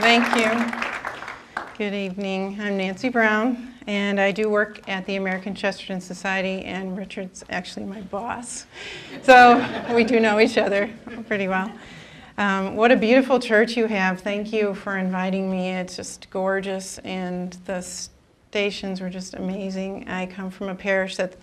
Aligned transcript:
Thank 0.00 0.24
you. 0.36 0.50
Good 1.76 1.92
evening. 1.92 2.58
I'm 2.58 2.78
Nancy 2.78 3.10
Brown, 3.10 3.74
and 3.86 4.18
I 4.18 4.32
do 4.32 4.48
work 4.48 4.80
at 4.88 5.04
the 5.04 5.16
American 5.16 5.54
Chesterton 5.54 6.00
Society, 6.00 6.64
and 6.64 6.96
Richard's 6.96 7.44
actually 7.50 7.84
my 7.84 8.00
boss. 8.00 8.64
So 9.22 9.62
we 9.94 10.04
do 10.04 10.20
know 10.20 10.40
each 10.40 10.56
other 10.56 10.88
pretty 11.28 11.48
well. 11.48 11.70
Um, 12.38 12.74
what 12.74 12.90
a 12.90 12.96
beautiful 12.96 13.38
church 13.38 13.76
you 13.76 13.88
have. 13.88 14.22
Thank 14.22 14.54
you 14.54 14.72
for 14.74 14.96
inviting 14.96 15.50
me. 15.50 15.72
It's 15.72 15.96
just 15.96 16.30
gorgeous, 16.30 16.96
and 17.00 17.52
the 17.66 17.82
stations 17.82 19.02
were 19.02 19.10
just 19.10 19.34
amazing. 19.34 20.08
I 20.08 20.24
come 20.24 20.50
from 20.50 20.70
a 20.70 20.74
parish 20.74 21.16
that 21.16 21.36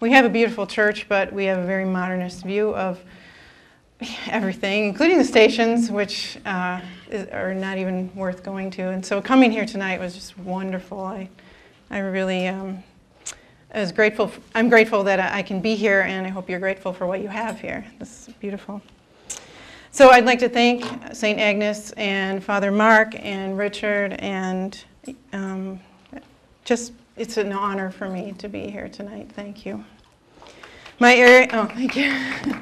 we 0.00 0.10
have 0.10 0.24
a 0.24 0.30
beautiful 0.30 0.66
church, 0.66 1.08
but 1.08 1.32
we 1.32 1.44
have 1.44 1.60
a 1.60 1.66
very 1.66 1.84
modernist 1.84 2.44
view 2.44 2.74
of 2.74 2.98
everything, 4.28 4.86
including 4.86 5.18
the 5.18 5.24
stations, 5.24 5.90
which 5.90 6.38
uh, 6.46 6.80
are 7.32 7.54
not 7.54 7.78
even 7.78 8.14
worth 8.14 8.42
going 8.42 8.70
to. 8.72 8.88
And 8.90 9.04
so 9.04 9.20
coming 9.20 9.50
here 9.50 9.66
tonight 9.66 10.00
was 10.00 10.14
just 10.14 10.38
wonderful. 10.38 11.00
I, 11.00 11.28
I 11.90 11.98
really 11.98 12.48
um, 12.48 12.82
I 13.74 13.80
was 13.80 13.92
grateful. 13.92 14.28
For, 14.28 14.40
I'm 14.54 14.68
grateful 14.68 15.02
that 15.04 15.18
I 15.18 15.42
can 15.42 15.60
be 15.60 15.74
here, 15.74 16.02
and 16.02 16.26
I 16.26 16.30
hope 16.30 16.50
you're 16.50 16.60
grateful 16.60 16.92
for 16.92 17.06
what 17.06 17.22
you 17.22 17.28
have 17.28 17.60
here. 17.60 17.84
This 17.98 18.28
is 18.28 18.34
beautiful. 18.34 18.82
So 19.90 20.10
I'd 20.10 20.24
like 20.24 20.38
to 20.40 20.48
thank 20.48 20.84
St. 21.14 21.38
Agnes 21.38 21.92
and 21.92 22.42
Father 22.42 22.70
Mark 22.70 23.14
and 23.18 23.56
Richard, 23.56 24.14
and 24.14 24.82
um, 25.32 25.80
just 26.64 26.92
it's 27.16 27.36
an 27.36 27.52
honor 27.52 27.90
for 27.90 28.08
me 28.08 28.32
to 28.38 28.48
be 28.48 28.68
here 28.68 28.88
tonight. 28.88 29.30
Thank 29.34 29.66
you. 29.66 29.84
My 30.98 31.14
area. 31.14 31.48
Oh, 31.52 31.66
thank 31.66 31.96
you. 31.96 32.14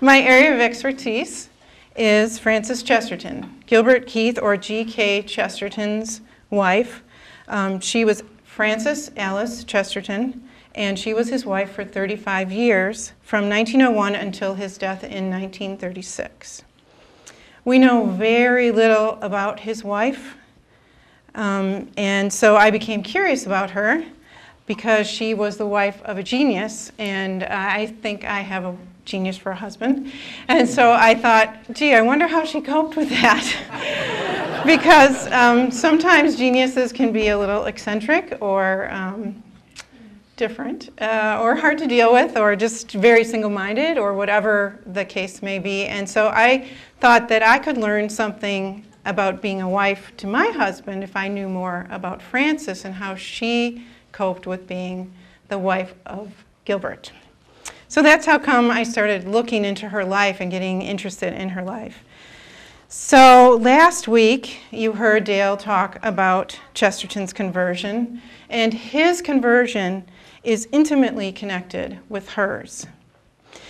My 0.00 0.20
area 0.20 0.54
of 0.54 0.60
expertise 0.60 1.48
is 1.96 2.38
Frances 2.38 2.84
Chesterton, 2.84 3.64
Gilbert 3.66 4.06
Keith 4.06 4.38
or 4.40 4.56
G.K. 4.56 5.22
Chesterton's 5.22 6.20
wife. 6.50 7.02
Um, 7.48 7.80
she 7.80 8.04
was 8.04 8.22
Frances 8.44 9.10
Alice 9.16 9.64
Chesterton, 9.64 10.48
and 10.76 10.96
she 10.96 11.12
was 11.12 11.30
his 11.30 11.44
wife 11.44 11.72
for 11.72 11.84
35 11.84 12.52
years, 12.52 13.12
from 13.22 13.48
1901 13.48 14.14
until 14.14 14.54
his 14.54 14.78
death 14.78 15.02
in 15.02 15.30
1936. 15.30 16.62
We 17.64 17.80
know 17.80 18.06
very 18.06 18.70
little 18.70 19.18
about 19.20 19.58
his 19.58 19.82
wife, 19.82 20.36
um, 21.34 21.90
and 21.96 22.32
so 22.32 22.54
I 22.54 22.70
became 22.70 23.02
curious 23.02 23.46
about 23.46 23.70
her 23.70 24.04
because 24.66 25.08
she 25.08 25.34
was 25.34 25.56
the 25.56 25.66
wife 25.66 26.00
of 26.04 26.18
a 26.18 26.22
genius, 26.22 26.92
and 26.98 27.42
I 27.42 27.86
think 27.86 28.24
I 28.24 28.42
have 28.42 28.64
a 28.64 28.76
genius 29.08 29.36
for 29.36 29.50
a 29.52 29.56
husband. 29.56 30.12
And 30.48 30.68
so 30.68 30.92
I 30.92 31.14
thought, 31.14 31.56
gee, 31.72 31.94
I 31.94 32.02
wonder 32.02 32.26
how 32.26 32.44
she 32.44 32.60
coped 32.60 32.96
with 32.96 33.08
that. 33.10 34.62
because 34.66 35.26
um, 35.32 35.70
sometimes 35.70 36.36
geniuses 36.36 36.92
can 36.92 37.12
be 37.12 37.28
a 37.28 37.38
little 37.38 37.64
eccentric 37.64 38.36
or 38.40 38.90
um, 38.90 39.42
different, 40.36 40.90
uh, 41.00 41.38
or 41.40 41.54
hard 41.54 41.78
to 41.78 41.86
deal 41.86 42.12
with, 42.12 42.36
or 42.36 42.54
just 42.54 42.92
very 42.92 43.24
single 43.24 43.50
minded, 43.50 43.98
or 43.98 44.14
whatever 44.14 44.78
the 44.86 45.04
case 45.04 45.42
may 45.42 45.58
be. 45.58 45.86
And 45.86 46.08
so 46.08 46.28
I 46.28 46.68
thought 47.00 47.28
that 47.28 47.42
I 47.42 47.58
could 47.58 47.76
learn 47.76 48.08
something 48.08 48.84
about 49.04 49.40
being 49.40 49.62
a 49.62 49.68
wife 49.68 50.12
to 50.18 50.26
my 50.26 50.48
husband 50.48 51.02
if 51.02 51.16
I 51.16 51.28
knew 51.28 51.48
more 51.48 51.86
about 51.90 52.20
Frances 52.20 52.84
and 52.84 52.94
how 52.94 53.14
she 53.14 53.86
coped 54.12 54.46
with 54.46 54.66
being 54.66 55.12
the 55.48 55.58
wife 55.58 55.94
of 56.04 56.32
Gilbert. 56.64 57.12
So 57.88 58.02
that's 58.02 58.26
how 58.26 58.38
come 58.38 58.70
I 58.70 58.82
started 58.82 59.26
looking 59.26 59.64
into 59.64 59.88
her 59.88 60.04
life 60.04 60.40
and 60.40 60.50
getting 60.50 60.82
interested 60.82 61.32
in 61.32 61.48
her 61.50 61.62
life. 61.62 62.04
So 62.90 63.58
last 63.60 64.06
week, 64.08 64.60
you 64.70 64.92
heard 64.92 65.24
Dale 65.24 65.56
talk 65.56 65.98
about 66.02 66.58
Chesterton's 66.74 67.32
conversion, 67.32 68.20
and 68.50 68.74
his 68.74 69.22
conversion 69.22 70.04
is 70.42 70.68
intimately 70.70 71.32
connected 71.32 71.98
with 72.10 72.30
hers. 72.30 72.86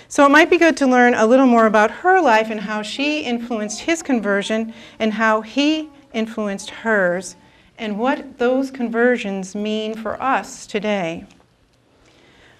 So 0.08 0.26
it 0.26 0.30
might 0.30 0.50
be 0.50 0.58
good 0.58 0.76
to 0.78 0.86
learn 0.86 1.14
a 1.14 1.26
little 1.26 1.46
more 1.46 1.66
about 1.66 1.90
her 1.90 2.20
life 2.20 2.50
and 2.50 2.60
how 2.60 2.82
she 2.82 3.20
influenced 3.20 3.80
his 3.80 4.02
conversion 4.02 4.74
and 4.98 5.12
how 5.12 5.42
he 5.42 5.90
influenced 6.12 6.70
hers 6.70 7.36
and 7.76 7.98
what 7.98 8.38
those 8.38 8.70
conversions 8.70 9.54
mean 9.54 9.94
for 9.94 10.20
us 10.20 10.66
today. 10.66 11.24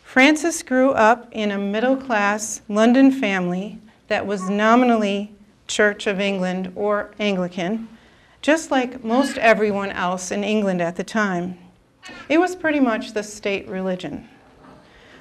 Frances 0.08 0.62
grew 0.62 0.92
up 0.92 1.28
in 1.32 1.50
a 1.50 1.58
middle 1.58 1.94
class 1.94 2.62
London 2.66 3.12
family 3.12 3.78
that 4.06 4.26
was 4.26 4.48
nominally 4.48 5.30
Church 5.66 6.06
of 6.06 6.18
England 6.18 6.72
or 6.74 7.10
Anglican, 7.20 7.86
just 8.40 8.70
like 8.70 9.04
most 9.04 9.36
everyone 9.36 9.90
else 9.90 10.30
in 10.30 10.42
England 10.42 10.80
at 10.80 10.96
the 10.96 11.04
time. 11.04 11.58
It 12.26 12.38
was 12.38 12.56
pretty 12.56 12.80
much 12.80 13.12
the 13.12 13.22
state 13.22 13.68
religion. 13.68 14.26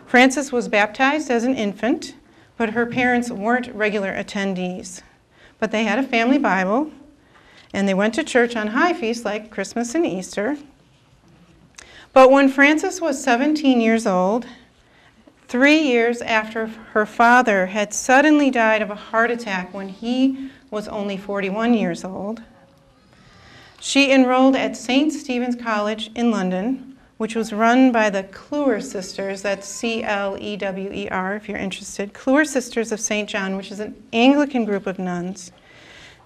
Frances 0.06 0.54
was 0.54 0.70
baptized 0.70 1.30
as 1.30 1.44
an 1.44 1.56
infant, 1.56 2.16
but 2.56 2.70
her 2.70 2.86
parents 2.86 3.30
weren't 3.30 3.76
regular 3.76 4.14
attendees. 4.14 5.02
But 5.60 5.72
they 5.72 5.84
had 5.84 6.00
a 6.00 6.04
family 6.04 6.38
Bible, 6.38 6.94
and 7.74 7.90
they 7.90 7.94
went 7.94 8.14
to 8.14 8.24
church 8.24 8.56
on 8.56 8.68
high 8.68 8.94
feasts 8.94 9.26
like 9.26 9.52
Christmas 9.52 9.96
and 9.96 10.06
Easter. 10.06 10.58
But 12.14 12.32
when 12.32 12.48
Frances 12.48 13.02
was 13.02 13.22
17 13.22 13.82
years 13.82 14.08
old, 14.08 14.46
three 15.48 15.80
years 15.80 16.22
after 16.22 16.68
her 16.68 17.06
father 17.06 17.68
had 17.68 17.94
suddenly 17.94 18.52
died 18.52 18.82
of 18.82 18.90
a 18.90 18.96
heart 18.96 19.32
attack 19.32 19.74
when 19.74 19.90
he 19.90 20.50
was 20.70 20.88
only 20.88 21.16
41 21.16 21.74
years 21.74 22.04
old, 22.04 22.42
she 23.80 24.12
enrolled 24.12 24.56
at 24.56 24.76
St. 24.76 25.14
Stephen's 25.14 25.56
College 25.56 26.10
in 26.16 26.32
London, 26.32 26.98
which 27.18 27.36
was 27.36 27.54
run 27.54 27.92
by 27.92 28.10
the 28.10 28.24
Clewer 28.24 28.82
Sisters, 28.82 29.42
that's 29.42 29.68
C 29.68 30.04
L 30.04 30.38
E 30.40 30.58
W 30.58 30.92
E 30.92 31.08
R 31.10 31.36
if 31.36 31.48
you're 31.48 31.58
interested, 31.58 32.14
Clewer 32.14 32.44
Sisters 32.44 32.92
of 32.92 33.00
St. 33.00 33.30
John, 33.30 33.56
which 33.56 33.72
is 33.72 33.80
an 33.80 33.96
Anglican 34.12 34.66
group 34.66 34.86
of 34.86 35.00
nuns. 35.00 35.52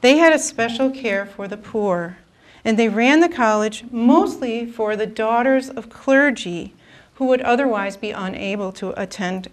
They 0.01 0.17
had 0.17 0.33
a 0.33 0.39
special 0.39 0.89
care 0.89 1.25
for 1.25 1.47
the 1.47 1.57
poor, 1.57 2.17
and 2.65 2.79
they 2.79 2.89
ran 2.89 3.19
the 3.19 3.29
college 3.29 3.83
mostly 3.91 4.65
for 4.65 4.95
the 4.95 5.05
daughters 5.05 5.69
of 5.69 5.89
clergy 5.89 6.73
who 7.21 7.27
would 7.27 7.41
otherwise 7.41 7.97
be 7.97 8.09
unable 8.09 8.71
to 8.71 8.99
attend 8.99 9.47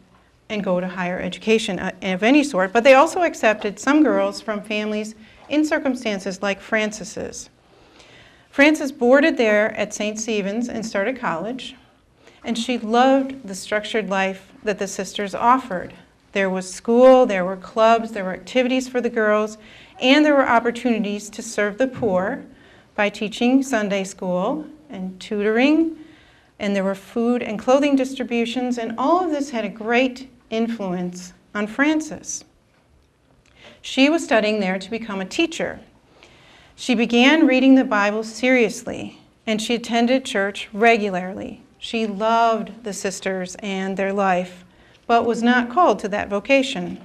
and 0.48 0.64
go 0.64 0.80
to 0.80 0.88
higher 0.88 1.20
education 1.20 1.78
uh, 1.78 1.92
of 2.00 2.22
any 2.22 2.42
sort. 2.42 2.72
But 2.72 2.82
they 2.82 2.94
also 2.94 3.24
accepted 3.24 3.78
some 3.78 4.02
girls 4.02 4.40
from 4.40 4.62
families 4.62 5.14
in 5.50 5.66
circumstances 5.66 6.40
like 6.40 6.62
Frances's. 6.62 7.50
Frances 8.48 8.90
boarded 8.90 9.36
there 9.36 9.74
at 9.74 9.92
St. 9.92 10.18
Stephen's 10.18 10.66
and 10.66 10.86
started 10.86 11.18
college, 11.20 11.76
and 12.42 12.56
she 12.56 12.78
loved 12.78 13.46
the 13.46 13.54
structured 13.54 14.08
life 14.08 14.50
that 14.62 14.78
the 14.78 14.88
sisters 14.88 15.34
offered. 15.34 15.92
There 16.32 16.48
was 16.48 16.72
school, 16.72 17.26
there 17.26 17.44
were 17.44 17.58
clubs, 17.58 18.12
there 18.12 18.24
were 18.24 18.32
activities 18.32 18.88
for 18.88 19.02
the 19.02 19.10
girls, 19.10 19.58
and 20.00 20.24
there 20.24 20.34
were 20.34 20.48
opportunities 20.48 21.28
to 21.28 21.42
serve 21.42 21.76
the 21.76 21.86
poor 21.86 22.46
by 22.94 23.10
teaching 23.10 23.62
Sunday 23.62 24.04
school 24.04 24.64
and 24.88 25.20
tutoring, 25.20 25.98
and 26.58 26.74
there 26.74 26.84
were 26.84 26.94
food 26.94 27.42
and 27.42 27.58
clothing 27.58 27.96
distributions, 27.96 28.78
and 28.78 28.94
all 28.98 29.24
of 29.24 29.30
this 29.30 29.50
had 29.50 29.64
a 29.64 29.68
great 29.68 30.28
influence 30.50 31.32
on 31.54 31.66
Frances. 31.66 32.44
She 33.80 34.10
was 34.10 34.24
studying 34.24 34.60
there 34.60 34.78
to 34.78 34.90
become 34.90 35.20
a 35.20 35.24
teacher. 35.24 35.80
She 36.74 36.94
began 36.94 37.46
reading 37.46 37.74
the 37.74 37.84
Bible 37.84 38.24
seriously, 38.24 39.18
and 39.46 39.62
she 39.62 39.74
attended 39.74 40.24
church 40.24 40.68
regularly. 40.72 41.62
She 41.78 42.06
loved 42.06 42.84
the 42.84 42.92
sisters 42.92 43.56
and 43.60 43.96
their 43.96 44.12
life, 44.12 44.64
but 45.06 45.24
was 45.24 45.42
not 45.42 45.70
called 45.70 46.00
to 46.00 46.08
that 46.08 46.28
vocation. 46.28 47.00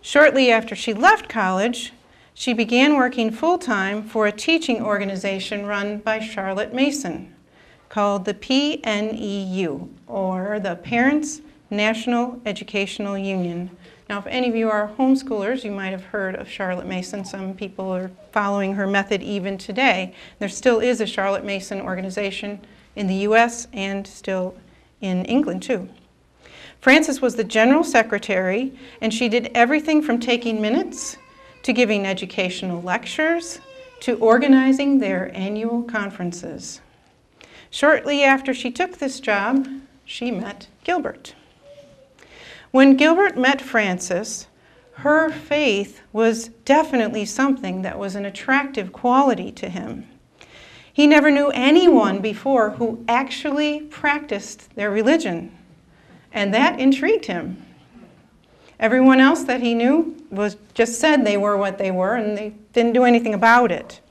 Shortly 0.00 0.50
after 0.50 0.74
she 0.74 0.92
left 0.92 1.28
college, 1.28 1.92
she 2.34 2.52
began 2.52 2.96
working 2.96 3.30
full 3.30 3.58
time 3.58 4.02
for 4.02 4.26
a 4.26 4.32
teaching 4.32 4.82
organization 4.82 5.64
run 5.66 5.98
by 5.98 6.18
Charlotte 6.18 6.74
Mason 6.74 7.32
called 7.92 8.24
the 8.24 8.32
PNEU, 8.32 9.86
or 10.06 10.58
the 10.58 10.76
Parents 10.76 11.42
National 11.68 12.40
Educational 12.46 13.18
Union. 13.18 13.70
Now, 14.08 14.18
if 14.18 14.26
any 14.28 14.48
of 14.48 14.56
you 14.56 14.70
are 14.70 14.90
homeschoolers, 14.96 15.62
you 15.62 15.72
might 15.72 15.90
have 15.90 16.06
heard 16.06 16.34
of 16.34 16.48
Charlotte 16.48 16.86
Mason. 16.86 17.22
Some 17.22 17.52
people 17.52 17.90
are 17.90 18.10
following 18.32 18.72
her 18.76 18.86
method 18.86 19.22
even 19.22 19.58
today. 19.58 20.14
There 20.38 20.48
still 20.48 20.80
is 20.80 21.02
a 21.02 21.06
Charlotte 21.06 21.44
Mason 21.44 21.82
organization 21.82 22.62
in 22.96 23.08
the 23.08 23.26
US 23.26 23.68
and 23.74 24.06
still 24.06 24.54
in 25.02 25.26
England, 25.26 25.62
too. 25.62 25.90
Frances 26.80 27.20
was 27.20 27.36
the 27.36 27.44
general 27.44 27.84
secretary, 27.84 28.72
and 29.02 29.12
she 29.12 29.28
did 29.28 29.50
everything 29.54 30.00
from 30.00 30.18
taking 30.18 30.62
minutes 30.62 31.18
to 31.62 31.74
giving 31.74 32.06
educational 32.06 32.80
lectures 32.80 33.60
to 34.00 34.16
organizing 34.16 34.98
their 34.98 35.30
annual 35.36 35.82
conferences. 35.82 36.80
Shortly 37.72 38.22
after 38.22 38.52
she 38.52 38.70
took 38.70 38.98
this 38.98 39.18
job, 39.18 39.66
she 40.04 40.30
met 40.30 40.66
Gilbert. 40.84 41.34
When 42.70 42.96
Gilbert 42.96 43.38
met 43.38 43.62
Frances, 43.62 44.46
her 44.96 45.30
faith 45.30 46.02
was 46.12 46.48
definitely 46.66 47.24
something 47.24 47.80
that 47.80 47.98
was 47.98 48.14
an 48.14 48.26
attractive 48.26 48.92
quality 48.92 49.50
to 49.52 49.70
him. 49.70 50.06
He 50.92 51.06
never 51.06 51.30
knew 51.30 51.48
anyone 51.48 52.20
before 52.20 52.72
who 52.72 53.02
actually 53.08 53.80
practiced 53.80 54.76
their 54.76 54.90
religion, 54.90 55.50
and 56.30 56.52
that 56.52 56.78
intrigued 56.78 57.24
him. 57.24 57.56
Everyone 58.78 59.18
else 59.18 59.44
that 59.44 59.62
he 59.62 59.74
knew 59.74 60.14
was 60.30 60.58
just 60.74 61.00
said 61.00 61.24
they 61.24 61.38
were 61.38 61.56
what 61.56 61.78
they 61.78 61.90
were, 61.90 62.16
and 62.16 62.36
they 62.36 62.52
didn't 62.74 62.92
do 62.92 63.04
anything 63.04 63.32
about 63.32 63.72
it. 63.72 64.02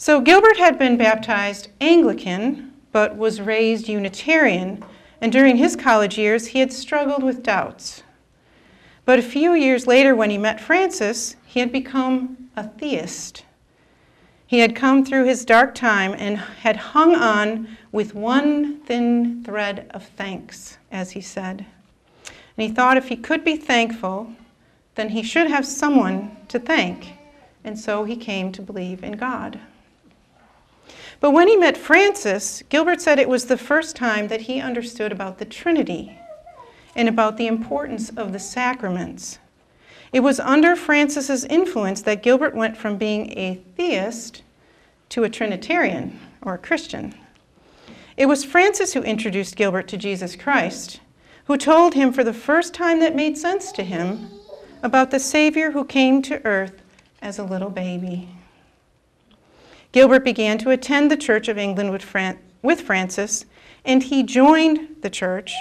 So 0.00 0.20
Gilbert 0.20 0.58
had 0.58 0.78
been 0.78 0.96
baptized 0.96 1.70
Anglican, 1.80 2.72
but 2.92 3.16
was 3.16 3.40
raised 3.40 3.88
Unitarian, 3.88 4.84
and 5.20 5.32
during 5.32 5.56
his 5.56 5.74
college 5.74 6.16
years 6.16 6.46
he 6.46 6.60
had 6.60 6.72
struggled 6.72 7.24
with 7.24 7.42
doubts. 7.42 8.04
But 9.04 9.18
a 9.18 9.22
few 9.22 9.54
years 9.54 9.88
later, 9.88 10.14
when 10.14 10.30
he 10.30 10.38
met 10.38 10.60
Frances, 10.60 11.34
he 11.44 11.58
had 11.58 11.72
become 11.72 12.48
a 12.54 12.68
theist. 12.68 13.44
He 14.46 14.60
had 14.60 14.76
come 14.76 15.04
through 15.04 15.24
his 15.24 15.44
dark 15.44 15.74
time 15.74 16.14
and 16.16 16.38
had 16.38 16.76
hung 16.76 17.16
on 17.16 17.76
with 17.90 18.14
one 18.14 18.78
thin 18.82 19.42
thread 19.42 19.90
of 19.90 20.06
thanks, 20.06 20.78
as 20.92 21.10
he 21.10 21.20
said. 21.20 21.66
And 22.24 22.68
he 22.68 22.68
thought 22.68 22.96
if 22.96 23.08
he 23.08 23.16
could 23.16 23.42
be 23.42 23.56
thankful, 23.56 24.32
then 24.94 25.08
he 25.08 25.24
should 25.24 25.48
have 25.48 25.66
someone 25.66 26.36
to 26.46 26.60
thank. 26.60 27.14
And 27.64 27.76
so 27.76 28.04
he 28.04 28.16
came 28.16 28.52
to 28.52 28.62
believe 28.62 29.02
in 29.02 29.14
God. 29.14 29.58
But 31.20 31.32
when 31.32 31.48
he 31.48 31.56
met 31.56 31.76
Frances, 31.76 32.62
Gilbert 32.68 33.00
said 33.00 33.18
it 33.18 33.28
was 33.28 33.46
the 33.46 33.56
first 33.56 33.96
time 33.96 34.28
that 34.28 34.42
he 34.42 34.60
understood 34.60 35.10
about 35.10 35.38
the 35.38 35.44
Trinity 35.44 36.16
and 36.94 37.08
about 37.08 37.36
the 37.36 37.46
importance 37.46 38.10
of 38.10 38.32
the 38.32 38.38
sacraments. 38.38 39.38
It 40.12 40.20
was 40.20 40.40
under 40.40 40.76
Frances's 40.76 41.44
influence 41.44 42.02
that 42.02 42.22
Gilbert 42.22 42.54
went 42.54 42.76
from 42.76 42.96
being 42.96 43.36
a 43.38 43.60
theist 43.76 44.42
to 45.10 45.24
a 45.24 45.28
Trinitarian 45.28 46.18
or 46.42 46.54
a 46.54 46.58
Christian. 46.58 47.14
It 48.16 48.26
was 48.26 48.44
Frances 48.44 48.94
who 48.94 49.02
introduced 49.02 49.56
Gilbert 49.56 49.88
to 49.88 49.96
Jesus 49.96 50.34
Christ, 50.34 51.00
who 51.44 51.56
told 51.56 51.94
him 51.94 52.12
for 52.12 52.24
the 52.24 52.32
first 52.32 52.74
time 52.74 53.00
that 53.00 53.16
made 53.16 53.36
sense 53.36 53.70
to 53.72 53.82
him 53.82 54.30
about 54.82 55.10
the 55.10 55.20
Savior 55.20 55.72
who 55.72 55.84
came 55.84 56.22
to 56.22 56.44
earth 56.44 56.80
as 57.20 57.38
a 57.38 57.44
little 57.44 57.70
baby. 57.70 58.28
Gilbert 59.98 60.24
began 60.24 60.58
to 60.58 60.70
attend 60.70 61.10
the 61.10 61.16
Church 61.16 61.48
of 61.48 61.58
England 61.58 61.90
with, 61.90 62.02
Fran- 62.02 62.38
with 62.62 62.82
Frances, 62.82 63.46
and 63.84 64.00
he 64.00 64.22
joined 64.22 64.94
the 65.00 65.10
church 65.10 65.52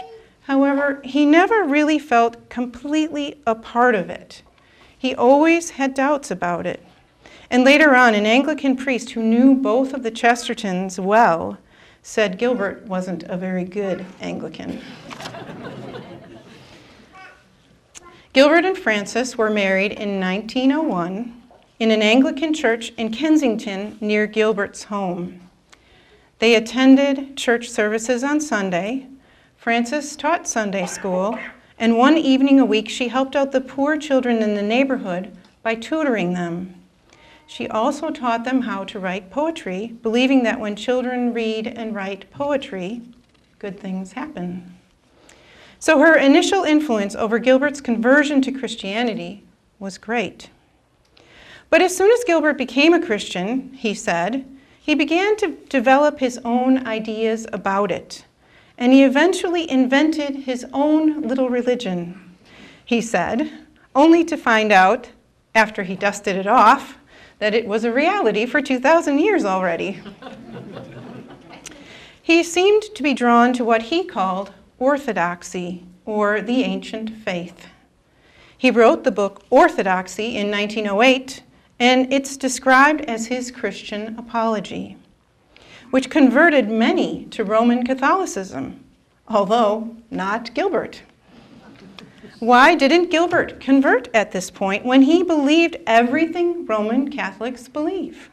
However, 0.47 1.01
he 1.03 1.25
never 1.25 1.63
really 1.63 1.97
felt 1.97 2.47
completely 2.47 3.41
a 3.47 3.55
part 3.55 3.95
of 3.95 4.11
it. 4.11 4.43
He 4.95 5.15
always 5.15 5.71
had 5.71 5.95
doubts 5.95 6.29
about 6.29 6.67
it. 6.67 6.81
And 7.49 7.63
later 7.63 7.95
on, 7.95 8.13
an 8.13 8.27
Anglican 8.27 8.77
priest 8.77 9.09
who 9.09 9.23
knew 9.23 9.55
both 9.55 9.91
of 9.91 10.03
the 10.03 10.11
Chestertons 10.11 10.99
well 10.99 11.57
said 12.03 12.37
Gilbert 12.37 12.85
wasn't 12.85 13.23
a 13.23 13.37
very 13.37 13.63
good 13.63 14.05
Anglican. 14.21 14.81
Gilbert 18.33 18.65
and 18.65 18.77
Frances 18.77 19.35
were 19.35 19.49
married 19.49 19.93
in 19.93 20.19
1901 20.19 21.33
in 21.79 21.91
an 21.91 22.01
Anglican 22.01 22.53
church 22.53 22.91
in 22.97 23.11
Kensington 23.11 23.97
near 24.01 24.25
Gilbert's 24.25 24.85
home. 24.85 25.41
They 26.39 26.55
attended 26.55 27.37
church 27.37 27.69
services 27.69 28.23
on 28.23 28.41
Sunday, 28.41 29.07
Frances 29.57 30.15
taught 30.15 30.47
Sunday 30.47 30.85
school, 30.85 31.37
and 31.77 31.97
one 31.97 32.17
evening 32.17 32.59
a 32.59 32.65
week 32.65 32.89
she 32.89 33.09
helped 33.09 33.35
out 33.35 33.51
the 33.51 33.61
poor 33.61 33.97
children 33.97 34.41
in 34.41 34.55
the 34.55 34.61
neighborhood 34.61 35.35
by 35.61 35.75
tutoring 35.75 36.33
them. 36.33 36.73
She 37.45 37.67
also 37.67 38.09
taught 38.09 38.43
them 38.43 38.61
how 38.61 38.83
to 38.85 38.99
write 38.99 39.29
poetry, 39.29 39.95
believing 40.01 40.43
that 40.43 40.59
when 40.59 40.75
children 40.75 41.33
read 41.33 41.67
and 41.67 41.93
write 41.93 42.29
poetry, 42.31 43.01
good 43.59 43.79
things 43.79 44.13
happen. 44.13 44.75
So 45.79 45.99
her 45.99 46.17
initial 46.17 46.63
influence 46.63 47.15
over 47.15 47.39
Gilbert's 47.39 47.81
conversion 47.81 48.41
to 48.41 48.51
Christianity 48.51 49.43
was 49.79 49.97
great. 49.97 50.49
But 51.69 51.81
as 51.81 51.95
soon 51.95 52.11
as 52.11 52.23
Gilbert 52.23 52.57
became 52.57 52.93
a 52.93 53.05
Christian, 53.05 53.73
he 53.73 53.93
said, 53.93 54.45
he 54.79 54.95
began 54.95 55.35
to 55.37 55.57
develop 55.69 56.19
his 56.19 56.39
own 56.45 56.87
ideas 56.87 57.45
about 57.51 57.91
it 57.91 58.23
and 58.77 58.93
he 58.93 59.03
eventually 59.03 59.69
invented 59.69 60.35
his 60.35 60.65
own 60.71 61.21
little 61.21 61.49
religion, 61.49 62.35
he 62.85 63.01
said, 63.01 63.51
only 63.95 64.23
to 64.23 64.37
find 64.37 64.71
out, 64.71 65.09
after 65.55 65.83
he 65.83 65.95
dusted 65.95 66.35
it 66.35 66.45
off, 66.45 66.97
that 67.39 67.55
it 67.55 67.67
was 67.67 67.83
a 67.83 67.91
reality 67.91 68.45
for 68.45 68.61
2,000 68.61 69.19
years 69.19 69.43
already. 69.43 69.99
he 72.21 72.43
seemed 72.43 72.83
to 72.93 73.01
be 73.01 73.13
drawn 73.13 73.53
to 73.53 73.65
what 73.65 73.83
he 73.83 74.03
called 74.03 74.51
orthodoxy, 74.77 75.83
or 76.05 76.41
the 76.41 76.63
ancient 76.63 77.09
faith. 77.09 77.67
He 78.55 78.71
wrote 78.71 79.03
the 79.03 79.11
book 79.11 79.43
Orthodoxy 79.49 80.37
in 80.37 80.51
1908, 80.51 81.41
and 81.79 82.11
it's 82.11 82.37
described 82.37 83.01
as 83.01 83.27
his 83.27 83.51
Christian 83.51 84.17
apology 84.17 84.97
which 85.91 86.09
converted 86.09 86.69
many 86.69 87.25
to 87.25 87.43
Roman 87.43 87.85
Catholicism, 87.85 88.83
although 89.27 89.95
not 90.11 90.53
Gilbert. 90.53 91.01
Why 92.39 92.75
didn't 92.75 93.09
Gilbert 93.09 93.59
convert 93.59 94.09
at 94.13 94.31
this 94.31 94.51
point 94.51 94.85
when 94.85 95.01
he 95.01 95.23
believed 95.23 95.77
everything 95.87 96.65
Roman 96.65 97.09
Catholics 97.09 97.67
believe? 97.67 98.29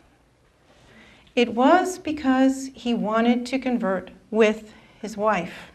It 1.35 1.55
was 1.55 1.99
because 1.99 2.71
he 2.75 2.93
wanted 2.93 3.47
to 3.47 3.59
convert 3.59 4.11
with 4.31 4.73
his 5.01 5.17
wife. 5.17 5.73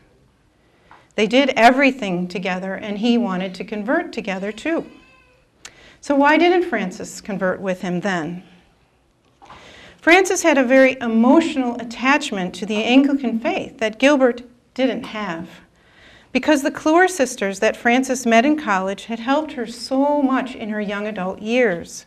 They 1.15 1.27
did 1.27 1.49
everything 1.55 2.27
together, 2.27 2.75
and 2.75 2.99
he 2.99 3.17
wanted 3.17 3.53
to 3.55 3.63
convert 3.63 4.13
together 4.13 4.51
too. 4.51 4.89
So, 6.01 6.15
why 6.15 6.37
didn't 6.37 6.69
Frances 6.69 7.21
convert 7.21 7.59
with 7.59 7.81
him 7.81 7.99
then? 8.01 8.43
Frances 10.01 10.43
had 10.43 10.57
a 10.57 10.63
very 10.63 10.97
emotional 11.01 11.75
attachment 11.79 12.55
to 12.55 12.65
the 12.65 12.83
Anglican 12.83 13.39
faith 13.39 13.79
that 13.79 13.99
Gilbert 13.99 14.43
didn't 14.73 15.03
have. 15.03 15.49
Because 16.31 16.61
the 16.61 16.71
Clewer 16.71 17.07
sisters 17.07 17.59
that 17.59 17.75
Frances 17.75 18.25
met 18.25 18.45
in 18.45 18.57
college 18.57 19.05
had 19.05 19.19
helped 19.19 19.53
her 19.53 19.67
so 19.67 20.21
much 20.21 20.55
in 20.55 20.69
her 20.69 20.79
young 20.79 21.05
adult 21.05 21.41
years. 21.41 22.05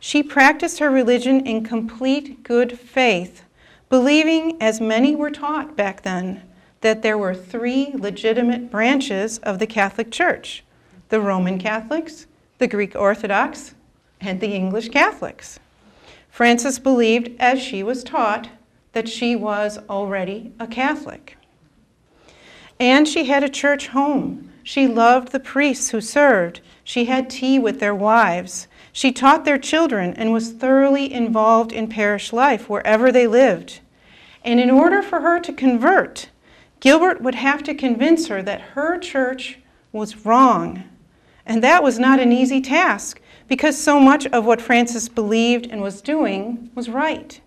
She 0.00 0.22
practiced 0.22 0.78
her 0.78 0.90
religion 0.90 1.46
in 1.46 1.62
complete 1.62 2.42
good 2.42 2.78
faith, 2.78 3.42
believing, 3.88 4.60
as 4.60 4.80
many 4.80 5.14
were 5.14 5.30
taught 5.30 5.76
back 5.76 6.02
then, 6.02 6.42
that 6.80 7.02
there 7.02 7.18
were 7.18 7.34
three 7.34 7.92
legitimate 7.94 8.70
branches 8.70 9.38
of 9.38 9.58
the 9.58 9.66
Catholic 9.66 10.10
Church 10.10 10.64
the 11.10 11.20
Roman 11.20 11.58
Catholics, 11.58 12.26
the 12.60 12.68
Greek 12.68 12.94
Orthodox, 12.94 13.74
and 14.20 14.38
the 14.38 14.54
English 14.54 14.90
Catholics. 14.90 15.58
Frances 16.28 16.78
believed, 16.78 17.30
as 17.40 17.60
she 17.60 17.82
was 17.82 18.04
taught, 18.04 18.50
that 18.92 19.08
she 19.08 19.34
was 19.34 19.78
already 19.88 20.52
a 20.60 20.66
Catholic. 20.66 21.38
And 22.78 23.08
she 23.08 23.24
had 23.24 23.42
a 23.42 23.48
church 23.48 23.88
home. 23.88 24.52
She 24.62 24.86
loved 24.86 25.32
the 25.32 25.40
priests 25.40 25.88
who 25.88 26.02
served. 26.02 26.60
She 26.84 27.06
had 27.06 27.30
tea 27.30 27.58
with 27.58 27.80
their 27.80 27.94
wives. 27.94 28.68
She 28.92 29.10
taught 29.10 29.46
their 29.46 29.58
children 29.58 30.12
and 30.12 30.30
was 30.30 30.52
thoroughly 30.52 31.10
involved 31.10 31.72
in 31.72 31.88
parish 31.88 32.30
life 32.30 32.68
wherever 32.68 33.10
they 33.10 33.26
lived. 33.26 33.80
And 34.44 34.60
in 34.60 34.70
order 34.70 35.00
for 35.00 35.22
her 35.22 35.40
to 35.40 35.52
convert, 35.52 36.28
Gilbert 36.80 37.22
would 37.22 37.36
have 37.36 37.62
to 37.62 37.74
convince 37.74 38.26
her 38.26 38.42
that 38.42 38.60
her 38.72 38.98
church 38.98 39.60
was 39.92 40.26
wrong. 40.26 40.84
And 41.46 41.62
that 41.64 41.82
was 41.82 41.98
not 41.98 42.20
an 42.20 42.32
easy 42.32 42.60
task 42.60 43.20
because 43.48 43.76
so 43.76 43.98
much 43.98 44.26
of 44.26 44.46
what 44.46 44.60
Frances 44.60 45.08
believed 45.08 45.66
and 45.66 45.82
was 45.82 46.00
doing 46.00 46.70
was 46.74 46.88
right. 46.88 47.40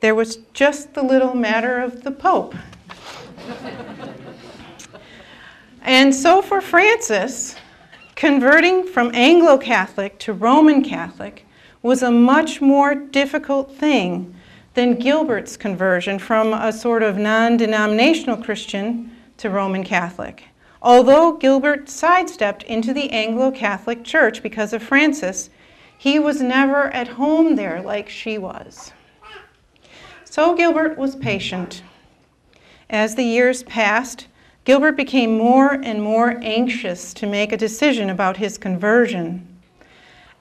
There 0.00 0.14
was 0.14 0.38
just 0.52 0.94
the 0.94 1.02
little 1.02 1.34
matter 1.34 1.78
of 1.78 2.02
the 2.02 2.10
Pope. 2.10 2.54
and 5.82 6.14
so 6.14 6.42
for 6.42 6.60
Frances, 6.60 7.56
converting 8.14 8.86
from 8.86 9.10
Anglo 9.14 9.58
Catholic 9.58 10.18
to 10.20 10.32
Roman 10.32 10.82
Catholic 10.82 11.46
was 11.82 12.02
a 12.02 12.10
much 12.10 12.60
more 12.60 12.94
difficult 12.94 13.76
thing 13.76 14.34
than 14.74 14.98
Gilbert's 14.98 15.56
conversion 15.56 16.18
from 16.18 16.54
a 16.54 16.72
sort 16.72 17.02
of 17.02 17.18
non 17.18 17.56
denominational 17.56 18.36
Christian 18.36 19.10
to 19.38 19.50
Roman 19.50 19.84
Catholic. 19.84 20.44
Although 20.82 21.34
Gilbert 21.34 21.88
sidestepped 21.88 22.64
into 22.64 22.92
the 22.92 23.10
Anglo 23.10 23.52
Catholic 23.52 24.02
Church 24.02 24.42
because 24.42 24.72
of 24.72 24.82
Frances, 24.82 25.48
he 25.96 26.18
was 26.18 26.42
never 26.42 26.88
at 26.88 27.06
home 27.06 27.54
there 27.54 27.80
like 27.80 28.08
she 28.08 28.36
was. 28.36 28.92
So 30.24 30.56
Gilbert 30.56 30.98
was 30.98 31.14
patient. 31.14 31.84
As 32.90 33.14
the 33.14 33.22
years 33.22 33.62
passed, 33.62 34.26
Gilbert 34.64 34.96
became 34.96 35.38
more 35.38 35.72
and 35.72 36.02
more 36.02 36.40
anxious 36.42 37.14
to 37.14 37.26
make 37.28 37.52
a 37.52 37.56
decision 37.56 38.10
about 38.10 38.36
his 38.36 38.58
conversion. 38.58 39.46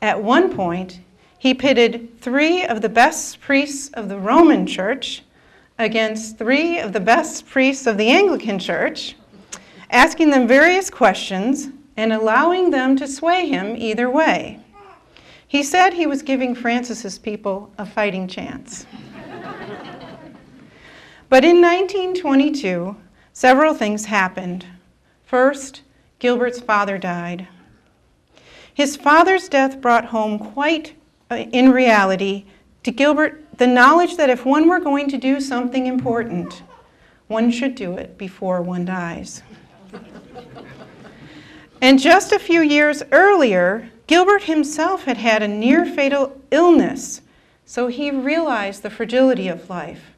At 0.02 0.24
one 0.24 0.52
point, 0.52 1.02
he 1.38 1.54
pitted 1.54 2.20
three 2.20 2.66
of 2.66 2.82
the 2.82 2.90
best 2.90 3.40
priests 3.42 3.90
of 3.94 4.10
the 4.10 4.18
Roman 4.18 4.66
Church 4.66 5.22
against 5.78 6.40
three 6.40 6.80
of 6.80 6.94
the 6.94 7.00
best 7.00 7.48
priests 7.48 7.86
of 7.86 7.98
the 7.98 8.10
Anglican 8.10 8.58
Church, 8.58 9.16
asking 9.92 10.30
them 10.30 10.48
various 10.48 10.90
questions 10.90 11.68
and 11.98 12.12
allowing 12.12 12.72
them 12.72 12.96
to 12.96 13.08
sway 13.08 13.48
him 13.48 13.76
either 13.76 14.10
way. 14.10 14.60
He 15.48 15.62
said 15.64 15.94
he 15.94 16.08
was 16.08 16.22
giving 16.22 16.56
Frances's 16.56 17.20
people 17.20 17.72
a 17.78 17.86
fighting 17.86 18.28
chance. 18.28 18.86
but 21.28 21.44
in 21.44 21.62
1922, 21.62 22.96
several 23.34 23.74
things 23.74 24.06
happened. 24.06 24.66
First, 25.26 25.82
Gilbert's 26.20 26.62
father 26.62 26.98
died. 26.98 27.48
His 28.74 28.96
father's 28.96 29.50
death 29.50 29.82
brought 29.82 30.06
home 30.06 30.40
quite 30.40 30.96
uh, 31.30 31.36
in 31.36 31.72
reality 31.72 32.46
to 32.84 32.92
Gilbert 32.92 33.46
the 33.58 33.68
knowledge 33.68 34.16
that 34.16 34.30
if 34.30 34.46
one 34.46 34.70
were 34.70 34.80
going 34.80 35.10
to 35.10 35.18
do 35.18 35.42
something 35.42 35.86
important, 35.86 36.64
one 37.28 37.52
should 37.52 37.76
do 37.76 37.98
it 37.98 38.18
before 38.18 38.62
one 38.62 38.86
dies. 38.86 39.44
And 41.82 42.00
just 42.00 42.32
a 42.32 42.40
few 42.40 42.62
years 42.62 43.04
earlier, 43.12 43.90
Gilbert 44.08 44.44
himself 44.44 45.04
had 45.04 45.18
had 45.18 45.42
a 45.42 45.48
near 45.48 45.86
fatal 45.86 46.40
illness, 46.52 47.22
so 47.66 47.88
he 47.88 48.12
realized 48.12 48.84
the 48.84 48.90
fragility 48.90 49.48
of 49.48 49.70
life. 49.70 50.12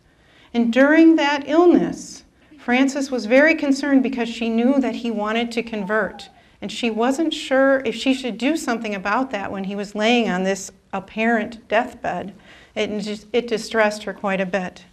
And 0.54 0.72
during 0.72 1.16
that 1.16 1.48
illness, 1.48 2.24
Frances 2.58 3.12
was 3.12 3.26
very 3.26 3.56
concerned 3.56 4.04
because 4.04 4.30
she 4.30 4.50
knew 4.50 4.80
that 4.80 4.96
he 4.96 5.12
wanted 5.12 5.52
to 5.52 5.64
convert. 5.64 6.30
And 6.62 6.72
she 6.72 6.90
wasn't 6.90 7.34
sure 7.34 7.82
if 7.84 7.94
she 7.94 8.14
should 8.14 8.38
do 8.38 8.56
something 8.56 8.96
about 8.96 9.32
that 9.32 9.52
when 9.52 9.66
he 9.66 9.76
was 9.76 9.96
laying 9.96 10.30
on 10.30 10.44
this 10.44 10.72
apparent 10.94 11.68
deathbed. 11.68 12.34
It, 12.74 13.26
it 13.34 13.48
distressed 13.48 14.04
her 14.04 14.14
quite 14.14 14.40
a 14.40 14.46
bit. 14.46 14.86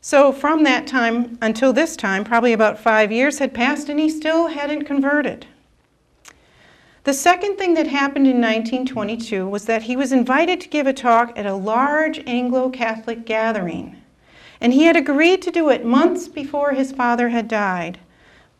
So, 0.00 0.32
from 0.32 0.64
that 0.64 0.86
time 0.86 1.38
until 1.42 1.72
this 1.72 1.94
time, 1.94 2.24
probably 2.24 2.52
about 2.52 2.78
five 2.78 3.12
years 3.12 3.38
had 3.38 3.54
passed, 3.54 3.88
and 3.88 4.00
he 4.00 4.08
still 4.08 4.48
hadn't 4.48 4.84
converted. 4.84 5.46
The 7.04 7.12
second 7.12 7.56
thing 7.56 7.74
that 7.74 7.88
happened 7.88 8.28
in 8.28 8.40
1922 8.40 9.48
was 9.48 9.64
that 9.64 9.82
he 9.82 9.96
was 9.96 10.12
invited 10.12 10.60
to 10.60 10.68
give 10.68 10.86
a 10.86 10.92
talk 10.92 11.36
at 11.36 11.46
a 11.46 11.54
large 11.54 12.22
Anglo 12.28 12.70
Catholic 12.70 13.26
gathering. 13.26 13.96
And 14.60 14.72
he 14.72 14.84
had 14.84 14.96
agreed 14.96 15.42
to 15.42 15.50
do 15.50 15.68
it 15.68 15.84
months 15.84 16.28
before 16.28 16.72
his 16.72 16.92
father 16.92 17.30
had 17.30 17.48
died. 17.48 17.98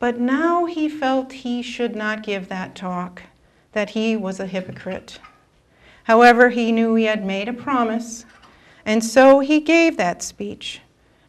But 0.01 0.19
now 0.19 0.65
he 0.65 0.89
felt 0.89 1.31
he 1.31 1.63
should 1.63 1.95
not 1.95 2.25
give 2.25 2.49
that 2.49 2.75
talk, 2.75 3.23
that 3.71 3.91
he 3.91 4.17
was 4.17 4.41
a 4.41 4.49
hypocrite. 4.49 5.21
However, 6.05 6.49
he 6.49 6.73
knew 6.73 6.97
he 6.97 7.05
had 7.05 7.25
made 7.25 7.49
a 7.49 7.53
promise, 7.53 8.25
and 8.85 9.05
so 9.05 9.39
he 9.39 9.61
gave 9.61 9.97
that 9.99 10.21
speech. 10.21 10.81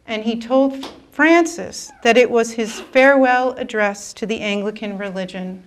And 0.04 0.24
he 0.24 0.36
told 0.36 0.84
Frances 1.12 1.92
that 2.02 2.16
it 2.16 2.28
was 2.28 2.54
his 2.54 2.80
farewell 2.80 3.52
address 3.52 4.12
to 4.14 4.26
the 4.26 4.40
Anglican 4.40 4.98
religion 4.98 5.62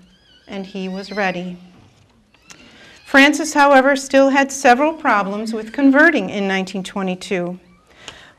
and 0.47 0.65
he 0.65 0.87
was 0.87 1.11
ready. 1.11 1.57
Frances, 3.05 3.53
however, 3.53 3.95
still 3.95 4.29
had 4.29 4.51
several 4.51 4.93
problems 4.93 5.53
with 5.53 5.71
converting 5.71 6.29
in 6.29 6.47
1922. 6.47 7.59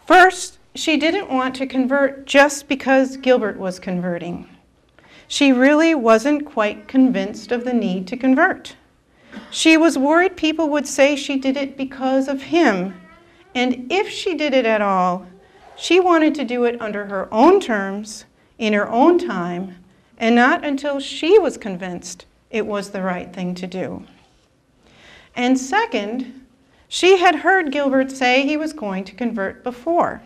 First, 0.07 0.59
she 0.75 0.97
didn't 0.97 1.31
want 1.31 1.55
to 1.57 1.67
convert 1.67 2.27
just 2.27 2.69
because 2.69 3.17
Gilbert 3.17 3.57
was 3.57 3.79
converting. 3.79 4.49
She 5.27 5.53
really 5.53 5.95
wasn't 5.95 6.47
quite 6.47 6.89
convinced 6.89 7.53
of 7.53 7.65
the 7.65 7.73
need 7.73 8.07
to 8.09 8.17
convert. 8.17 8.77
She 9.51 9.77
was 9.77 9.99
worried 9.99 10.37
people 10.37 10.69
would 10.69 10.87
say 10.87 11.17
she 11.17 11.39
did 11.39 11.57
it 11.57 11.77
because 11.77 12.29
of 12.29 12.43
him, 12.43 12.95
and 13.55 13.91
if 13.91 14.09
she 14.09 14.35
did 14.35 14.55
it 14.55 14.67
at 14.67 14.83
all, 14.83 15.27
she 15.77 16.01
wanted 16.01 16.35
to 16.37 16.45
do 16.45 16.65
it 16.65 16.81
under 16.81 17.07
her 17.07 17.33
own 17.33 17.61
terms, 17.61 18.25
in 18.59 18.73
her 18.73 18.89
own 18.89 19.19
time, 19.19 19.77
and 20.19 20.35
not 20.35 20.65
until 20.65 21.01
she 21.01 21.39
was 21.39 21.57
convinced 21.57 22.27
it 22.51 22.67
was 22.67 22.91
the 22.91 23.03
right 23.03 23.33
thing 23.33 23.55
to 23.55 23.67
do. 23.67 24.05
And 25.35 25.59
second, 25.59 26.47
she 26.89 27.19
had 27.19 27.37
heard 27.37 27.71
Gilbert 27.71 28.11
say 28.11 28.43
he 28.43 28.57
was 28.57 28.73
going 28.73 29.05
to 29.05 29.15
convert 29.15 29.63
before. 29.63 30.23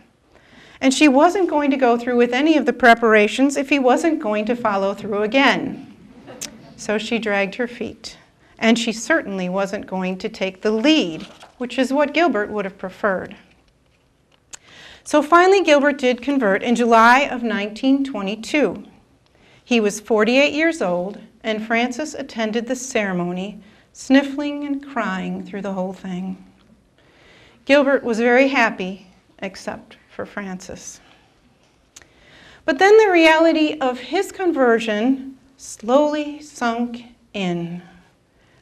And 0.80 0.92
she 0.92 1.08
wasn't 1.08 1.50
going 1.50 1.70
to 1.70 1.76
go 1.76 1.96
through 1.96 2.16
with 2.16 2.32
any 2.32 2.56
of 2.56 2.66
the 2.66 2.72
preparations 2.72 3.56
if 3.56 3.68
he 3.68 3.78
wasn't 3.78 4.20
going 4.20 4.46
to 4.46 4.56
follow 4.56 4.94
through 4.94 5.22
again. 5.22 5.94
So 6.76 6.98
she 6.98 7.18
dragged 7.18 7.56
her 7.56 7.68
feet. 7.68 8.16
And 8.58 8.78
she 8.78 8.92
certainly 8.92 9.48
wasn't 9.48 9.86
going 9.86 10.18
to 10.18 10.28
take 10.28 10.62
the 10.62 10.70
lead, 10.70 11.22
which 11.58 11.78
is 11.78 11.92
what 11.92 12.14
Gilbert 12.14 12.50
would 12.50 12.64
have 12.64 12.78
preferred. 12.78 13.36
So 15.04 15.22
finally, 15.22 15.62
Gilbert 15.62 15.98
did 15.98 16.22
convert 16.22 16.62
in 16.62 16.76
July 16.76 17.20
of 17.20 17.42
1922. 17.42 18.84
He 19.64 19.80
was 19.80 20.00
48 20.00 20.52
years 20.52 20.82
old, 20.82 21.20
and 21.44 21.66
Frances 21.66 22.14
attended 22.14 22.66
the 22.66 22.76
ceremony, 22.76 23.60
sniffling 23.92 24.64
and 24.64 24.84
crying 24.84 25.44
through 25.44 25.62
the 25.62 25.72
whole 25.72 25.92
thing. 25.92 26.44
Gilbert 27.64 28.02
was 28.02 28.18
very 28.18 28.48
happy, 28.48 29.06
except 29.38 29.96
for 30.10 30.26
Frances. 30.26 31.00
But 32.64 32.78
then 32.78 32.96
the 32.98 33.10
reality 33.10 33.76
of 33.80 33.98
his 33.98 34.32
conversion 34.32 35.38
slowly 35.56 36.40
sunk 36.40 37.04
in. 37.32 37.82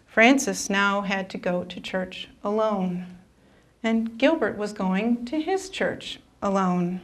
Frances 0.07 0.69
now 0.69 1.02
had 1.02 1.30
to 1.30 1.38
go 1.38 1.64
to 1.64 1.80
church 1.80 2.28
alone, 2.45 3.07
and 3.83 4.19
Gilbert 4.19 4.59
was 4.59 4.73
going 4.73 5.25
to 5.26 5.40
his 5.40 5.71
church 5.71 6.21
alone. 6.42 7.00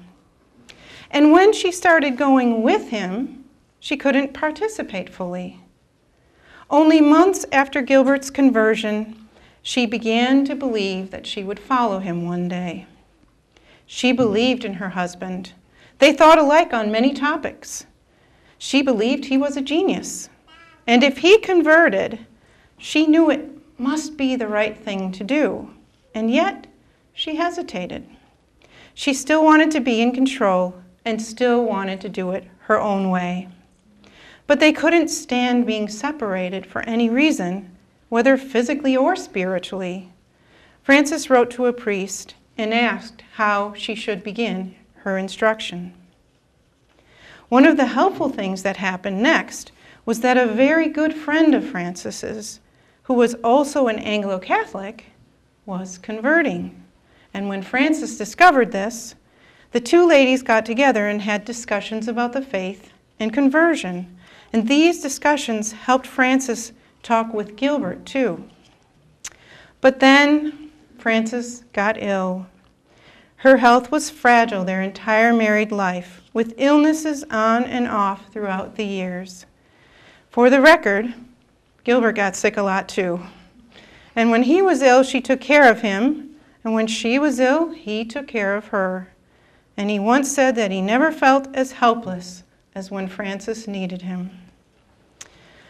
And 1.11 1.33
when 1.33 1.53
she 1.53 1.71
started 1.71 2.17
going 2.17 2.63
with 2.63 2.89
him, 2.89 3.45
she 3.87 3.97
couldn't 3.97 4.35
participate 4.35 5.09
fully. 5.09 5.61
Only 6.69 7.01
months 7.01 7.47
after 7.53 7.83
Gilbert's 7.83 8.31
conversion, 8.31 9.29
she 9.63 9.87
began 9.87 10.45
to 10.47 10.57
believe 10.57 11.13
that 11.13 11.25
she 11.25 11.45
would 11.45 11.61
follow 11.61 12.01
him 12.01 12.25
one 12.25 12.49
day. 12.49 12.87
She 13.87 14.11
believed 14.11 14.65
in 14.65 14.75
her 14.75 14.89
husband. 14.89 15.53
They 16.01 16.13
thought 16.13 16.37
alike 16.37 16.73
on 16.73 16.91
many 16.91 17.15
topics. 17.15 17.87
She 18.59 18.83
believed 18.83 19.27
he 19.27 19.39
was 19.39 19.57
a 19.57 19.63
genius. 19.63 20.31
And 20.89 21.05
if 21.05 21.19
he 21.19 21.39
converted, 21.39 22.19
she 22.79 23.07
knew 23.07 23.31
it 23.31 23.49
must 23.79 24.17
be 24.17 24.35
the 24.35 24.49
right 24.49 24.77
thing 24.77 25.13
to 25.13 25.23
do. 25.23 25.71
And 26.13 26.29
yet, 26.29 26.67
she 27.15 27.37
hesitated. 27.37 28.05
She 28.95 29.15
still 29.15 29.45
wanted 29.45 29.71
to 29.71 29.81
be 29.81 30.03
in 30.03 30.11
control 30.11 30.75
and 31.05 31.23
still 31.23 31.65
wanted 31.65 32.01
to 32.01 32.09
do 32.09 32.33
it 32.33 32.49
her 32.63 32.81
own 32.81 33.11
way. 33.11 33.47
But 34.47 34.61
they 34.61 34.73
couldn't 34.73 35.09
stand 35.09 35.67
being 35.67 35.89
separated 35.89 36.67
for 36.67 36.83
any 36.83 37.11
reason, 37.11 37.77
whether 38.09 38.37
physically 38.37 38.97
or 38.97 39.17
spiritually. 39.17 40.13
Frances 40.83 41.29
wrote 41.29 41.51
to 41.53 41.67
a 41.67 41.73
priest 41.73 42.35
and 42.57 42.73
asked 42.73 43.23
how 43.35 43.75
she 43.75 43.95
should 43.95 44.23
begin 44.23 44.75
her 44.99 45.19
instruction. 45.19 45.93
One 47.49 47.67
of 47.67 47.77
the 47.77 47.87
helpful 47.87 48.29
things 48.29 48.63
that 48.63 48.77
happened 48.77 49.23
next 49.23 49.73
was 50.05 50.21
that 50.21 50.37
a 50.37 50.47
very 50.47 50.89
good 50.89 51.15
friend 51.15 51.55
of 51.55 51.69
Frances's, 51.69 52.61
who 53.05 53.15
was 53.15 53.35
also 53.43 53.89
an 53.89 53.99
Anglo 53.99 54.39
Catholic, 54.39 55.07
was 55.65 55.99
converting. 55.99 56.83
And 57.35 57.49
when 57.49 57.63
Frances 57.63 58.17
discovered 58.17 58.73
this, 58.73 59.15
the 59.73 59.81
two 59.81 60.07
ladies 60.07 60.43
got 60.43 60.65
together 60.65 61.09
and 61.09 61.23
had 61.23 61.45
discussions 61.45 62.09
about 62.09 62.33
the 62.33 62.43
faith 62.43 62.93
and 63.19 63.33
conversion. 63.33 64.16
And 64.53 64.69
these 64.69 65.01
discussions 65.01 65.73
helped 65.73 66.07
Frances 66.07 66.73
talk 67.03 67.33
with 67.33 67.57
Gilbert, 67.57 68.07
too. 68.07 68.49
But 69.81 70.01
then 70.01 70.71
Frances 70.99 71.65
got 71.73 72.03
ill. 72.03 72.47
Her 73.37 73.59
health 73.59 73.93
was 73.93 74.11
fragile 74.11 74.65
their 74.65 74.83
entire 74.83 75.33
married 75.33 75.71
life, 75.71 76.23
with 76.33 76.55
illnesses 76.57 77.23
on 77.31 77.65
and 77.65 77.87
off 77.87 78.33
throughout 78.33 78.77
the 78.77 78.85
years. 78.85 79.47
For 80.31 80.51
the 80.51 80.61
record, 80.61 81.15
Gilbert 81.85 82.15
got 82.15 82.35
sick 82.35 82.57
a 82.57 82.63
lot 82.63 82.89
too. 82.89 83.21
And 84.17 84.31
when 84.31 84.43
he 84.45 84.63
was 84.63 84.83
ill, 84.83 85.03
she 85.03 85.21
took 85.21 85.41
care 85.41 85.71
of 85.71 85.83
him, 85.83 86.31
and 86.65 86.75
when 86.75 86.87
she 86.87 87.19
was 87.19 87.39
ill, 87.39 87.71
he 87.71 88.05
took 88.05 88.27
care 88.27 88.57
of 88.57 88.69
her. 88.69 89.09
And 89.77 89.91
he 89.91 89.99
once 89.99 90.33
said 90.33 90.57
that 90.57 90.71
he 90.71 90.81
never 90.81 91.13
felt 91.13 91.55
as 91.55 91.73
helpless 91.73 92.43
as 92.77 92.91
when 92.91 93.09
Frances 93.09 93.67
needed 93.67 94.03
him. 94.03 94.31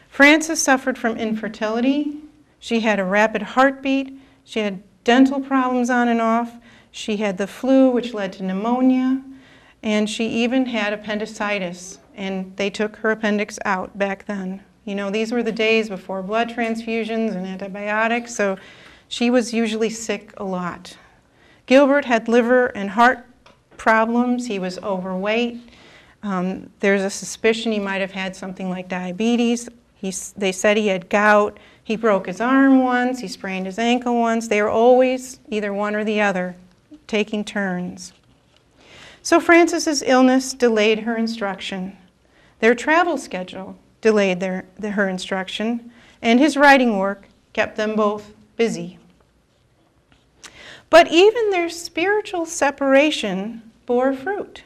Frances 0.09 0.61
suffered 0.61 0.99
from 0.99 1.17
infertility. 1.17 2.19
She 2.59 2.81
had 2.81 2.99
a 2.99 3.05
rapid 3.05 3.43
heartbeat. 3.43 4.19
She 4.45 4.59
had 4.59 4.83
dental 5.05 5.41
problems 5.41 5.89
on 5.89 6.09
and 6.09 6.21
off. 6.21 6.57
She 6.91 7.19
had 7.19 7.39
the 7.39 7.47
flu, 7.47 7.91
which 7.91 8.13
led 8.13 8.33
to 8.35 8.43
pneumonia. 8.43 9.23
And 9.85 10.11
she 10.11 10.27
even 10.27 10.67
had 10.67 10.93
appendicitis 10.93 12.01
and 12.17 12.57
they 12.57 12.71
took 12.71 12.97
her 12.97 13.13
appendix 13.13 13.59
out 13.65 13.97
back 13.97 14.27
then. 14.27 14.63
You 14.85 14.97
know, 14.97 15.11
these 15.11 15.31
were 15.31 15.45
the 15.45 15.53
days 15.53 15.89
before 15.89 16.23
blood 16.23 16.49
transfusions 16.49 17.37
and 17.37 17.47
antibiotics, 17.47 18.35
so 18.35 18.57
she 19.07 19.31
was 19.31 19.53
usually 19.53 19.91
sick 19.91 20.33
a 20.39 20.45
lot. 20.45 20.97
Gilbert 21.67 22.07
had 22.07 22.27
liver 22.27 22.67
and 22.69 22.91
heart 22.91 23.27
problems, 23.77 24.47
he 24.47 24.59
was 24.59 24.79
overweight. 24.79 25.59
Um, 26.23 26.71
there's 26.81 27.03
a 27.03 27.11
suspicion 27.11 27.73
he 27.73 27.79
might 27.79 28.01
have 28.01 28.13
had 28.13 28.35
something 28.35 28.69
like 28.71 28.89
diabetes. 28.89 29.69
He, 29.95 30.13
they 30.37 30.53
said 30.53 30.77
he 30.77 30.89
had 30.89 31.09
gout. 31.09 31.59
He 31.83 31.97
broke 31.97 32.27
his 32.27 32.41
arm 32.41 32.83
once, 32.83 33.21
he 33.21 33.29
sprained 33.29 33.67
his 33.67 33.79
ankle 33.79 34.19
once. 34.19 34.49
They 34.49 34.61
were 34.61 34.69
always 34.69 35.39
either 35.49 35.73
one 35.73 35.95
or 35.95 36.03
the 36.03 36.21
other, 36.21 36.57
taking 37.07 37.45
turns. 37.45 38.13
So 39.23 39.39
Frances's 39.39 40.03
illness 40.03 40.53
delayed 40.53 41.01
her 41.01 41.17
instruction. 41.17 41.97
Their 42.59 42.75
travel 42.75 43.19
schedule 43.19 43.79
delayed 44.01 44.41
their, 44.41 44.67
the, 44.79 44.93
her 44.93 45.09
instruction, 45.09 45.93
and 46.23 46.41
his 46.41 46.57
writing 46.57 46.99
work 46.99 47.29
kept 47.53 47.77
them 47.77 47.95
both 47.95 48.33
busy. 48.57 48.99
But 50.91 51.09
even 51.09 51.51
their 51.51 51.69
spiritual 51.69 52.47
separation 52.47 53.63
bore 53.87 54.13
fruit. 54.13 54.63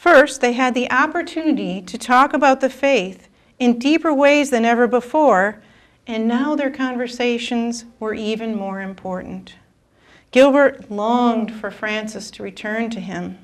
First, 0.00 0.40
they 0.40 0.54
had 0.54 0.72
the 0.72 0.90
opportunity 0.90 1.82
to 1.82 1.98
talk 1.98 2.32
about 2.32 2.62
the 2.62 2.70
faith 2.70 3.28
in 3.58 3.78
deeper 3.78 4.14
ways 4.14 4.48
than 4.48 4.64
ever 4.64 4.86
before, 4.86 5.60
and 6.06 6.26
now 6.26 6.56
their 6.56 6.70
conversations 6.70 7.84
were 7.98 8.14
even 8.14 8.56
more 8.56 8.80
important. 8.80 9.56
Gilbert 10.30 10.90
longed 10.90 11.52
for 11.52 11.70
Frances 11.70 12.30
to 12.30 12.42
return 12.42 12.88
to 12.88 12.98
him. 12.98 13.36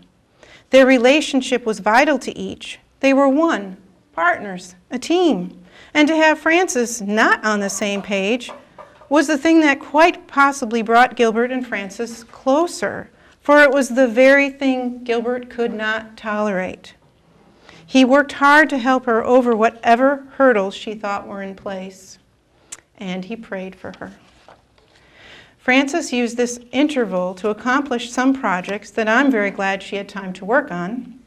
Their 0.70 0.86
relationship 0.86 1.66
was 1.66 1.80
vital 1.80 2.18
to 2.20 2.34
each. 2.38 2.78
They 3.00 3.12
were 3.12 3.28
one, 3.28 3.76
partners, 4.14 4.76
a 4.90 4.98
team. 4.98 5.62
And 5.92 6.08
to 6.08 6.16
have 6.16 6.38
Frances 6.38 7.02
not 7.02 7.44
on 7.44 7.60
the 7.60 7.68
same 7.68 8.00
page 8.00 8.50
was 9.10 9.26
the 9.26 9.36
thing 9.36 9.60
that 9.60 9.78
quite 9.78 10.26
possibly 10.26 10.80
brought 10.80 11.16
Gilbert 11.16 11.52
and 11.52 11.66
Frances 11.66 12.24
closer 12.24 13.10
for 13.46 13.62
it 13.62 13.70
was 13.70 13.90
the 13.90 14.08
very 14.08 14.50
thing 14.50 15.04
Gilbert 15.04 15.48
could 15.48 15.72
not 15.72 16.16
tolerate. 16.16 16.94
He 17.86 18.04
worked 18.04 18.32
hard 18.32 18.68
to 18.70 18.76
help 18.76 19.06
her 19.06 19.24
over 19.24 19.54
whatever 19.54 20.26
hurdles 20.32 20.74
she 20.74 20.94
thought 20.94 21.28
were 21.28 21.42
in 21.42 21.54
place, 21.54 22.18
and 22.98 23.24
he 23.24 23.36
prayed 23.36 23.76
for 23.76 23.92
her. 24.00 24.10
Frances 25.58 26.12
used 26.12 26.36
this 26.36 26.58
interval 26.72 27.34
to 27.34 27.50
accomplish 27.50 28.10
some 28.10 28.34
projects 28.34 28.90
that 28.90 29.08
I'm 29.08 29.30
very 29.30 29.52
glad 29.52 29.80
she 29.80 29.94
had 29.94 30.08
time 30.08 30.32
to 30.32 30.44
work 30.44 30.72
on. 30.72 31.20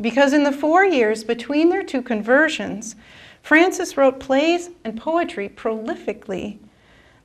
Because 0.00 0.32
in 0.32 0.42
the 0.42 0.50
four 0.50 0.84
years 0.84 1.22
between 1.22 1.68
their 1.68 1.84
two 1.84 2.02
conversions, 2.02 2.96
Frances 3.42 3.96
wrote 3.96 4.18
plays 4.18 4.70
and 4.82 5.00
poetry 5.00 5.48
prolifically. 5.48 6.58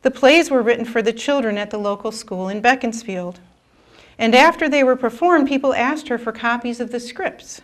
The 0.03 0.11
plays 0.11 0.51
were 0.51 0.61
written 0.61 0.85
for 0.85 1.01
the 1.01 1.13
children 1.13 1.57
at 1.57 1.71
the 1.71 1.79
local 1.79 2.11
school 2.11 2.47
in 2.47 2.61
Beaconsfield. 2.61 3.39
And 4.17 4.35
after 4.35 4.69
they 4.69 4.83
were 4.83 4.95
performed, 4.95 5.47
people 5.47 5.73
asked 5.73 6.07
her 6.07 6.17
for 6.17 6.31
copies 6.31 6.79
of 6.79 6.91
the 6.91 6.99
scripts 6.99 7.61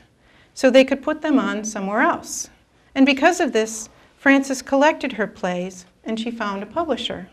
so 0.54 0.70
they 0.70 0.84
could 0.84 1.02
put 1.02 1.22
them 1.22 1.40
on 1.40 1.64
somewhere 1.64 2.02
else. 2.02 2.50
And 2.96 3.06
because 3.06 3.40
of 3.40 3.54
this, 3.54 3.90
Frances 4.18 4.62
collected 4.62 5.14
her 5.14 5.28
plays 5.28 5.86
and 6.04 6.20
she 6.20 6.32
found 6.32 6.64
a 6.64 6.66
publisher. 6.66 7.30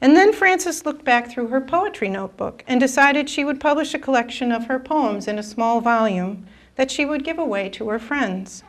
And 0.00 0.16
then 0.16 0.32
Frances 0.32 0.84
looked 0.84 1.04
back 1.04 1.30
through 1.30 1.48
her 1.48 1.60
poetry 1.60 2.08
notebook 2.08 2.64
and 2.66 2.80
decided 2.80 3.28
she 3.28 3.44
would 3.44 3.60
publish 3.60 3.94
a 3.94 3.98
collection 3.98 4.50
of 4.50 4.66
her 4.66 4.80
poems 4.80 5.28
in 5.28 5.38
a 5.38 5.42
small 5.42 5.80
volume 5.80 6.46
that 6.76 6.90
she 6.90 7.04
would 7.04 7.24
give 7.24 7.38
away 7.38 7.68
to 7.70 7.88
her 7.88 7.98
friends. 7.98 8.64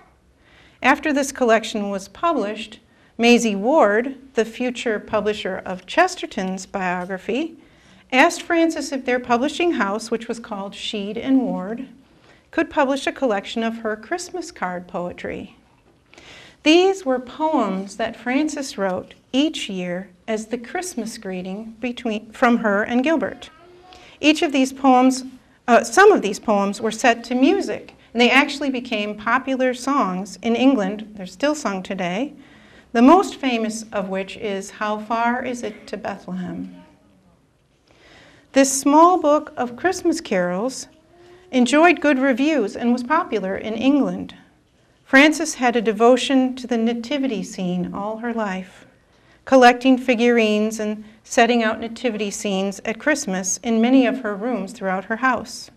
After 0.81 1.13
this 1.13 1.31
collection 1.31 1.89
was 1.89 2.09
published, 2.09 2.79
Maisie 3.17 3.55
Ward, 3.55 4.17
the 4.33 4.43
future 4.43 4.99
publisher 4.99 5.61
of 5.65 5.85
Chesterton's 5.85 6.65
biography, 6.65 7.57
asked 8.13 8.43
Frances 8.43 8.91
if 8.91 9.05
their 9.05 9.19
publishing 9.19 9.73
house, 9.73 10.11
which 10.11 10.27
was 10.27 10.39
called 10.39 10.73
Sheed 10.73 11.17
and 11.17 11.41
Ward, 11.41 11.87
could 12.51 12.69
publish 12.69 13.07
a 13.07 13.11
collection 13.11 13.63
of 13.63 13.77
her 13.77 13.95
Christmas 13.95 14.51
card 14.51 14.87
poetry. 14.87 15.57
These 16.61 17.03
were 17.03 17.19
poems 17.19 17.97
that 17.97 18.15
Frances 18.15 18.77
wrote 18.77 19.15
each 19.33 19.67
year 19.67 20.09
as 20.27 20.45
the 20.45 20.59
Christmas 20.59 21.17
greeting 21.17 21.75
between, 21.81 22.31
from 22.31 22.57
her 22.57 22.83
and 22.83 23.03
Gilbert. 23.03 23.49
Each 24.21 24.43
of 24.43 24.51
these 24.51 24.71
poems, 24.71 25.23
uh, 25.67 25.83
some 25.83 26.11
of 26.11 26.21
these 26.21 26.39
poems 26.39 26.79
were 26.79 26.91
set 26.91 27.23
to 27.25 27.35
music, 27.35 27.95
and 28.13 28.21
they 28.21 28.29
actually 28.29 28.69
became 28.69 29.17
popular 29.17 29.73
songs 29.73 30.37
in 30.43 30.55
England. 30.55 31.15
They're 31.15 31.25
still 31.25 31.55
sung 31.55 31.81
today. 31.81 32.33
The 32.91 33.01
most 33.01 33.35
famous 33.37 33.85
of 33.91 34.07
which 34.07 34.37
is 34.37 34.69
How 34.69 34.99
Far 34.99 35.43
Is 35.43 35.63
It 35.63 35.87
to 35.87 35.97
Bethlehem? 35.97 36.82
This 38.53 38.71
small 38.71 39.19
book 39.19 39.51
of 39.57 39.75
Christmas 39.75 40.21
carols 40.21 40.87
enjoyed 41.49 41.99
good 41.99 42.19
reviews 42.19 42.75
and 42.75 42.93
was 42.93 43.01
popular 43.01 43.57
in 43.57 43.73
England. 43.73 44.35
Frances 45.03 45.55
had 45.55 45.75
a 45.75 45.81
devotion 45.81 46.55
to 46.57 46.67
the 46.67 46.77
nativity 46.77 47.41
scene 47.41 47.91
all 47.95 48.17
her 48.17 48.31
life, 48.31 48.85
collecting 49.45 49.97
figurines 49.97 50.79
and 50.79 51.03
setting 51.23 51.63
out 51.63 51.79
nativity 51.79 52.29
scenes 52.29 52.79
at 52.85 52.99
Christmas 52.99 53.57
in 53.63 53.81
many 53.81 54.05
of 54.05 54.19
her 54.19 54.35
rooms 54.35 54.71
throughout 54.71 55.05
her 55.05 55.17
house. 55.17 55.71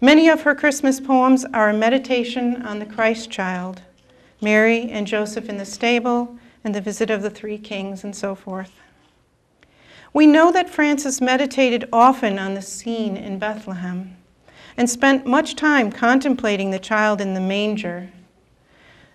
Many 0.00 0.28
of 0.28 0.42
her 0.42 0.54
Christmas 0.54 1.00
poems 1.00 1.44
are 1.46 1.70
a 1.70 1.74
meditation 1.74 2.62
on 2.62 2.78
the 2.78 2.86
Christ 2.86 3.28
child, 3.28 3.82
Mary 4.40 4.88
and 4.88 5.04
Joseph 5.04 5.48
in 5.48 5.56
the 5.56 5.64
stable, 5.64 6.38
and 6.62 6.76
the 6.76 6.80
visit 6.80 7.10
of 7.10 7.22
the 7.22 7.30
three 7.30 7.58
kings, 7.58 8.04
and 8.04 8.14
so 8.14 8.36
forth. 8.36 8.81
We 10.12 10.26
know 10.26 10.52
that 10.52 10.68
Frances 10.68 11.20
meditated 11.20 11.88
often 11.92 12.38
on 12.38 12.54
the 12.54 12.62
scene 12.62 13.16
in 13.16 13.38
Bethlehem 13.38 14.16
and 14.76 14.88
spent 14.88 15.26
much 15.26 15.56
time 15.56 15.90
contemplating 15.90 16.70
the 16.70 16.78
child 16.78 17.20
in 17.20 17.34
the 17.34 17.40
manger. 17.40 18.10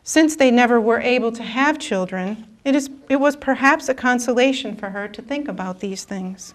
Since 0.03 0.35
they 0.35 0.51
never 0.51 0.79
were 0.79 0.99
able 0.99 1.31
to 1.33 1.43
have 1.43 1.79
children, 1.79 2.47
it, 2.63 2.75
is, 2.75 2.89
it 3.09 3.17
was 3.17 3.35
perhaps 3.35 3.89
a 3.89 3.93
consolation 3.93 4.75
for 4.75 4.89
her 4.89 5.07
to 5.07 5.21
think 5.21 5.47
about 5.47 5.79
these 5.79 6.03
things. 6.03 6.53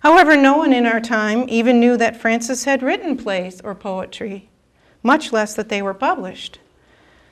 However, 0.00 0.36
no 0.36 0.56
one 0.56 0.72
in 0.72 0.86
our 0.86 1.00
time 1.00 1.46
even 1.48 1.80
knew 1.80 1.96
that 1.96 2.20
Frances 2.20 2.64
had 2.64 2.82
written 2.82 3.16
plays 3.16 3.60
or 3.62 3.74
poetry, 3.74 4.48
much 5.02 5.32
less 5.32 5.54
that 5.54 5.68
they 5.68 5.82
were 5.82 5.94
published. 5.94 6.60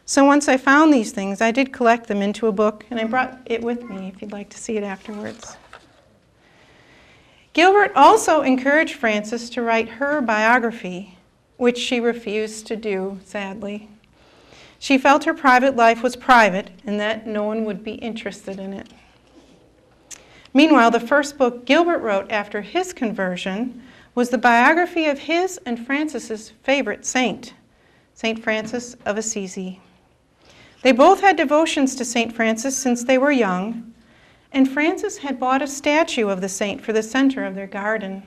So 0.09 0.25
once 0.25 0.47
I 0.47 0.57
found 0.57 0.95
these 0.95 1.11
things, 1.11 1.41
I 1.41 1.51
did 1.51 1.73
collect 1.73 2.07
them 2.07 2.23
into 2.23 2.47
a 2.47 2.53
book, 2.53 2.87
and 2.91 3.01
I 3.01 3.05
brought 3.05 3.41
it 3.45 3.61
with 3.61 3.83
me 3.91 4.07
if 4.07 4.23
you'd 4.23 4.31
like 4.31 4.49
to 4.51 4.59
see 4.59 4.77
it 4.77 4.85
afterwards. 4.85 5.57
Gilbert 7.53 7.91
also 7.97 8.43
encouraged 8.43 8.95
Frances 8.95 9.51
to 9.51 9.63
write 9.63 9.89
her 9.89 10.21
biography, 10.21 11.19
which 11.57 11.77
she 11.77 11.99
refused 11.99 12.69
to 12.69 12.77
do, 12.77 13.19
sadly. 13.25 13.89
She 14.79 14.97
felt 14.97 15.25
her 15.25 15.35
private 15.35 15.75
life 15.75 16.05
was 16.05 16.15
private 16.15 16.71
and 16.87 17.01
that 17.01 17.27
no 17.27 17.43
one 17.43 17.65
would 17.65 17.83
be 17.83 17.95
interested 17.95 18.61
in 18.61 18.75
it. 18.75 18.89
Meanwhile, 20.55 20.93
the 20.93 21.01
first 21.01 21.37
book 21.37 21.65
Gilbert 21.65 21.99
wrote 21.99 22.31
after 22.31 22.61
his 22.61 22.93
conversion 22.93 23.83
was 24.15 24.29
the 24.31 24.39
biography 24.39 25.07
of 25.07 25.19
his 25.21 25.59
and 25.67 25.85
Frances's 25.85 26.51
favorite 26.63 27.05
saint, 27.05 27.55
St. 28.15 28.41
Francis 28.41 28.95
of 29.05 29.19
Assisi. 29.19 29.81
They 30.87 30.93
both 30.93 31.21
had 31.21 31.37
devotions 31.37 31.97
to 31.97 32.05
St. 32.05 32.33
Francis 32.33 32.79
since 32.79 33.03
they 33.03 33.19
were 33.19 33.33
young, 33.33 33.93
and 34.53 34.71
Frances 34.71 35.19
had 35.19 35.41
bought 35.41 35.61
a 35.61 35.67
statue 35.67 36.29
of 36.29 36.41
the 36.41 36.49
saint 36.49 36.81
for 36.81 36.93
the 36.93 37.03
center 37.03 37.45
of 37.45 37.57
their 37.57 37.67
garden. 37.67 38.23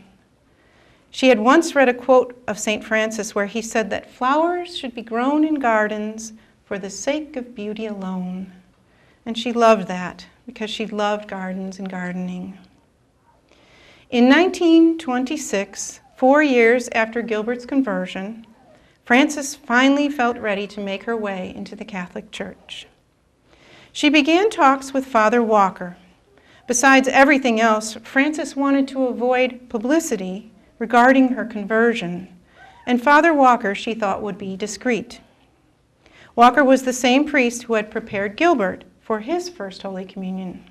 She 1.10 1.30
had 1.30 1.40
once 1.40 1.74
read 1.74 1.88
a 1.88 1.94
quote 1.94 2.38
of 2.50 2.60
St. 2.60 2.84
Francis 2.84 3.34
where 3.34 3.46
he 3.46 3.62
said 3.62 3.90
that 3.92 4.12
flowers 4.12 4.78
should 4.78 4.94
be 4.94 5.02
grown 5.02 5.46
in 5.46 5.56
gardens 5.56 6.34
for 6.66 6.78
the 6.78 6.90
sake 6.90 7.38
of 7.38 7.56
beauty 7.56 7.86
alone. 7.86 8.52
And 9.26 9.38
she 9.38 9.54
loved 9.54 9.88
that 9.88 10.26
because 10.46 10.70
she 10.70 10.86
loved 10.86 11.30
gardens 11.30 11.80
and 11.80 11.90
gardening. 11.90 12.58
In 14.10 14.28
1926, 14.28 16.02
four 16.18 16.44
years 16.44 16.90
after 16.92 17.22
Gilbert's 17.22 17.66
conversion, 17.66 18.46
Frances 19.10 19.56
finally 19.56 20.08
felt 20.08 20.38
ready 20.38 20.68
to 20.68 20.80
make 20.80 21.06
her 21.06 21.18
way 21.18 21.52
into 21.56 21.76
the 21.76 21.84
Catholic 21.84 22.30
Church. 22.30 22.86
She 23.92 24.08
began 24.08 24.52
talks 24.52 24.94
with 24.94 25.08
Father 25.08 25.42
Walker. 25.42 25.98
Besides 26.68 27.08
everything 27.08 27.60
else, 27.60 27.96
Frances 28.04 28.56
wanted 28.56 28.88
to 28.90 29.08
avoid 29.08 29.68
publicity 29.68 30.52
regarding 30.78 31.30
her 31.30 31.44
conversion, 31.44 32.28
and 32.86 33.02
Father 33.02 33.34
Walker 33.34 33.74
she 33.74 33.96
thought 33.96 34.22
would 34.22 34.38
be 34.38 34.56
discreet. 34.56 35.22
Walker 36.36 36.64
was 36.64 36.84
the 36.84 36.94
same 36.94 37.26
priest 37.26 37.64
who 37.64 37.74
had 37.74 37.90
prepared 37.90 38.38
Gilbert 38.38 38.84
for 39.02 39.22
his 39.22 39.50
first 39.50 39.82
Holy 39.82 40.06
Communion. 40.06 40.64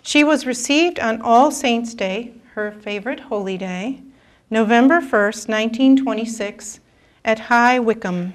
She 0.00 0.22
was 0.22 0.46
received 0.46 1.00
on 1.00 1.20
All 1.22 1.50
Saints' 1.50 1.92
Day, 1.92 2.34
her 2.54 2.70
favorite 2.70 3.18
holy 3.18 3.58
day, 3.58 4.00
November 4.48 5.00
1st, 5.00 5.48
1926, 5.48 6.78
at 7.24 7.38
High 7.38 7.78
Wycombe. 7.78 8.34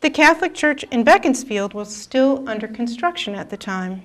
The 0.00 0.10
Catholic 0.10 0.54
Church 0.54 0.82
in 0.90 1.04
Beaconsfield 1.04 1.74
was 1.74 1.94
still 1.94 2.48
under 2.48 2.66
construction 2.66 3.34
at 3.34 3.50
the 3.50 3.56
time. 3.56 4.02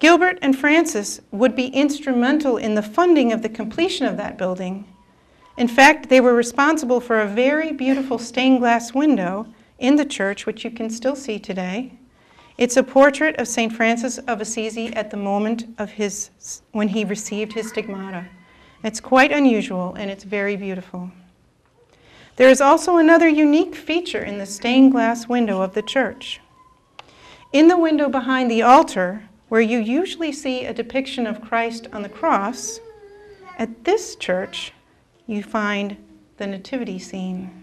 Gilbert 0.00 0.38
and 0.42 0.58
Frances 0.58 1.20
would 1.30 1.54
be 1.54 1.66
instrumental 1.66 2.56
in 2.56 2.74
the 2.74 2.82
funding 2.82 3.32
of 3.32 3.42
the 3.42 3.48
completion 3.48 4.06
of 4.06 4.16
that 4.16 4.36
building. 4.36 4.84
In 5.56 5.68
fact, 5.68 6.08
they 6.08 6.20
were 6.20 6.34
responsible 6.34 7.00
for 7.00 7.20
a 7.20 7.28
very 7.28 7.70
beautiful 7.70 8.18
stained 8.18 8.60
glass 8.60 8.94
window 8.94 9.46
in 9.78 9.96
the 9.96 10.04
church, 10.04 10.46
which 10.46 10.64
you 10.64 10.70
can 10.70 10.90
still 10.90 11.14
see 11.14 11.38
today. 11.38 11.92
It's 12.56 12.76
a 12.76 12.82
portrait 12.82 13.36
of 13.36 13.46
St. 13.46 13.72
Francis 13.72 14.18
of 14.18 14.40
Assisi 14.40 14.88
at 14.94 15.10
the 15.10 15.16
moment 15.16 15.66
of 15.78 15.90
his 15.90 16.30
when 16.72 16.88
he 16.88 17.04
received 17.04 17.52
his 17.52 17.68
stigmata. 17.68 18.26
It's 18.82 19.00
quite 19.00 19.32
unusual 19.32 19.94
and 19.94 20.10
it's 20.10 20.24
very 20.24 20.56
beautiful. 20.56 21.10
There 22.40 22.48
is 22.48 22.62
also 22.62 22.96
another 22.96 23.28
unique 23.28 23.74
feature 23.74 24.24
in 24.24 24.38
the 24.38 24.46
stained 24.46 24.92
glass 24.92 25.28
window 25.28 25.60
of 25.60 25.74
the 25.74 25.82
church. 25.82 26.40
In 27.52 27.68
the 27.68 27.76
window 27.76 28.08
behind 28.08 28.50
the 28.50 28.62
altar, 28.62 29.28
where 29.50 29.60
you 29.60 29.78
usually 29.78 30.32
see 30.32 30.64
a 30.64 30.72
depiction 30.72 31.26
of 31.26 31.42
Christ 31.42 31.86
on 31.92 32.00
the 32.00 32.08
cross, 32.08 32.80
at 33.58 33.84
this 33.84 34.16
church 34.16 34.72
you 35.26 35.42
find 35.42 35.98
the 36.38 36.46
nativity 36.46 36.98
scene. 36.98 37.62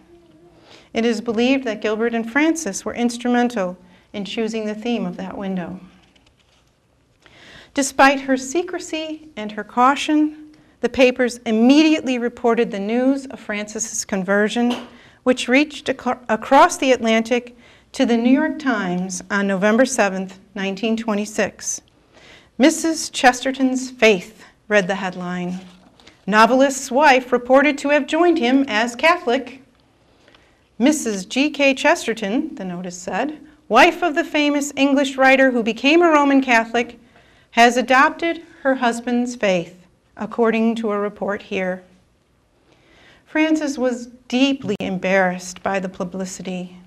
It 0.94 1.06
is 1.06 1.22
believed 1.22 1.64
that 1.64 1.82
Gilbert 1.82 2.14
and 2.14 2.32
Frances 2.32 2.86
were 2.86 2.94
instrumental 2.94 3.80
in 4.14 4.26
choosing 4.26 4.68
the 4.68 4.76
theme 4.76 5.08
of 5.08 5.18
that 5.18 5.36
window. 5.36 5.80
Despite 7.74 8.22
her 8.22 8.38
secrecy 8.38 9.30
and 9.36 9.54
her 9.54 9.64
caution, 9.64 10.47
the 10.82 10.90
papers 10.90 11.38
immediately 11.46 12.18
reported 12.18 12.72
the 12.72 12.80
news 12.80 13.26
of 13.28 13.40
Frances's 13.40 14.06
conversion, 14.06 14.76
which 15.24 15.48
reached 15.48 15.90
ac- 15.90 16.20
across 16.30 16.78
the 16.78 16.92
Atlantic 16.92 17.58
to 17.94 18.06
the 18.06 18.18
New 18.18 18.30
York 18.30 18.60
Times 18.60 19.24
on 19.32 19.48
November 19.48 19.86
7, 19.86 20.22
1926. 20.22 21.82
Mrs. 22.60 23.12
Chesterton's 23.12 23.90
Faith, 23.90 24.44
read 24.68 24.88
the 24.88 24.96
headline. 24.96 25.60
Novelist's 26.26 26.92
wife 26.92 27.32
reported 27.32 27.78
to 27.78 27.90
have 27.90 28.06
joined 28.06 28.38
him 28.38 28.66
as 28.68 28.96
Catholic. 28.96 29.64
Mrs. 30.80 31.28
G.K. 31.28 31.74
Chesterton, 31.74 32.54
the 32.56 32.66
notice 32.66 32.98
said, 32.98 33.40
wife 33.70 34.04
of 34.04 34.16
the 34.16 34.24
famous 34.24 34.74
English 34.76 35.18
writer 35.18 35.52
who 35.52 35.64
became 35.64 36.02
a 36.02 36.10
Roman 36.10 36.42
Catholic, 36.42 37.00
has 37.52 37.78
adopted 37.78 38.44
her 38.62 38.76
husband's 38.76 39.36
faith, 39.36 39.77
according 40.18 40.76
to 40.76 40.92
a 40.92 41.00
report 41.00 41.42
here. 41.44 41.84
Frances 43.26 43.78
was 43.78 44.08
deeply 44.28 44.76
embarrassed 44.80 45.62
by 45.64 45.80
the 45.80 45.90
publicity. 45.90 46.78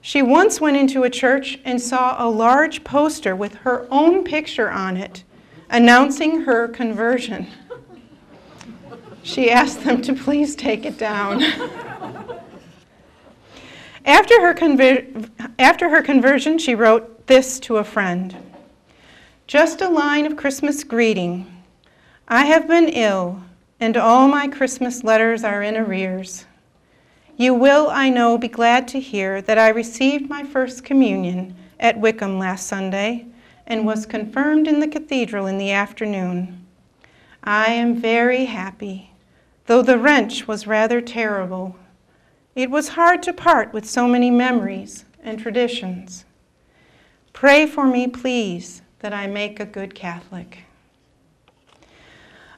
She 0.00 0.22
once 0.22 0.60
went 0.60 0.76
into 0.76 1.04
a 1.04 1.10
church 1.10 1.58
and 1.64 1.80
saw 1.80 2.16
a 2.18 2.28
large 2.28 2.84
poster 2.84 3.36
with 3.36 3.54
her 3.56 3.86
own 3.90 4.24
picture 4.24 4.70
on 4.70 4.96
it 4.96 5.24
announcing 5.70 6.42
her 6.42 6.68
conversion. 6.68 7.46
She 9.22 9.50
asked 9.50 9.82
them 9.84 10.02
to 10.02 10.12
please 10.12 10.54
take 10.54 10.84
it 10.84 10.98
down. 10.98 11.42
after, 14.04 14.40
her 14.42 14.54
conver- 14.54 15.30
after 15.58 15.88
her 15.88 16.02
conversion, 16.02 16.58
she 16.58 16.74
wrote 16.74 17.26
this 17.26 17.58
to 17.60 17.78
a 17.78 17.84
friend 17.84 18.36
Just 19.46 19.80
a 19.80 19.88
line 19.88 20.26
of 20.26 20.36
Christmas 20.36 20.84
greeting. 20.84 21.51
I 22.32 22.46
have 22.46 22.66
been 22.66 22.88
ill, 22.88 23.42
and 23.78 23.94
all 23.94 24.26
my 24.26 24.48
Christmas 24.48 25.04
letters 25.04 25.44
are 25.44 25.62
in 25.62 25.76
arrears. 25.76 26.46
You 27.36 27.52
will, 27.52 27.90
I 27.90 28.08
know, 28.08 28.38
be 28.38 28.48
glad 28.48 28.88
to 28.88 29.00
hear 29.00 29.42
that 29.42 29.58
I 29.58 29.68
received 29.68 30.30
my 30.30 30.42
first 30.42 30.82
communion 30.82 31.54
at 31.78 32.00
Wycombe 32.00 32.38
last 32.38 32.66
Sunday 32.66 33.26
and 33.66 33.84
was 33.84 34.06
confirmed 34.06 34.66
in 34.66 34.80
the 34.80 34.88
cathedral 34.88 35.46
in 35.46 35.58
the 35.58 35.72
afternoon. 35.72 36.66
I 37.44 37.66
am 37.66 37.96
very 37.96 38.46
happy, 38.46 39.10
though 39.66 39.82
the 39.82 39.98
wrench 39.98 40.48
was 40.48 40.66
rather 40.66 41.02
terrible. 41.02 41.76
It 42.54 42.70
was 42.70 42.88
hard 42.88 43.22
to 43.24 43.34
part 43.34 43.74
with 43.74 43.84
so 43.84 44.08
many 44.08 44.30
memories 44.30 45.04
and 45.22 45.38
traditions. 45.38 46.24
Pray 47.34 47.66
for 47.66 47.86
me, 47.86 48.06
please, 48.06 48.80
that 49.00 49.12
I 49.12 49.26
make 49.26 49.60
a 49.60 49.66
good 49.66 49.94
Catholic. 49.94 50.64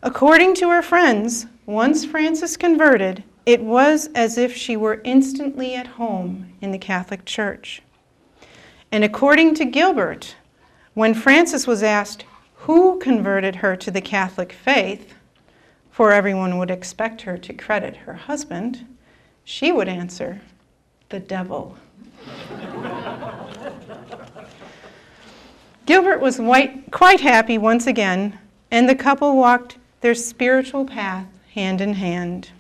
According 0.06 0.56
to 0.56 0.68
her 0.68 0.82
friends, 0.82 1.46
once 1.64 2.04
Frances 2.04 2.58
converted, 2.58 3.24
it 3.46 3.62
was 3.62 4.10
as 4.14 4.36
if 4.36 4.54
she 4.54 4.76
were 4.76 5.00
instantly 5.02 5.74
at 5.74 5.86
home 5.86 6.52
in 6.60 6.72
the 6.72 6.78
Catholic 6.78 7.24
Church. 7.24 7.80
And 8.92 9.02
according 9.02 9.54
to 9.54 9.64
Gilbert, 9.64 10.36
when 10.92 11.14
Frances 11.14 11.66
was 11.66 11.82
asked 11.82 12.26
who 12.56 12.98
converted 12.98 13.56
her 13.56 13.76
to 13.76 13.90
the 13.90 14.02
Catholic 14.02 14.52
faith, 14.52 15.14
for 15.90 16.12
everyone 16.12 16.58
would 16.58 16.70
expect 16.70 17.22
her 17.22 17.38
to 17.38 17.54
credit 17.54 17.96
her 17.96 18.12
husband, 18.12 18.86
she 19.42 19.72
would 19.72 19.88
answer, 19.88 20.42
the 21.08 21.18
devil. 21.18 21.78
Gilbert 25.86 26.20
was 26.20 26.36
quite 26.90 27.20
happy 27.20 27.56
once 27.56 27.86
again, 27.86 28.38
and 28.70 28.86
the 28.86 28.94
couple 28.94 29.38
walked 29.38 29.78
their 30.04 30.14
spiritual 30.14 30.84
path 30.84 31.26
hand 31.54 31.80
in 31.80 31.94
hand. 31.94 32.50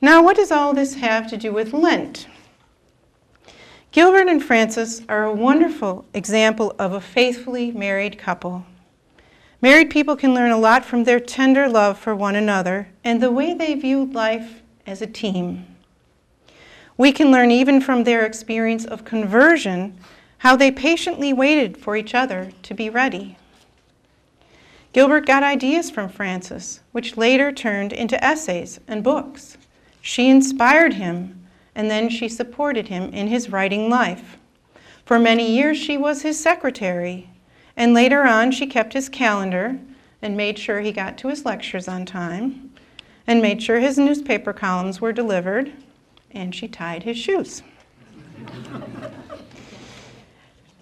Now, 0.00 0.22
what 0.22 0.36
does 0.36 0.50
all 0.50 0.72
this 0.72 0.94
have 0.94 1.28
to 1.28 1.36
do 1.36 1.52
with 1.52 1.74
Lent? 1.74 2.26
Gilbert 3.90 4.26
and 4.26 4.42
Frances 4.42 5.02
are 5.10 5.24
a 5.24 5.34
wonderful 5.34 6.06
example 6.14 6.74
of 6.78 6.94
a 6.94 7.00
faithfully 7.02 7.72
married 7.72 8.16
couple. 8.16 8.64
Married 9.60 9.90
people 9.90 10.16
can 10.16 10.32
learn 10.32 10.50
a 10.50 10.56
lot 10.56 10.82
from 10.82 11.04
their 11.04 11.20
tender 11.20 11.68
love 11.68 11.98
for 11.98 12.16
one 12.16 12.36
another 12.36 12.88
and 13.04 13.22
the 13.22 13.30
way 13.30 13.52
they 13.52 13.74
viewed 13.74 14.14
life 14.14 14.62
as 14.86 15.02
a 15.02 15.06
team. 15.06 15.66
We 16.96 17.12
can 17.12 17.30
learn 17.30 17.50
even 17.50 17.82
from 17.82 18.04
their 18.04 18.24
experience 18.24 18.86
of 18.86 19.04
conversion 19.04 19.98
how 20.38 20.56
they 20.56 20.70
patiently 20.70 21.34
waited 21.34 21.76
for 21.76 21.96
each 21.96 22.14
other 22.14 22.50
to 22.62 22.72
be 22.72 22.88
ready. 22.88 23.36
Gilbert 24.92 25.24
got 25.24 25.42
ideas 25.42 25.90
from 25.90 26.10
Frances, 26.10 26.80
which 26.92 27.16
later 27.16 27.50
turned 27.50 27.92
into 27.94 28.22
essays 28.22 28.78
and 28.86 29.02
books. 29.02 29.56
She 30.02 30.28
inspired 30.28 30.94
him, 30.94 31.46
and 31.74 31.90
then 31.90 32.10
she 32.10 32.28
supported 32.28 32.88
him 32.88 33.04
in 33.14 33.28
his 33.28 33.48
writing 33.48 33.88
life. 33.88 34.36
For 35.06 35.18
many 35.18 35.50
years, 35.50 35.78
she 35.78 35.96
was 35.96 36.22
his 36.22 36.38
secretary, 36.38 37.30
and 37.74 37.94
later 37.94 38.24
on, 38.24 38.50
she 38.52 38.66
kept 38.66 38.92
his 38.92 39.08
calendar 39.08 39.78
and 40.20 40.36
made 40.36 40.58
sure 40.58 40.80
he 40.80 40.92
got 40.92 41.16
to 41.18 41.28
his 41.28 41.46
lectures 41.46 41.88
on 41.88 42.04
time, 42.04 42.70
and 43.26 43.40
made 43.40 43.62
sure 43.62 43.80
his 43.80 43.96
newspaper 43.98 44.52
columns 44.52 45.00
were 45.00 45.12
delivered, 45.12 45.72
and 46.32 46.54
she 46.54 46.68
tied 46.68 47.02
his 47.02 47.16
shoes. 47.16 47.62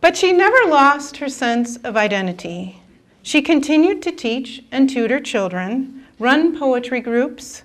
but 0.00 0.16
she 0.16 0.32
never 0.32 0.68
lost 0.68 1.18
her 1.18 1.28
sense 1.28 1.76
of 1.78 1.96
identity. 1.96 2.79
She 3.22 3.42
continued 3.42 4.02
to 4.02 4.12
teach 4.12 4.62
and 4.70 4.88
tutor 4.88 5.20
children, 5.20 6.06
run 6.18 6.58
poetry 6.58 7.00
groups, 7.00 7.62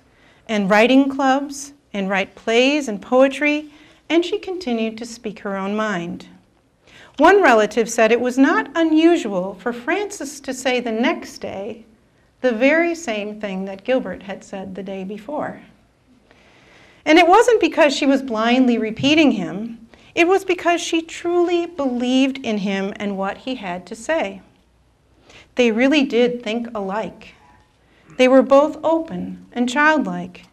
and 0.48 0.70
writing 0.70 1.08
clubs 1.08 1.72
and 1.92 2.10
write 2.10 2.34
plays 2.34 2.88
and 2.88 3.00
poetry, 3.00 3.70
and 4.08 4.24
she 4.24 4.38
continued 4.38 4.98
to 4.98 5.06
speak 5.06 5.40
her 5.40 5.56
own 5.56 5.74
mind. 5.74 6.28
One 7.16 7.42
relative 7.42 7.88
said 7.88 8.12
it 8.12 8.20
was 8.20 8.36
not 8.36 8.70
unusual 8.74 9.54
for 9.54 9.72
Frances 9.72 10.40
to 10.40 10.52
say 10.52 10.80
the 10.80 10.92
next 10.92 11.38
day 11.38 11.84
the 12.42 12.52
very 12.52 12.94
same 12.94 13.40
thing 13.40 13.64
that 13.64 13.84
Gilbert 13.84 14.22
had 14.22 14.44
said 14.44 14.74
the 14.74 14.82
day 14.82 15.04
before. 15.04 15.62
And 17.06 17.18
it 17.18 17.26
wasn't 17.26 17.60
because 17.60 17.96
she 17.96 18.04
was 18.04 18.20
blindly 18.20 18.76
repeating 18.76 19.32
him, 19.32 19.88
it 20.14 20.28
was 20.28 20.44
because 20.44 20.80
she 20.80 21.02
truly 21.02 21.66
believed 21.66 22.38
in 22.38 22.58
him 22.58 22.92
and 22.96 23.16
what 23.16 23.38
he 23.38 23.54
had 23.54 23.86
to 23.86 23.94
say. 23.94 24.42
They 25.56 25.72
really 25.72 26.04
did 26.04 26.42
think 26.42 26.68
alike. 26.74 27.34
They 28.18 28.28
were 28.28 28.42
both 28.42 28.78
open 28.84 29.46
and 29.52 29.68
childlike. 29.68 30.46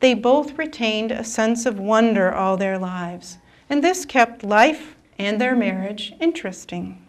They 0.00 0.14
both 0.14 0.58
retained 0.58 1.12
a 1.12 1.24
sense 1.24 1.66
of 1.66 1.78
wonder 1.78 2.32
all 2.32 2.56
their 2.56 2.78
lives, 2.78 3.38
and 3.68 3.84
this 3.84 4.04
kept 4.04 4.44
life 4.44 4.96
and 5.18 5.40
their 5.40 5.54
marriage 5.54 6.14
interesting. 6.20 7.04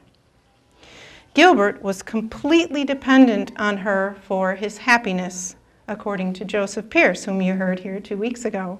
Gilbert 1.34 1.82
was 1.82 2.02
completely 2.02 2.84
dependent 2.84 3.52
on 3.58 3.78
her 3.78 4.18
for 4.24 4.56
his 4.56 4.80
happiness, 4.80 5.56
according 5.88 6.34
to 6.34 6.46
Joseph 6.46 6.90
Pearce, 6.90 7.24
whom 7.24 7.42
you 7.42 7.54
heard 7.54 7.80
here 7.80 8.00
two 8.00 8.18
weeks 8.18 8.46
ago. 8.46 8.80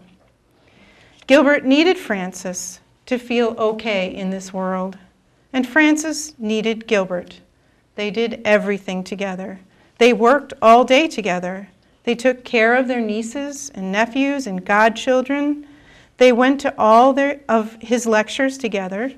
Gilbert 1.28 1.64
needed 1.64 1.98
Frances 1.98 2.80
to 3.06 3.18
feel 3.18 3.56
okay 3.58 4.14
in 4.14 4.32
this 4.32 4.52
world, 4.52 4.98
and 5.54 5.68
Frances 5.68 6.34
needed 6.40 6.88
Gilbert. 6.88 7.40
They 8.00 8.12
did 8.12 8.40
everything 8.46 9.04
together. 9.04 9.60
They 9.98 10.14
worked 10.14 10.54
all 10.62 10.86
day 10.86 11.10
together. 11.10 11.68
They 12.06 12.16
took 12.16 12.46
care 12.46 12.78
of 12.78 12.88
their 12.88 13.02
nieces 13.02 13.72
and 13.76 13.92
nephews 13.92 14.48
and 14.48 14.64
godchildren. 14.64 15.68
They 16.16 16.32
went 16.32 16.62
to 16.62 16.74
all 16.78 17.12
their, 17.12 17.42
of 17.50 17.74
his 17.82 18.06
lectures 18.06 18.58
together. 18.58 19.12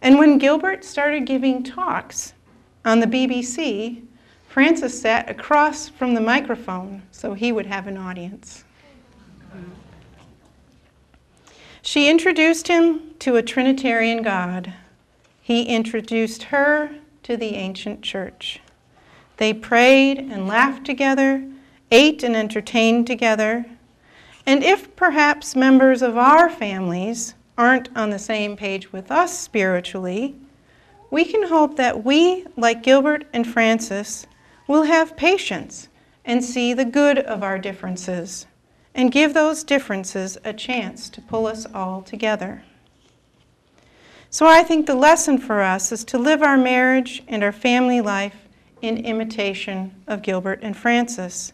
And 0.00 0.18
when 0.18 0.38
Gilbert 0.38 0.86
started 0.86 1.26
giving 1.26 1.62
talks 1.62 2.32
on 2.82 3.00
the 3.00 3.06
BBC, 3.06 4.02
Frances 4.48 4.98
sat 4.98 5.28
across 5.28 5.90
from 5.90 6.14
the 6.14 6.22
microphone 6.22 7.02
so 7.10 7.34
he 7.34 7.52
would 7.52 7.66
have 7.66 7.86
an 7.86 7.98
audience. 7.98 8.64
She 11.82 12.08
introduced 12.08 12.68
him 12.68 13.02
to 13.18 13.36
a 13.36 13.42
Trinitarian 13.42 14.22
God. 14.22 14.72
He 15.42 15.64
introduced 15.64 16.44
her 16.44 16.90
to 17.24 17.36
the 17.36 17.56
ancient 17.56 18.02
church. 18.02 18.60
They 19.36 19.52
prayed 19.52 20.18
and 20.18 20.46
laughed 20.46 20.86
together, 20.86 21.44
ate 21.90 22.22
and 22.22 22.36
entertained 22.36 23.06
together. 23.06 23.66
And 24.46 24.62
if 24.62 24.94
perhaps 24.94 25.56
members 25.56 26.02
of 26.02 26.16
our 26.16 26.48
families 26.48 27.34
aren't 27.58 27.94
on 27.96 28.10
the 28.10 28.18
same 28.18 28.56
page 28.56 28.92
with 28.92 29.10
us 29.10 29.38
spiritually, 29.38 30.36
we 31.10 31.24
can 31.24 31.48
hope 31.48 31.76
that 31.76 32.04
we, 32.04 32.46
like 32.56 32.82
Gilbert 32.82 33.26
and 33.32 33.46
Frances, 33.46 34.26
will 34.66 34.84
have 34.84 35.16
patience 35.16 35.88
and 36.24 36.44
see 36.44 36.72
the 36.72 36.84
good 36.84 37.18
of 37.18 37.42
our 37.42 37.58
differences 37.58 38.46
and 38.94 39.12
give 39.12 39.34
those 39.34 39.64
differences 39.64 40.38
a 40.44 40.52
chance 40.52 41.08
to 41.10 41.20
pull 41.20 41.46
us 41.46 41.66
all 41.74 42.00
together. 42.02 42.62
So 44.34 44.48
I 44.48 44.64
think 44.64 44.86
the 44.86 44.96
lesson 44.96 45.38
for 45.38 45.62
us 45.62 45.92
is 45.92 46.02
to 46.06 46.18
live 46.18 46.42
our 46.42 46.56
marriage 46.56 47.22
and 47.28 47.44
our 47.44 47.52
family 47.52 48.00
life 48.00 48.48
in 48.82 49.06
imitation 49.06 49.94
of 50.08 50.22
Gilbert 50.22 50.58
and 50.60 50.76
Frances, 50.76 51.52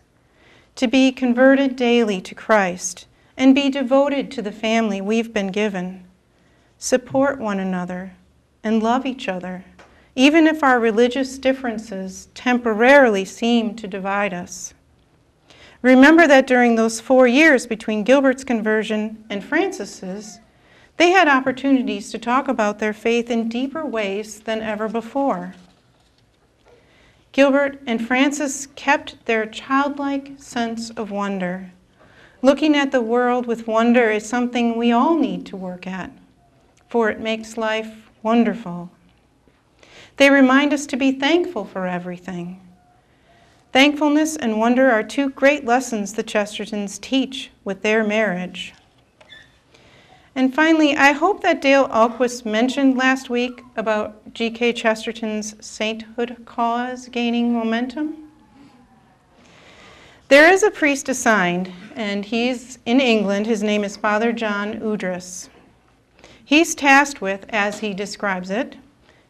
to 0.77 0.89
be 0.89 1.13
converted 1.13 1.77
daily 1.77 2.23
to 2.23 2.35
Christ 2.35 3.07
and 3.37 3.55
be 3.55 3.69
devoted 3.69 4.31
to 4.31 4.41
the 4.41 4.51
family 4.51 5.03
we've 5.03 5.35
been 5.35 5.49
given, 5.49 6.07
support 6.79 7.39
one 7.39 7.61
another, 7.61 8.15
and 8.65 8.83
love 8.83 9.05
each 9.05 9.29
other, 9.29 9.63
even 10.17 10.47
if 10.47 10.63
our 10.63 10.81
religious 10.81 11.37
differences 11.37 12.29
temporarily 12.33 13.27
seem 13.27 13.77
to 13.77 13.87
divide 13.87 14.33
us. 14.33 14.73
Remember 15.83 16.27
that 16.27 16.47
during 16.47 16.77
those 16.77 16.99
four 16.99 17.27
years 17.27 17.67
between 17.67 18.05
Gilbert's 18.05 18.43
conversion 18.43 19.23
and 19.29 19.45
Frances's, 19.45 20.40
they 21.01 21.13
had 21.13 21.29
opportunities 21.29 22.11
to 22.11 22.19
talk 22.19 22.47
about 22.47 22.79
their 22.79 22.93
faith 22.93 23.31
in 23.31 23.49
deeper 23.49 23.87
ways 23.87 24.41
than 24.41 24.61
ever 24.61 24.87
before. 24.87 25.55
Gilbert 27.33 27.81
and 27.87 28.07
Frances 28.07 28.69
kept 28.77 29.25
their 29.25 29.47
childlike 29.47 30.33
sense 30.37 30.91
of 30.91 31.11
wonder. 31.11 31.71
Looking 32.43 32.77
at 32.77 32.93
the 32.93 33.01
world 33.01 33.47
with 33.47 33.67
wonder 33.67 34.11
is 34.11 34.29
something 34.29 34.77
we 34.77 34.93
all 34.93 35.17
need 35.17 35.47
to 35.47 35.57
work 35.57 35.87
at, 35.87 36.11
for 36.91 37.09
it 37.09 37.19
makes 37.19 37.57
life 37.57 38.11
wonderful. 38.23 38.91
They 40.19 40.29
remind 40.29 40.75
us 40.75 40.85
to 40.85 40.99
be 40.99 41.13
thankful 41.13 41.65
for 41.65 41.87
everything. 41.87 42.61
Thankfulness 43.73 44.37
and 44.37 44.61
wonder 44.61 44.91
are 44.91 45.03
two 45.03 45.31
great 45.31 45.65
lessons 45.65 46.13
the 46.13 46.23
Chestertons 46.23 47.01
teach 47.01 47.51
with 47.65 47.81
their 47.81 48.05
marriage. 48.05 48.75
And 50.35 50.55
finally, 50.55 50.97
I 50.97 51.13
hope 51.13 51.43
that 51.43 51.61
Dale 51.61 51.89
Ahlquist 51.89 52.45
mentioned 52.45 52.97
last 52.97 53.31
week 53.31 53.63
about 53.77 54.33
G.K. 54.33 54.75
Chesterton's 54.75 55.55
sainthood 55.65 56.37
cause 56.45 57.09
gaining 57.09 57.53
momentum. 57.53 58.17
There 60.29 60.53
is 60.53 60.63
a 60.63 60.71
priest 60.71 61.09
assigned, 61.09 61.73
and 61.97 62.25
he's 62.25 62.79
in 62.87 63.01
England. 63.01 63.47
His 63.47 63.65
name 63.65 63.83
is 63.83 63.97
Father 63.97 64.33
John 64.33 64.75
Udris. 64.75 65.49
He's 66.45 66.77
tasked 66.77 67.21
with, 67.21 67.47
as 67.49 67.81
he 67.81 67.93
describes 67.93 68.51
it, 68.51 68.77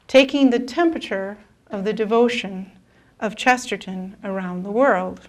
taking 0.06 0.50
the 0.50 0.58
temperature 0.58 1.38
of 1.70 1.84
the 1.84 1.94
devotion 1.94 2.70
of 3.18 3.36
Chesterton 3.36 4.16
around 4.22 4.62
the 4.62 4.70
world. 4.70 5.28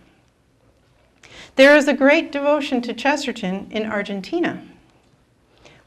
There 1.56 1.78
is 1.78 1.88
a 1.88 1.94
great 1.94 2.34
devotion 2.34 2.82
to 2.82 2.94
Chesterton 2.94 3.68
in 3.72 3.86
Argentina 3.86 4.62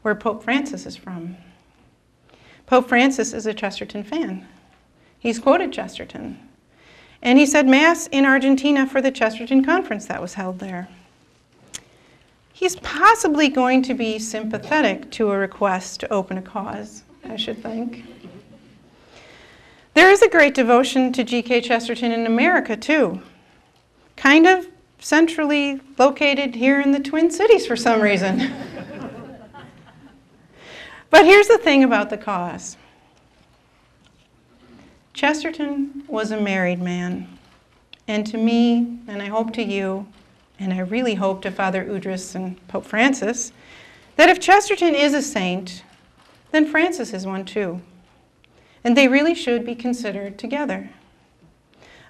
where 0.05 0.13
Pope 0.13 0.43
Francis 0.43 0.85
is 0.85 0.95
from. 0.95 1.35
Pope 2.67 2.87
Francis 2.87 3.33
is 3.33 3.47
a 3.47 3.55
Chesterton 3.55 4.03
fan. 4.03 4.47
He's 5.17 5.39
quoted 5.39 5.73
Chesterton. 5.73 6.37
And 7.23 7.39
he 7.39 7.47
said 7.47 7.67
Mass 7.67 8.05
in 8.11 8.23
Argentina 8.23 8.85
for 8.85 9.01
the 9.01 9.09
Chesterton 9.09 9.65
conference 9.65 10.05
that 10.05 10.21
was 10.21 10.35
held 10.35 10.59
there. 10.59 10.89
He's 12.53 12.75
possibly 12.75 13.49
going 13.49 13.81
to 13.81 13.95
be 13.95 14.19
sympathetic 14.19 15.09
to 15.13 15.31
a 15.31 15.37
request 15.39 16.01
to 16.01 16.13
open 16.13 16.37
a 16.37 16.41
cause, 16.43 17.01
I 17.23 17.35
should 17.35 17.63
think. 17.63 18.05
There 19.95 20.11
is 20.11 20.21
a 20.21 20.29
great 20.29 20.53
devotion 20.53 21.13
to 21.13 21.23
G.K. 21.23 21.61
Chesterton 21.61 22.11
in 22.11 22.27
America, 22.27 22.77
too. 22.77 23.23
Kind 24.15 24.45
of 24.45 24.67
centrally 24.99 25.81
located 25.97 26.53
here 26.53 26.79
in 26.79 26.91
the 26.91 26.99
Twin 26.99 27.31
Cities 27.31 27.65
for 27.65 27.75
some 27.75 28.01
reason. 28.01 28.53
But 31.15 31.25
here's 31.25 31.47
the 31.47 31.57
thing 31.57 31.85
about 31.85 32.09
the 32.09 32.17
cause 32.17 32.75
Chesterton 35.13 36.03
was 36.09 36.31
a 36.31 36.41
married 36.41 36.81
man. 36.81 37.39
And 38.05 38.27
to 38.27 38.37
me, 38.37 38.99
and 39.07 39.21
I 39.21 39.27
hope 39.27 39.53
to 39.53 39.63
you, 39.63 40.07
and 40.59 40.73
I 40.73 40.79
really 40.79 41.15
hope 41.15 41.41
to 41.43 41.51
Father 41.51 41.85
Udris 41.85 42.35
and 42.35 42.67
Pope 42.67 42.83
Francis, 42.83 43.53
that 44.17 44.27
if 44.27 44.41
Chesterton 44.41 44.93
is 44.93 45.13
a 45.13 45.21
saint, 45.21 45.85
then 46.51 46.65
Frances 46.65 47.13
is 47.13 47.25
one 47.25 47.45
too. 47.45 47.79
And 48.83 48.97
they 48.97 49.07
really 49.07 49.35
should 49.35 49.65
be 49.65 49.73
considered 49.73 50.37
together. 50.37 50.89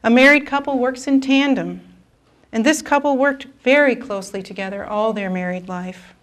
A 0.04 0.10
married 0.10 0.48
couple 0.48 0.80
works 0.80 1.06
in 1.06 1.22
tandem, 1.22 1.82
and 2.52 2.66
this 2.66 2.82
couple 2.82 3.16
worked 3.18 3.46
very 3.64 3.96
closely 3.96 4.42
together 4.42 4.84
all 4.84 5.14
their 5.14 5.30
married 5.30 5.70
life. 5.70 6.15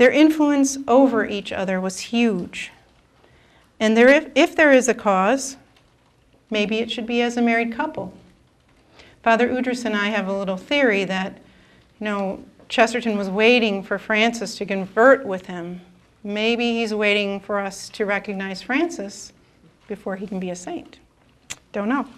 Their 0.00 0.10
influence 0.10 0.78
over 0.88 1.26
each 1.26 1.52
other 1.52 1.78
was 1.78 2.00
huge. 2.00 2.72
And 3.78 3.94
there, 3.94 4.08
if, 4.08 4.30
if 4.34 4.56
there 4.56 4.72
is 4.72 4.88
a 4.88 4.94
cause, 4.94 5.58
maybe 6.48 6.78
it 6.78 6.90
should 6.90 7.06
be 7.06 7.20
as 7.20 7.36
a 7.36 7.42
married 7.42 7.74
couple. 7.74 8.14
Father 9.22 9.46
Udris 9.46 9.84
and 9.84 9.94
I 9.94 10.06
have 10.06 10.26
a 10.26 10.32
little 10.32 10.56
theory 10.56 11.04
that, 11.04 11.36
you 11.98 12.06
know, 12.06 12.42
Chesterton 12.70 13.18
was 13.18 13.28
waiting 13.28 13.82
for 13.82 13.98
Frances 13.98 14.56
to 14.56 14.64
convert 14.64 15.26
with 15.26 15.44
him. 15.44 15.82
Maybe 16.24 16.72
he's 16.72 16.94
waiting 16.94 17.38
for 17.38 17.58
us 17.58 17.90
to 17.90 18.06
recognize 18.06 18.62
Frances 18.62 19.34
before 19.86 20.16
he 20.16 20.26
can 20.26 20.40
be 20.40 20.48
a 20.48 20.56
saint. 20.56 20.98
Don't 21.72 21.90
know. 21.90 22.08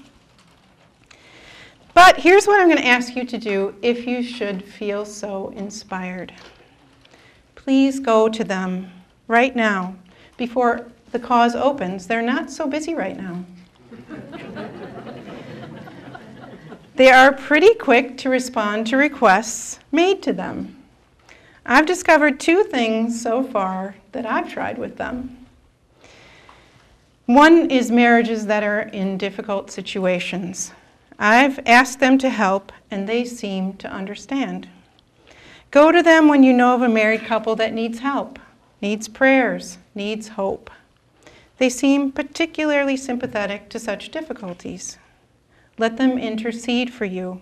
But 1.95 2.19
here's 2.19 2.47
what 2.47 2.61
I'm 2.61 2.69
going 2.69 2.81
to 2.81 2.87
ask 2.87 3.17
you 3.17 3.25
to 3.25 3.39
do 3.39 3.75
if 3.83 4.07
you 4.07 4.23
should 4.23 4.65
feel 4.65 5.05
so 5.05 5.49
inspired 5.57 6.33
please 7.65 8.01
go 8.01 8.29
to 8.29 8.43
them 8.43 8.91
right 9.29 9.55
now 9.55 9.95
before 10.37 10.87
the 11.13 11.19
cause 11.19 11.55
opens. 11.55 12.07
They're 12.07 12.23
not 12.23 12.51
so 12.51 12.67
busy 12.67 12.95
right 12.95 13.17
now. 13.17 13.45
they 16.97 17.11
are 17.11 17.33
pretty 17.33 17.75
quick 17.75 18.19
to 18.19 18.29
respond 18.29 18.87
to 18.89 18.97
requests 18.97 19.79
made 19.93 20.23
to 20.23 20.33
them. 20.33 20.77
I've 21.65 21.87
discovered 21.87 22.41
two 22.41 22.65
things 22.65 23.23
so 23.23 23.45
far 23.45 23.95
that 24.11 24.27
I've 24.27 24.53
tried 24.53 24.79
with 24.79 24.97
them. 24.97 25.47
One 27.27 27.71
is 27.71 27.93
marriages 27.93 28.47
that 28.47 28.65
are 28.65 28.81
in 28.81 29.17
difficult 29.17 29.71
situations. 29.71 30.73
I've 31.19 31.61
asked 31.67 32.01
them 32.01 32.19
to 32.19 32.29
help, 32.29 32.73
and 32.91 33.09
they 33.09 33.25
seem 33.25 33.75
to 33.75 33.89
understand. 33.89 34.69
Go 35.73 35.91
to 35.91 36.03
them 36.03 36.29
when 36.29 36.43
you 36.43 36.53
know 36.53 36.75
of 36.75 36.83
a 36.83 36.89
married 36.89 37.25
couple 37.25 37.57
that 37.57 37.73
needs 37.73 38.01
help, 38.01 38.39
needs 38.83 39.09
prayers, 39.09 39.79
needs 39.95 40.29
hope. 40.29 40.71
They 41.57 41.71
seem 41.71 42.13
particularly 42.13 42.95
sympathetic 42.95 43.71
to 43.71 43.79
such 43.79 44.11
difficulties. 44.11 44.99
Let 45.79 45.97
them 45.97 46.19
intercede 46.19 46.93
for 46.93 47.07
you. 47.07 47.41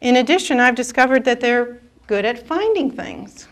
In 0.00 0.16
addition, 0.16 0.58
I've 0.58 0.74
discovered 0.74 1.24
that 1.26 1.38
they're 1.38 1.80
good 2.08 2.24
at 2.24 2.44
finding 2.44 2.90
things. 2.90 3.46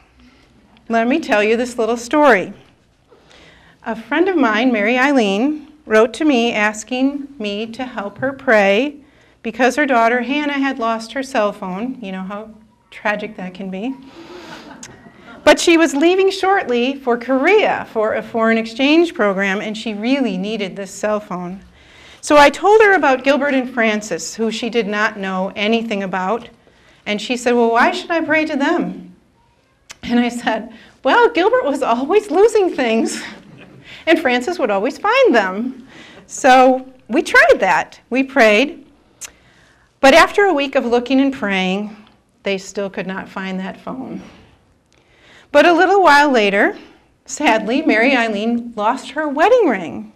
Let 0.88 1.06
me 1.06 1.20
tell 1.20 1.44
you 1.44 1.56
this 1.56 1.78
little 1.78 1.96
story. 1.96 2.54
A 3.84 3.94
friend 3.94 4.28
of 4.28 4.36
mine, 4.36 4.72
Mary 4.72 4.98
Eileen, 4.98 5.72
wrote 5.86 6.12
to 6.14 6.24
me 6.24 6.52
asking 6.52 7.28
me 7.38 7.66
to 7.66 7.84
help 7.84 8.18
her 8.18 8.32
pray 8.32 8.96
because 9.44 9.76
her 9.76 9.86
daughter 9.86 10.22
Hannah 10.22 10.54
had 10.54 10.80
lost 10.80 11.12
her 11.12 11.22
cell 11.22 11.52
phone. 11.52 11.98
You 12.02 12.10
know 12.10 12.22
how 12.24 12.50
tragic 12.90 13.36
that 13.36 13.54
can 13.54 13.70
be. 13.70 13.94
But 15.44 15.60
she 15.60 15.76
was 15.76 15.94
leaving 15.94 16.30
shortly 16.30 16.96
for 16.96 17.16
Korea 17.16 17.86
for 17.92 18.14
a 18.14 18.22
foreign 18.22 18.58
exchange 18.58 19.14
program, 19.14 19.60
and 19.60 19.78
she 19.78 19.94
really 19.94 20.36
needed 20.36 20.74
this 20.74 20.90
cell 20.90 21.20
phone. 21.20 21.60
So 22.20 22.36
I 22.36 22.50
told 22.50 22.82
her 22.82 22.94
about 22.94 23.22
Gilbert 23.22 23.54
and 23.54 23.72
Frances, 23.72 24.34
who 24.34 24.50
she 24.50 24.68
did 24.68 24.88
not 24.88 25.16
know 25.16 25.52
anything 25.54 26.02
about, 26.02 26.48
And 27.06 27.22
she 27.22 27.36
said, 27.36 27.54
Well, 27.54 27.70
why 27.70 27.92
should 27.92 28.10
I 28.10 28.20
pray 28.22 28.44
to 28.46 28.56
them? 28.56 29.14
And 30.02 30.18
I 30.18 30.28
said, 30.28 30.72
Well, 31.04 31.30
Gilbert 31.30 31.64
was 31.64 31.80
always 31.80 32.32
losing 32.32 32.74
things, 32.74 33.22
and 34.08 34.18
Frances 34.18 34.58
would 34.58 34.70
always 34.72 34.98
find 34.98 35.32
them. 35.32 35.86
So 36.26 36.92
we 37.06 37.22
tried 37.22 37.60
that. 37.60 38.00
We 38.10 38.24
prayed. 38.24 38.84
But 40.00 40.14
after 40.14 40.46
a 40.46 40.52
week 40.52 40.74
of 40.74 40.84
looking 40.84 41.20
and 41.20 41.32
praying, 41.32 41.96
they 42.46 42.56
still 42.56 42.88
could 42.88 43.08
not 43.08 43.28
find 43.28 43.58
that 43.58 43.76
phone. 43.80 44.22
But 45.50 45.66
a 45.66 45.72
little 45.72 46.00
while 46.00 46.30
later, 46.30 46.78
sadly, 47.24 47.82
Mary 47.82 48.14
Eileen 48.14 48.72
lost 48.76 49.10
her 49.10 49.28
wedding 49.28 49.68
ring. 49.68 50.12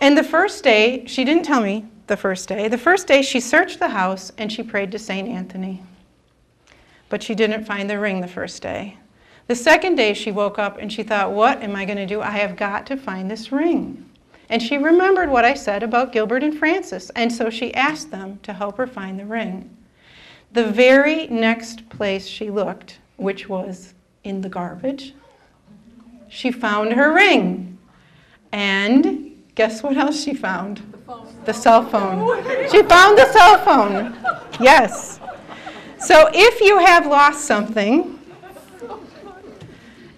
And 0.00 0.16
the 0.16 0.22
first 0.22 0.62
day, 0.62 1.04
she 1.06 1.24
didn't 1.24 1.42
tell 1.42 1.60
me 1.60 1.86
the 2.06 2.16
first 2.16 2.48
day. 2.48 2.68
The 2.68 2.78
first 2.78 3.08
day, 3.08 3.22
she 3.22 3.40
searched 3.40 3.80
the 3.80 3.88
house 3.88 4.30
and 4.38 4.52
she 4.52 4.62
prayed 4.62 4.92
to 4.92 4.98
St. 5.00 5.28
Anthony. 5.28 5.82
But 7.08 7.24
she 7.24 7.34
didn't 7.34 7.64
find 7.64 7.90
the 7.90 7.98
ring 7.98 8.20
the 8.20 8.28
first 8.28 8.62
day. 8.62 8.96
The 9.48 9.56
second 9.56 9.96
day, 9.96 10.14
she 10.14 10.30
woke 10.30 10.60
up 10.60 10.78
and 10.78 10.92
she 10.92 11.02
thought, 11.02 11.32
What 11.32 11.60
am 11.60 11.74
I 11.74 11.86
going 11.86 11.98
to 11.98 12.06
do? 12.06 12.20
I 12.20 12.30
have 12.30 12.56
got 12.56 12.86
to 12.86 12.96
find 12.96 13.28
this 13.28 13.50
ring. 13.50 14.08
And 14.48 14.62
she 14.62 14.78
remembered 14.78 15.28
what 15.28 15.44
I 15.44 15.54
said 15.54 15.82
about 15.82 16.12
Gilbert 16.12 16.44
and 16.44 16.56
Frances, 16.56 17.10
and 17.16 17.32
so 17.32 17.50
she 17.50 17.74
asked 17.74 18.12
them 18.12 18.38
to 18.44 18.52
help 18.52 18.76
her 18.76 18.86
find 18.86 19.18
the 19.18 19.26
ring. 19.26 19.76
The 20.54 20.64
very 20.64 21.26
next 21.26 21.88
place 21.88 22.28
she 22.28 22.48
looked, 22.48 23.00
which 23.16 23.48
was 23.48 23.92
in 24.22 24.40
the 24.40 24.48
garbage, 24.48 25.12
she 26.28 26.52
found 26.52 26.92
her 26.92 27.12
ring. 27.12 27.76
And 28.52 29.42
guess 29.56 29.82
what 29.82 29.96
else 29.96 30.22
she 30.22 30.32
found? 30.32 30.78
The, 31.08 31.26
the 31.46 31.52
cell 31.52 31.84
phone. 31.84 32.44
She 32.70 32.84
found 32.84 33.18
the 33.18 33.32
cell 33.32 33.58
phone. 33.64 34.16
Yes. 34.60 35.18
So 35.98 36.30
if 36.32 36.60
you 36.60 36.78
have 36.78 37.08
lost 37.08 37.44
something, 37.44 38.16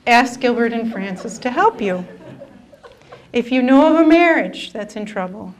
ask 0.07 0.39
Gilbert 0.39 0.75
and 0.75 0.93
Frances 0.93 1.39
to 1.39 1.51
help 1.51 1.81
you. 1.81 2.07
If 3.33 3.51
you 3.51 3.63
know 3.63 3.91
of 3.91 4.05
a 4.05 4.07
marriage 4.07 4.71
that's 4.75 4.97
in 4.97 5.07
trouble, 5.07 5.55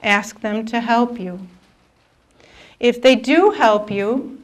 ask 0.00 0.40
them 0.40 0.64
to 0.66 0.80
help 0.80 1.18
you. 1.18 1.48
If 2.82 3.00
they 3.00 3.14
do 3.14 3.52
help 3.52 3.92
you, 3.92 4.42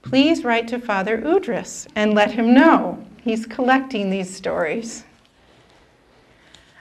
please 0.00 0.44
write 0.44 0.66
to 0.68 0.78
Father 0.78 1.18
Udris 1.18 1.86
and 1.94 2.14
let 2.14 2.30
him 2.30 2.54
know. 2.54 3.04
He's 3.22 3.44
collecting 3.44 4.08
these 4.08 4.34
stories. 4.34 5.04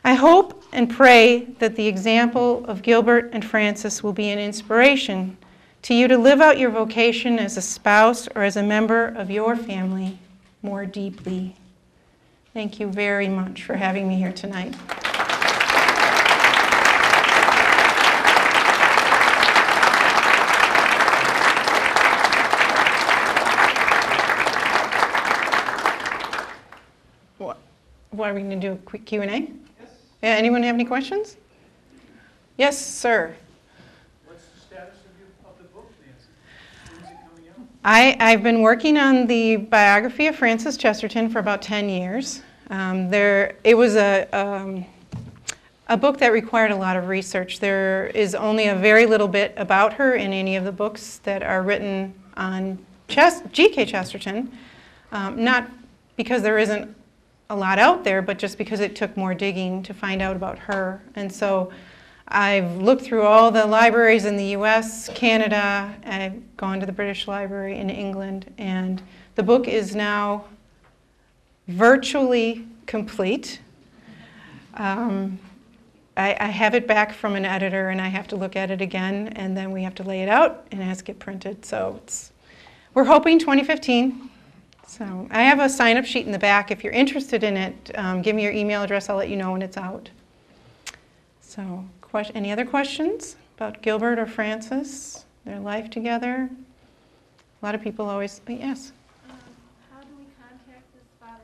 I 0.05 0.13
hope 0.13 0.63
and 0.71 0.89
pray 0.89 1.47
that 1.60 1.75
the 1.75 1.88
example 1.88 2.63
of 2.65 2.81
Gilbert 2.81 3.31
and 3.34 3.43
Frances 3.43 4.03
will 4.03 4.13
be 4.13 4.29
an 4.29 4.39
inspiration 4.39 5.36
to 5.81 5.93
you 5.93 6.08
to 6.08 6.17
live 6.17 6.39
out 6.39 6.58
your 6.58 6.71
vocation 6.71 7.39
as 7.39 7.58
a 7.58 7.62
spouse 7.62 8.29
or 8.34 8.43
as 8.43 8.55
a 8.55 8.63
member 8.63 9.08
of 9.08 9.29
your 9.29 9.58
family 9.58 10.17
more 10.62 10.86
deeply. 10.86 11.58
Thank 12.53 12.79
you 12.79 12.88
very 12.88 13.27
much 13.27 13.63
for 13.63 13.75
having 13.75 14.08
me 14.08 14.15
here 14.15 14.31
tonight. 14.31 14.73
What 28.15 28.30
are 28.30 28.34
we 28.34 28.41
going 28.41 28.60
to 28.60 28.67
do? 28.67 28.73
A 28.73 28.78
quick 28.78 29.06
Q 29.06 29.21
and 29.21 29.32
A? 29.32 29.51
Yeah, 30.23 30.30
anyone 30.32 30.63
have 30.63 30.75
any 30.75 30.86
questions? 30.86 31.38
Yes, 32.58 32.84
sir. 32.84 33.36
What's 34.25 34.45
the 34.45 34.60
status 34.60 34.95
of, 34.95 35.19
your, 35.19 35.28
of 35.45 35.58
the 35.58 35.65
book, 35.65 35.91
Nancy? 36.06 36.30
When's 36.93 37.12
it 37.12 37.17
coming 37.30 37.49
out? 37.49 37.67
I, 37.84 38.15
I've 38.19 38.41
been 38.41 38.62
working 38.62 38.97
on 38.97 39.28
the 39.28 39.58
biography 39.58 40.28
of 40.28 40.36
Frances 40.36 40.78
Chesterton 40.78 41.30
for 41.30 41.39
about 41.39 41.62
10 41.62 41.89
years. 41.89 42.41
Um, 42.69 43.10
there, 43.10 43.58
it 43.63 43.75
was 43.75 43.95
a, 43.95 44.28
um, 44.32 44.86
a 45.89 45.97
book 45.97 46.17
that 46.19 46.32
required 46.32 46.71
a 46.71 46.75
lot 46.75 46.95
of 46.95 47.08
research. 47.10 47.60
There 47.60 48.08
is 48.08 48.34
only 48.34 48.67
a 48.67 48.75
very 48.75 49.06
little 49.06 49.28
bit 49.28 49.54
about 49.58 49.93
her 49.93 50.15
in 50.15 50.32
any 50.34 50.56
of 50.56 50.63
the 50.63 50.71
books 50.71 51.19
that 51.23 51.43
are 51.43 51.62
written 51.62 52.13
on 52.38 52.84
G.K. 53.08 53.86
Chesterton, 53.86 54.51
um, 55.12 55.43
not 55.43 55.69
because 56.15 56.41
there 56.41 56.58
isn't 56.58 56.95
a 57.49 57.55
lot 57.55 57.77
out 57.77 58.03
there, 58.03 58.21
but 58.21 58.38
just 58.38 58.58
because 58.58 58.79
it 58.79 58.95
took 58.95 59.15
more 59.15 59.34
digging 59.34 59.84
to 59.84 59.93
find 59.93 60.21
out 60.21 60.36
about 60.36 60.58
her. 60.58 61.01
And 61.15 61.31
so 61.31 61.71
I've 62.27 62.77
looked 62.77 63.03
through 63.03 63.23
all 63.23 63.51
the 63.51 63.65
libraries 63.65 64.25
in 64.25 64.36
the 64.36 64.47
US, 64.58 65.10
Canada, 65.10 65.95
I've 66.05 66.58
gone 66.58 66.79
to 66.79 66.86
the 66.86 66.91
British 66.91 67.27
Library 67.27 67.77
in 67.77 67.89
England, 67.89 68.51
and 68.58 69.01
the 69.36 69.43
book 69.43 69.67
is 69.67 69.95
now 69.95 70.45
virtually 71.67 72.67
complete. 72.88 73.60
Um, 74.73 75.39
I, 76.17 76.36
I, 76.39 76.47
have 76.47 76.75
it 76.75 76.88
back 76.88 77.13
from 77.13 77.36
an 77.36 77.45
editor 77.45 77.89
and 77.89 78.01
I 78.01 78.08
have 78.08 78.27
to 78.27 78.36
look 78.36 78.55
at 78.55 78.71
it 78.71 78.81
again, 78.81 79.29
and 79.36 79.55
then 79.55 79.71
we 79.71 79.84
have 79.84 79.95
to 79.95 80.03
lay 80.03 80.21
it 80.21 80.29
out 80.29 80.67
and 80.71 80.81
ask 80.84 81.08
it 81.10 81.19
printed. 81.19 81.65
So 81.65 82.01
we're 82.93 83.05
hoping 83.05 83.39
2015. 83.39 84.29
So 84.97 85.27
I 85.29 85.43
have 85.43 85.60
a 85.60 85.67
sign 85.67 85.97
up 85.97 86.05
sheet 86.05 86.25
in 86.25 86.31
the 86.31 86.39
back. 86.39 86.71
If 86.71 86.81
you're 86.81 86.93
interested 86.93 87.43
in 87.43 87.58
it, 87.58 87.91
um, 87.95 88.21
give 88.21 88.34
me 88.34 88.43
your 88.43 88.53
email 88.53 88.81
address. 88.81 89.10
I'll 89.10 89.17
let 89.17 89.27
you 89.27 89.36
know 89.36 89.51
when 89.51 89.62
it's 89.62 89.75
out. 89.75 90.10
So, 91.41 91.84
any 92.34 92.49
other 92.49 92.63
questions 92.63 93.36
about 93.58 93.81
Gilbert 93.81 94.19
or 94.19 94.25
Frances, 94.25 95.25
their 95.43 95.60
life 95.60 95.89
together? 95.89 96.49
A 97.62 97.65
lot 97.65 97.75
of 97.75 97.81
people 97.81 98.10
always, 98.10 98.39
yes? 98.47 98.93
Um, 99.29 99.36
how 99.91 99.99
do 99.99 100.08
we 100.17 100.23
contact 100.39 100.86
this 100.93 101.03
father 101.19 101.43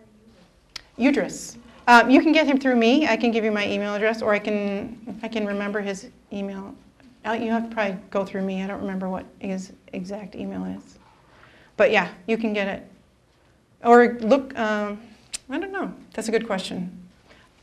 Udris? 0.98 1.58
Um, 1.90 2.10
you 2.10 2.22
can 2.22 2.32
get 2.32 2.48
him 2.48 2.58
through 2.58 2.78
me. 2.78 3.06
I 3.06 3.18
can 3.18 3.32
give 3.32 3.44
you 3.44 3.52
my 3.52 3.68
email 3.68 3.94
address, 3.94 4.22
or 4.22 4.34
I 4.34 4.40
can, 4.40 5.20
I 5.24 5.28
can 5.28 5.46
remember 5.46 5.82
his 5.82 6.08
email. 6.32 6.74
You 7.26 7.52
have 7.52 7.68
to 7.68 7.76
probably 7.76 7.98
go 8.12 8.24
through 8.24 8.44
me. 8.44 8.64
I 8.64 8.68
don't 8.68 8.80
remember 8.80 9.10
what 9.10 9.26
his 9.40 9.74
exact 9.92 10.36
email 10.36 10.64
is. 10.64 10.98
But 11.76 11.92
yeah, 11.92 12.08
you 12.28 12.38
can 12.38 12.54
get 12.54 12.70
it 12.70 12.88
or 13.84 14.18
look, 14.22 14.58
um, 14.58 15.02
I 15.50 15.60
don't 15.60 15.72
know. 15.72 15.94
That's 16.14 16.28
a 16.28 16.32
good 16.32 16.46
question. 16.46 16.98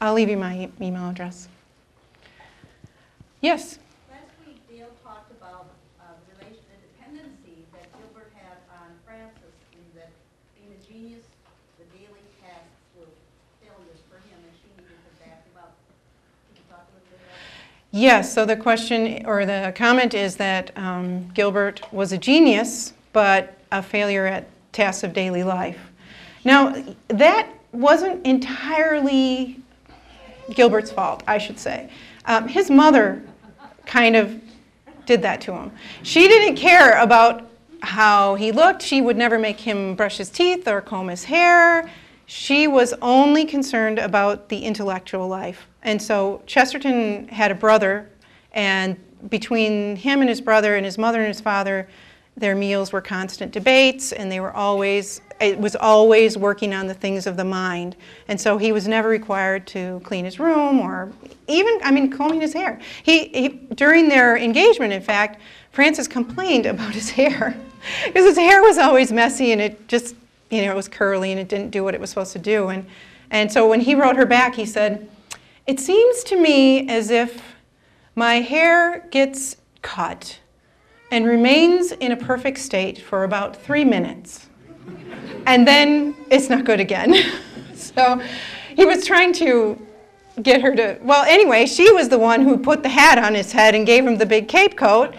I'll 0.00 0.14
leave 0.14 0.28
you 0.28 0.37
my 0.37 0.68
email 0.81 1.09
address. 1.09 1.48
Yes? 3.40 3.78
Last 4.11 4.24
week, 4.46 4.61
Dale 4.68 4.88
talked 5.04 5.31
about 5.31 5.70
uh, 6.00 6.04
the 6.26 6.44
relation 6.44 6.62
dependency 6.98 7.64
that 7.72 7.87
Gilbert 7.96 8.33
had 8.35 8.59
on 8.70 8.90
Frances, 9.07 9.54
in 9.72 9.78
that 9.94 10.11
being 10.54 10.74
a 10.74 10.92
genius, 10.92 11.24
the 11.78 11.85
daily 11.96 12.22
tasks 12.42 12.66
were 12.96 13.07
failures 13.62 14.02
for 14.11 14.16
him, 14.26 14.38
and 14.42 14.52
she 14.59 14.68
needed 14.74 14.90
to 14.90 15.24
back 15.24 15.46
him 15.46 15.57
up. 15.59 15.74
Can 16.50 16.57
you 16.57 16.62
talk 16.68 16.83
a 16.83 16.94
little 16.94 17.09
bit 17.11 17.20
about 17.22 17.35
that? 17.92 17.98
Yes, 17.98 18.35
so 18.35 18.44
the 18.44 18.57
question 18.57 19.24
or 19.24 19.46
the 19.46 19.72
comment 19.76 20.14
is 20.14 20.37
that 20.37 20.76
um, 20.76 21.28
Gilbert 21.31 21.92
was 21.92 22.12
a 22.12 22.18
genius, 22.18 22.92
but 23.12 23.57
a 23.70 23.83
failure 23.83 24.26
at 24.26 24.48
tasks 24.72 25.04
of 25.04 25.12
daily 25.12 25.44
life. 25.44 25.88
Now, 26.44 26.85
that 27.09 27.48
wasn't 27.72 28.24
entirely 28.27 29.61
Gilbert's 30.55 30.90
fault, 30.90 31.22
I 31.27 31.38
should 31.38 31.59
say. 31.59 31.90
Um, 32.24 32.48
his 32.48 32.70
mother 32.70 33.22
kind 33.87 34.16
of 34.16 34.40
did 35.07 35.22
that 35.22 35.40
to 35.42 35.53
him. 35.53 35.72
She 36.03 36.29
didn't 36.29 36.57
care 36.57 37.01
about 37.01 37.48
how 37.83 38.35
he 38.35 38.53
looked. 38.53 38.83
She 38.83 39.01
would 39.01 39.16
never 39.16 39.38
make 39.38 39.61
him 39.61 39.94
brush 39.94 40.18
his 40.18 40.31
teeth 40.31 40.66
or 40.66 40.81
comb 40.81 41.09
his 41.09 41.24
hair. 41.24 41.90
She 42.27 42.68
was 42.68 42.92
only 43.01 43.44
concerned 43.44 43.98
about 43.98 44.48
the 44.48 44.59
intellectual 44.59 45.29
life. 45.29 45.66
And 45.83 46.01
so 46.01 46.42
Chesterton 46.46 47.29
had 47.29 47.51
a 47.51 47.55
brother, 47.55 48.11
and 48.53 48.96
between 49.31 49.96
him 49.96 50.20
and 50.20 50.29
his 50.29 50.40
brother 50.40 50.77
and 50.77 50.85
his 50.85 50.98
mother 50.98 51.20
and 51.20 51.29
his 51.29 51.40
father, 51.40 51.88
their 52.37 52.54
meals 52.54 52.92
were 52.92 53.00
constant 53.00 53.52
debates, 53.52 54.13
and 54.13 54.31
they 54.31 54.40
were 54.40 54.52
always 54.52 55.21
it 55.41 55.59
was 55.59 55.77
always 55.77 56.37
working 56.37 56.75
on 56.75 56.87
the 56.87 56.95
things 56.95 57.27
of 57.27 57.37
the 57.37 57.45
mind. 57.45 57.97
And 58.29 58.41
so 58.41 58.59
he 58.59 58.73
was 58.73 58.89
never 58.89 59.09
required 59.09 59.67
to 59.69 60.01
clean 60.05 60.25
his 60.25 60.39
room 60.39 60.81
or 60.81 61.13
even, 61.47 61.79
I 61.83 61.91
mean, 61.91 62.11
combing 62.11 62.41
his 62.41 62.53
hair. 62.53 62.81
He, 63.03 63.29
he 63.29 63.49
during 63.75 64.09
their 64.09 64.37
engagement, 64.37 64.93
in 64.93 65.03
fact, 65.03 65.41
Frances 65.73 66.09
complained 66.09 66.67
about 66.75 66.95
his 66.95 67.11
hair 67.11 67.57
because 68.07 68.25
his 68.25 68.37
hair 68.37 68.63
was 68.63 68.79
always 68.79 69.13
messy 69.13 69.53
and 69.53 69.61
it 69.61 69.89
just, 69.89 70.17
you 70.51 70.65
know, 70.65 70.73
it 70.73 70.77
was 70.77 70.89
curly 70.89 71.31
and 71.31 71.41
it 71.41 71.49
didn't 71.49 71.71
do 71.71 71.85
what 71.85 71.95
it 71.95 72.01
was 72.01 72.11
supposed 72.11 72.33
to 72.33 72.39
do. 72.39 72.69
And, 72.69 72.87
and 73.31 73.53
so 73.53 73.69
when 73.69 73.81
he 73.81 73.95
wrote 73.95 74.17
her 74.17 74.27
back, 74.27 74.55
he 74.55 74.67
said, 74.67 75.09
It 75.67 75.79
seems 75.79 76.25
to 76.25 76.41
me 76.41 76.89
as 76.89 77.11
if 77.11 77.43
my 78.15 78.37
hair 78.37 79.07
gets 79.11 79.57
cut 79.83 80.41
and 81.11 81.25
remains 81.27 81.93
in 81.93 82.13
a 82.13 82.17
perfect 82.17 82.59
state 82.59 82.99
for 82.99 83.25
about 83.25 83.57
three 83.57 83.85
minutes 83.85 84.49
and 85.47 85.67
then 85.67 86.15
it's 86.31 86.51
not 86.51 86.65
good 86.65 86.81
again. 86.81 87.15
so 87.75 88.21
he 88.77 88.85
was 88.85 89.07
trying 89.07 89.33
to 89.35 89.81
get 90.43 90.61
her 90.61 90.75
to, 90.75 90.99
well, 91.03 91.25
anyway, 91.25 91.67
she 91.67 91.91
was 91.93 92.09
the 92.09 92.19
one 92.19 92.43
who 92.43 92.59
put 92.59 92.83
the 92.83 92.89
hat 92.89 93.19
on 93.19 93.35
his 93.35 93.53
head 93.53 93.75
and 93.75 93.87
gave 93.87 94.07
him 94.07 94.19
the 94.19 94.27
big 94.27 94.49
cape 94.49 94.77
coat. 94.77 95.15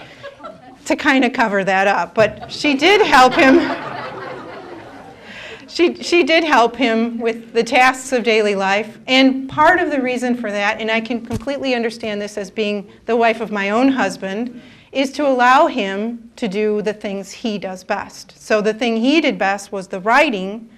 to 0.86 0.96
kind 0.96 1.24
of 1.24 1.34
cover 1.34 1.64
that 1.64 1.88
up, 1.88 2.16
but 2.16 2.52
she 2.52 2.74
did 2.74 3.06
help 3.06 3.34
him. 3.34 3.60
she, 5.68 6.02
she 6.02 6.24
did 6.24 6.44
help 6.44 6.76
him 6.76 7.20
with 7.20 7.54
the 7.54 7.64
tasks 7.64 8.12
of 8.12 8.24
daily 8.24 8.56
life. 8.56 8.98
And 9.06 9.48
part 9.48 9.80
of 9.80 9.92
the 9.92 10.02
reason 10.02 10.36
for 10.36 10.52
that, 10.52 10.82
and 10.82 10.90
I 10.90 11.00
can 11.00 11.24
completely 11.24 11.76
understand 11.76 12.20
this 12.20 12.38
as 12.38 12.50
being 12.50 12.90
the 13.06 13.16
wife 13.16 13.40
of 13.40 13.52
my 13.52 13.70
own 13.70 13.90
husband, 13.90 14.62
is 14.92 15.12
to 15.12 15.28
allow 15.28 15.68
him 15.68 16.32
to 16.36 16.48
do 16.48 16.82
the 16.82 16.94
things 16.94 17.32
he 17.32 17.58
does 17.58 17.84
best. 17.84 18.40
So 18.42 18.62
the 18.62 18.74
thing 18.74 18.98
he 18.98 19.22
did 19.22 19.38
best 19.38 19.72
was 19.72 19.88
the 19.88 20.00
writing, 20.00 20.70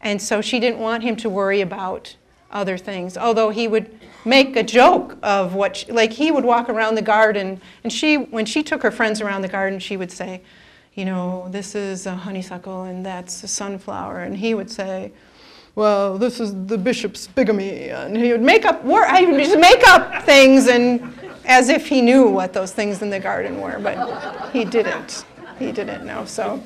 and 0.00 0.20
so 0.20 0.40
she 0.40 0.58
didn't 0.60 0.80
want 0.80 1.02
him 1.02 1.16
to 1.16 1.28
worry 1.28 1.60
about 1.60 2.16
other 2.50 2.78
things. 2.78 3.16
Although 3.16 3.50
he 3.50 3.68
would 3.68 3.98
make 4.24 4.56
a 4.56 4.62
joke 4.62 5.16
of 5.22 5.54
what, 5.54 5.76
she, 5.76 5.92
like 5.92 6.12
he 6.12 6.30
would 6.30 6.44
walk 6.44 6.68
around 6.68 6.94
the 6.94 7.02
garden, 7.02 7.60
and 7.84 7.92
she, 7.92 8.16
when 8.16 8.46
she 8.46 8.62
took 8.62 8.82
her 8.82 8.90
friends 8.90 9.20
around 9.20 9.42
the 9.42 9.48
garden, 9.48 9.78
she 9.78 9.96
would 9.96 10.10
say, 10.10 10.42
you 10.94 11.04
know, 11.04 11.46
this 11.50 11.74
is 11.74 12.06
a 12.06 12.14
honeysuckle 12.14 12.84
and 12.84 13.06
that's 13.06 13.44
a 13.44 13.48
sunflower, 13.48 14.20
and 14.20 14.36
he 14.36 14.54
would 14.54 14.70
say, 14.70 15.12
well, 15.76 16.18
this 16.18 16.40
is 16.40 16.66
the 16.66 16.76
bishop's 16.76 17.28
bigamy, 17.28 17.90
and 17.90 18.16
he 18.16 18.32
would 18.32 18.42
make 18.42 18.64
up, 18.64 18.84
I 18.84 19.24
would 19.24 19.38
just 19.42 19.58
make 19.58 19.86
up 19.86 20.24
things, 20.24 20.66
and 20.66 21.00
as 21.44 21.68
if 21.68 21.88
he 21.88 22.00
knew 22.00 22.28
what 22.28 22.52
those 22.52 22.72
things 22.72 23.02
in 23.02 23.10
the 23.10 23.20
garden 23.20 23.60
were, 23.60 23.78
but 23.78 24.50
he 24.52 24.64
didn't. 24.64 25.24
He 25.58 25.72
didn't 25.72 26.06
know. 26.06 26.24
So, 26.24 26.62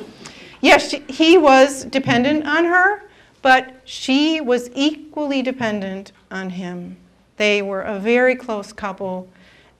yes, 0.60 0.90
she, 0.90 1.00
he 1.08 1.38
was 1.38 1.84
dependent 1.84 2.46
on 2.46 2.64
her, 2.64 3.08
but 3.42 3.80
she 3.84 4.40
was 4.40 4.70
equally 4.74 5.42
dependent 5.42 6.12
on 6.30 6.50
him. 6.50 6.96
They 7.36 7.62
were 7.62 7.82
a 7.82 7.98
very 7.98 8.36
close 8.36 8.72
couple. 8.72 9.28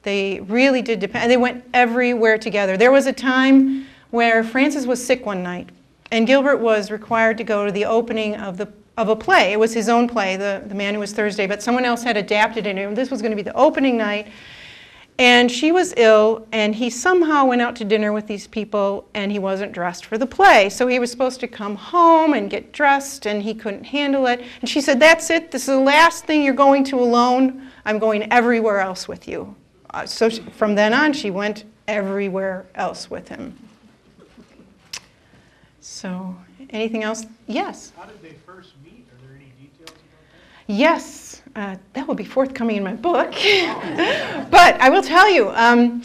They 0.03 0.41
really 0.41 0.83
did 0.83 1.01
depend. 1.01 1.31
They 1.31 1.37
went 1.37 1.65
everywhere 1.73 2.39
together. 2.39 2.77
There 2.77 2.93
was 2.93 3.07
a 3.07 3.13
time 3.13 3.87
where 4.11 4.45
Frances 4.45 4.87
was 4.87 5.05
sick 5.05 5.25
one 5.25 5.43
night, 5.43 5.71
and 6.11 6.27
Gilbert 6.27 6.59
was 6.59 6.91
required 6.91 7.39
to 7.39 7.45
go 7.45 7.65
to 7.65 7.73
the 7.73 7.85
opening 7.85 8.37
of 8.37 8.57
the 8.57 8.73
of 8.97 9.09
a 9.09 9.17
play. 9.17 9.53
It 9.53 9.59
was 9.59 9.75
his 9.75 9.89
own 9.89 10.09
play, 10.09 10.37
The, 10.37 10.63
the 10.67 10.75
Man 10.75 10.95
Who 10.95 11.01
Was 11.01 11.13
Thursday, 11.13 11.47
but 11.47 11.63
someone 11.63 11.85
else 11.85 12.03
had 12.03 12.17
adapted 12.17 12.67
it, 12.67 12.77
and 12.79 12.97
this 12.97 13.11
was 13.11 13.21
going 13.21 13.33
to 13.33 13.37
be 13.37 13.43
the 13.43 13.55
opening 13.55 13.97
night. 13.97 14.29
And 15.19 15.49
she 15.49 15.71
was 15.71 15.95
ill, 15.97 16.45
and 16.51 16.75
he 16.75 16.91
somehow 16.91 17.47
went 17.47 17.62
out 17.62 17.77
to 17.77 17.85
dinner 17.85 18.12
with 18.12 18.27
these 18.27 18.49
people, 18.49 19.09
and 19.15 19.31
he 19.31 19.39
wasn't 19.39 19.71
dressed 19.71 20.07
for 20.07 20.19
the 20.19 20.27
play. 20.27 20.69
So 20.69 20.89
he 20.89 20.99
was 20.99 21.09
supposed 21.09 21.39
to 21.41 21.47
come 21.47 21.77
home 21.77 22.35
and 22.35 22.51
get 22.51 22.73
dressed, 22.73 23.25
and 23.25 23.41
he 23.41 23.55
couldn't 23.55 23.85
handle 23.85 24.27
it. 24.27 24.43
And 24.61 24.69
she 24.69 24.81
said, 24.81 24.99
That's 24.99 25.31
it. 25.31 25.53
This 25.53 25.62
is 25.62 25.69
the 25.69 25.79
last 25.79 26.25
thing 26.25 26.43
you're 26.43 26.53
going 26.53 26.83
to 26.85 26.99
alone. 26.99 27.71
I'm 27.85 28.01
going 28.01 28.31
everywhere 28.33 28.81
else 28.81 29.07
with 29.07 29.29
you. 29.29 29.55
Uh, 29.91 30.05
so 30.05 30.29
she, 30.29 30.41
from 30.41 30.75
then 30.75 30.93
on, 30.93 31.12
she 31.12 31.31
went 31.31 31.65
everywhere 31.87 32.67
else 32.75 33.09
with 33.09 33.29
him. 33.29 33.57
So, 35.81 36.35
anything 36.71 37.05
else? 37.05 37.25
Yes? 37.47 37.93
How 37.97 38.07
did 38.07 38.21
they 38.21 38.33
first 38.45 38.73
meet? 38.85 39.07
Are 39.12 39.27
there 39.29 39.37
any 39.37 39.53
details 39.61 39.91
about 39.91 40.01
that? 40.67 40.73
Yes 40.73 41.24
uh, 41.57 41.77
that 41.93 42.07
will 42.07 42.15
be 42.15 42.25
forthcoming 42.25 42.77
in 42.77 42.83
my 42.83 42.95
book. 42.95 43.31
but 44.51 44.81
I 44.81 44.91
will 44.91 45.03
tell 45.03 45.31
you, 45.31 45.51
um, 45.51 46.03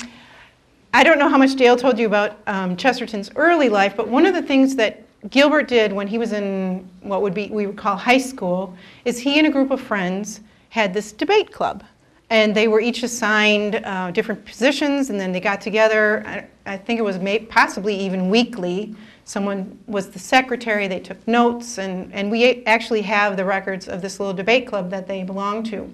I 0.93 1.03
don't 1.03 1.19
know 1.19 1.29
how 1.29 1.37
much 1.37 1.55
Dale 1.55 1.75
told 1.75 1.99
you 1.99 2.07
about 2.07 2.37
um, 2.47 2.75
Chesterton's 2.75 3.31
early 3.35 3.69
life, 3.69 3.95
but 3.95 4.07
one 4.07 4.25
of 4.25 4.33
the 4.33 4.41
things 4.41 4.75
that 4.75 5.05
Gilbert 5.29 5.67
did 5.67 5.91
when 5.91 6.07
he 6.07 6.17
was 6.17 6.31
in 6.31 6.87
what 7.01 7.21
would 7.21 7.33
be 7.33 7.49
we 7.49 7.67
would 7.67 7.77
call 7.77 7.95
high 7.95 8.17
school 8.17 8.73
is 9.05 9.19
he 9.19 9.37
and 9.37 9.47
a 9.47 9.49
group 9.49 9.69
of 9.69 9.81
friends 9.81 10.41
had 10.69 10.93
this 10.93 11.11
debate 11.11 11.51
club, 11.51 11.83
and 12.29 12.55
they 12.55 12.67
were 12.67 12.79
each 12.79 13.03
assigned 13.03 13.75
uh, 13.83 14.11
different 14.11 14.45
positions, 14.45 15.09
and 15.09 15.19
then 15.19 15.31
they 15.31 15.39
got 15.39 15.61
together. 15.61 16.23
I, 16.25 16.73
I 16.73 16.77
think 16.77 16.99
it 16.99 17.03
was 17.03 17.19
may, 17.19 17.39
possibly 17.39 17.95
even 17.95 18.29
weekly 18.29 18.95
Someone 19.29 19.77
was 19.85 20.09
the 20.09 20.17
secretary, 20.17 20.87
they 20.87 20.99
took 20.99 21.27
notes, 21.27 21.77
and, 21.77 22.11
and 22.15 22.31
we 22.31 22.65
actually 22.65 23.03
have 23.03 23.37
the 23.37 23.45
records 23.45 23.87
of 23.87 24.01
this 24.01 24.19
little 24.19 24.33
debate 24.33 24.65
club 24.65 24.89
that 24.89 25.07
they 25.07 25.21
belonged 25.21 25.67
to. 25.67 25.93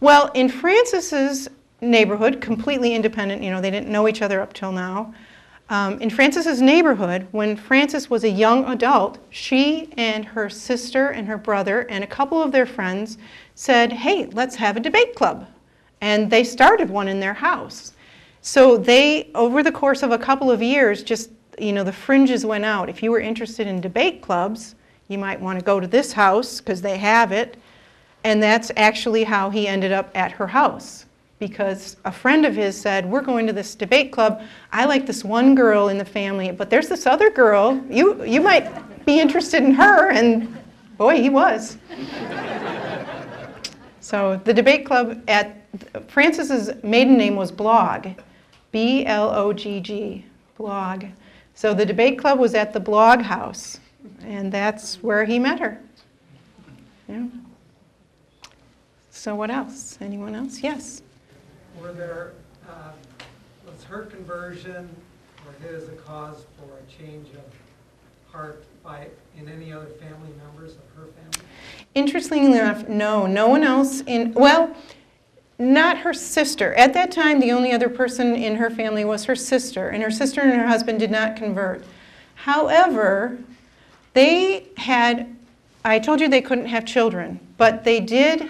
Well, 0.00 0.32
in 0.34 0.48
Frances's 0.48 1.48
neighborhood, 1.80 2.40
completely 2.40 2.96
independent, 2.96 3.44
you 3.44 3.52
know, 3.52 3.60
they 3.60 3.70
didn't 3.70 3.88
know 3.88 4.08
each 4.08 4.22
other 4.22 4.40
up 4.40 4.54
till 4.54 4.72
now. 4.72 5.14
Um, 5.68 6.00
in 6.00 6.10
Frances's 6.10 6.60
neighborhood, 6.60 7.28
when 7.30 7.54
Frances 7.54 8.10
was 8.10 8.24
a 8.24 8.28
young 8.28 8.64
adult, 8.64 9.18
she 9.30 9.92
and 9.96 10.24
her 10.24 10.50
sister 10.50 11.10
and 11.10 11.28
her 11.28 11.38
brother 11.38 11.82
and 11.82 12.02
a 12.02 12.08
couple 12.08 12.42
of 12.42 12.50
their 12.50 12.66
friends 12.66 13.18
said, 13.54 13.92
Hey, 13.92 14.26
let's 14.32 14.56
have 14.56 14.76
a 14.76 14.80
debate 14.80 15.14
club. 15.14 15.46
And 16.00 16.28
they 16.28 16.42
started 16.42 16.90
one 16.90 17.06
in 17.06 17.20
their 17.20 17.34
house. 17.34 17.92
So 18.40 18.76
they, 18.76 19.30
over 19.36 19.62
the 19.62 19.70
course 19.70 20.02
of 20.02 20.10
a 20.10 20.18
couple 20.18 20.50
of 20.50 20.60
years, 20.60 21.04
just 21.04 21.30
you 21.60 21.72
know, 21.72 21.84
the 21.84 21.92
fringes 21.92 22.44
went 22.44 22.64
out. 22.64 22.88
If 22.88 23.02
you 23.02 23.10
were 23.10 23.20
interested 23.20 23.66
in 23.66 23.80
debate 23.80 24.22
clubs, 24.22 24.74
you 25.08 25.18
might 25.18 25.40
want 25.40 25.58
to 25.58 25.64
go 25.64 25.80
to 25.80 25.86
this 25.86 26.12
house 26.12 26.60
because 26.60 26.82
they 26.82 26.98
have 26.98 27.32
it. 27.32 27.56
And 28.24 28.42
that's 28.42 28.70
actually 28.76 29.24
how 29.24 29.50
he 29.50 29.66
ended 29.66 29.92
up 29.92 30.10
at 30.14 30.32
her 30.32 30.46
house 30.46 31.06
because 31.38 31.96
a 32.04 32.12
friend 32.12 32.44
of 32.44 32.54
his 32.54 32.78
said, 32.78 33.06
We're 33.06 33.22
going 33.22 33.46
to 33.46 33.52
this 33.52 33.74
debate 33.74 34.12
club. 34.12 34.42
I 34.72 34.84
like 34.84 35.06
this 35.06 35.24
one 35.24 35.54
girl 35.54 35.88
in 35.88 35.98
the 35.98 36.04
family, 36.04 36.50
but 36.50 36.70
there's 36.70 36.88
this 36.88 37.06
other 37.06 37.30
girl. 37.30 37.82
You, 37.88 38.24
you 38.24 38.40
might 38.40 39.04
be 39.06 39.20
interested 39.20 39.62
in 39.62 39.72
her. 39.72 40.10
And 40.10 40.56
boy, 40.96 41.20
he 41.20 41.30
was. 41.30 41.78
so 44.00 44.40
the 44.44 44.52
debate 44.52 44.84
club 44.84 45.22
at 45.28 45.64
Frances's 46.08 46.70
maiden 46.82 47.16
name 47.16 47.36
was 47.36 47.52
Blogg, 47.52 48.18
B 48.72 49.06
L 49.06 49.30
O 49.30 49.52
G 49.52 49.80
G, 49.80 50.24
Blogg. 50.58 51.10
So 51.58 51.74
the 51.74 51.84
debate 51.84 52.20
club 52.20 52.38
was 52.38 52.54
at 52.54 52.72
the 52.72 52.80
Blogg 52.80 53.20
house, 53.20 53.80
and 54.20 54.52
that's 54.52 55.02
where 55.02 55.24
he 55.24 55.40
met 55.40 55.58
her. 55.58 55.80
Yeah. 57.08 57.26
So 59.10 59.34
what 59.34 59.50
else? 59.50 59.98
Anyone 60.00 60.36
else? 60.36 60.60
Yes. 60.62 61.02
Were 61.80 61.90
there, 61.90 62.34
uh, 62.70 62.92
was 63.66 63.82
her 63.82 64.04
conversion 64.04 64.88
or 65.44 65.68
his 65.68 65.88
a 65.88 65.96
cause 65.96 66.44
for 66.56 66.78
a 66.78 67.02
change 67.02 67.26
of 67.30 67.42
heart 68.32 68.62
by, 68.84 69.08
in 69.36 69.48
any 69.48 69.72
other 69.72 69.86
family 69.86 70.30
members 70.46 70.76
of 70.76 70.82
her 70.96 71.08
family? 71.08 71.44
Interestingly 71.96 72.56
enough, 72.56 72.86
no. 72.86 73.26
No 73.26 73.48
one 73.48 73.64
else 73.64 74.02
in, 74.02 74.32
well, 74.32 74.76
not 75.58 75.98
her 75.98 76.14
sister. 76.14 76.72
At 76.74 76.94
that 76.94 77.10
time, 77.10 77.40
the 77.40 77.50
only 77.50 77.72
other 77.72 77.88
person 77.88 78.34
in 78.36 78.56
her 78.56 78.70
family 78.70 79.04
was 79.04 79.24
her 79.24 79.34
sister, 79.34 79.88
and 79.88 80.02
her 80.02 80.10
sister 80.10 80.40
and 80.40 80.52
her 80.52 80.66
husband 80.68 81.00
did 81.00 81.10
not 81.10 81.36
convert. 81.36 81.84
However, 82.36 83.38
they 84.14 84.68
had, 84.76 85.34
I 85.84 85.98
told 85.98 86.20
you 86.20 86.28
they 86.28 86.40
couldn't 86.40 86.66
have 86.66 86.84
children, 86.84 87.40
but 87.56 87.82
they 87.82 87.98
did 87.98 88.48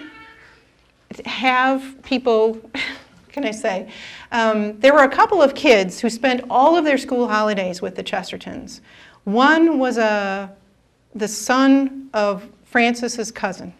have 1.25 1.95
people, 2.03 2.61
can 3.29 3.43
I 3.43 3.51
say? 3.51 3.91
Um, 4.31 4.79
there 4.79 4.93
were 4.93 5.03
a 5.03 5.09
couple 5.09 5.41
of 5.41 5.55
kids 5.55 5.99
who 5.99 6.09
spent 6.11 6.43
all 6.49 6.77
of 6.77 6.85
their 6.85 6.99
school 6.99 7.27
holidays 7.27 7.81
with 7.81 7.95
the 7.95 8.03
Chestertons. 8.03 8.81
One 9.23 9.79
was 9.79 9.97
a, 9.97 10.51
the 11.15 11.27
son 11.27 12.09
of 12.13 12.47
Frances's 12.65 13.31
cousin. 13.31 13.73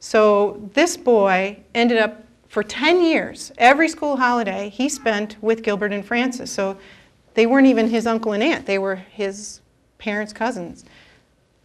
So 0.00 0.70
this 0.74 0.98
boy 0.98 1.58
ended 1.74 1.98
up 1.98 2.24
for 2.48 2.62
10 2.62 3.02
years, 3.02 3.52
every 3.58 3.88
school 3.88 4.16
holiday, 4.16 4.70
he 4.70 4.88
spent 4.88 5.36
with 5.42 5.62
Gilbert 5.62 5.92
and 5.92 6.04
Frances. 6.04 6.50
So 6.50 6.78
they 7.34 7.46
weren't 7.46 7.66
even 7.66 7.88
his 7.88 8.06
uncle 8.06 8.32
and 8.32 8.42
aunt, 8.42 8.66
they 8.66 8.78
were 8.78 8.96
his 8.96 9.60
parents' 9.98 10.32
cousins. 10.32 10.84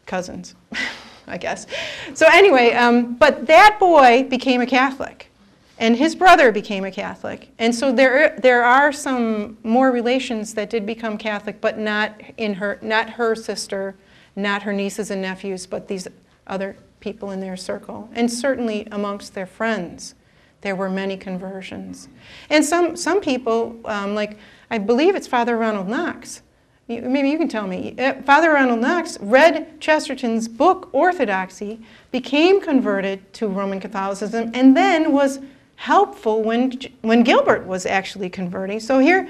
Cousins, 0.05 0.55
I 1.27 1.37
guess. 1.37 1.65
So, 2.13 2.27
anyway, 2.31 2.73
um, 2.73 3.15
but 3.15 3.47
that 3.47 3.77
boy 3.79 4.27
became 4.29 4.59
a 4.59 4.65
Catholic, 4.65 5.31
and 5.79 5.95
his 5.95 6.13
brother 6.13 6.51
became 6.51 6.83
a 6.83 6.91
Catholic. 6.91 7.49
And 7.57 7.73
so 7.73 7.93
there, 7.93 8.37
there 8.39 8.65
are 8.65 8.91
some 8.91 9.57
more 9.63 9.91
relations 9.91 10.53
that 10.55 10.69
did 10.69 10.85
become 10.85 11.17
Catholic, 11.17 11.61
but 11.61 11.79
not, 11.79 12.21
in 12.35 12.55
her, 12.55 12.77
not 12.81 13.11
her 13.11 13.33
sister, 13.33 13.95
not 14.35 14.63
her 14.63 14.73
nieces 14.73 15.09
and 15.09 15.21
nephews, 15.21 15.65
but 15.65 15.87
these 15.87 16.07
other 16.45 16.75
people 16.99 17.31
in 17.31 17.39
their 17.39 17.55
circle, 17.55 18.09
and 18.13 18.29
certainly 18.29 18.85
amongst 18.91 19.33
their 19.33 19.45
friends 19.45 20.15
there 20.63 20.75
were 20.75 20.89
many 20.89 21.15
conversions. 21.15 22.09
And 22.49 22.65
some, 22.65 22.95
some 22.95 23.21
people, 23.21 23.79
um, 23.85 24.15
like 24.15 24.37
I 24.71 24.79
believe 24.79 25.15
it's 25.15 25.27
Father 25.27 25.55
Ronald 25.55 25.87
Knox, 25.87 26.41
maybe 26.87 27.29
you 27.29 27.37
can 27.37 27.47
tell 27.47 27.67
me. 27.67 27.95
Uh, 27.99 28.21
Father 28.23 28.51
Ronald 28.51 28.79
Knox 28.79 29.19
read 29.21 29.79
Chesterton's 29.79 30.47
book, 30.47 30.89
Orthodoxy, 30.91 31.79
became 32.11 32.59
converted 32.59 33.31
to 33.33 33.47
Roman 33.47 33.79
Catholicism, 33.79 34.51
and 34.53 34.75
then 34.75 35.11
was 35.11 35.39
helpful 35.75 36.41
when, 36.41 36.79
when 37.01 37.23
Gilbert 37.23 37.65
was 37.67 37.85
actually 37.85 38.29
converting. 38.29 38.79
So 38.79 38.99
here, 38.99 39.27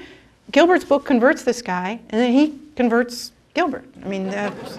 Gilbert's 0.52 0.84
book 0.84 1.04
converts 1.04 1.42
this 1.42 1.62
guy, 1.62 2.00
and 2.10 2.20
then 2.20 2.32
he 2.32 2.58
converts 2.76 3.32
Gilbert. 3.54 3.84
I 4.04 4.08
mean, 4.08 4.28
that's 4.28 4.76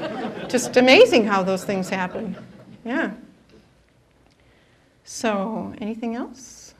just 0.51 0.77
amazing 0.77 1.25
how 1.25 1.43
those 1.43 1.63
things 1.65 1.89
happen. 1.89 2.35
Yeah. 2.85 3.11
So, 5.07 5.71
anything 5.79 6.15
else? 6.15 6.73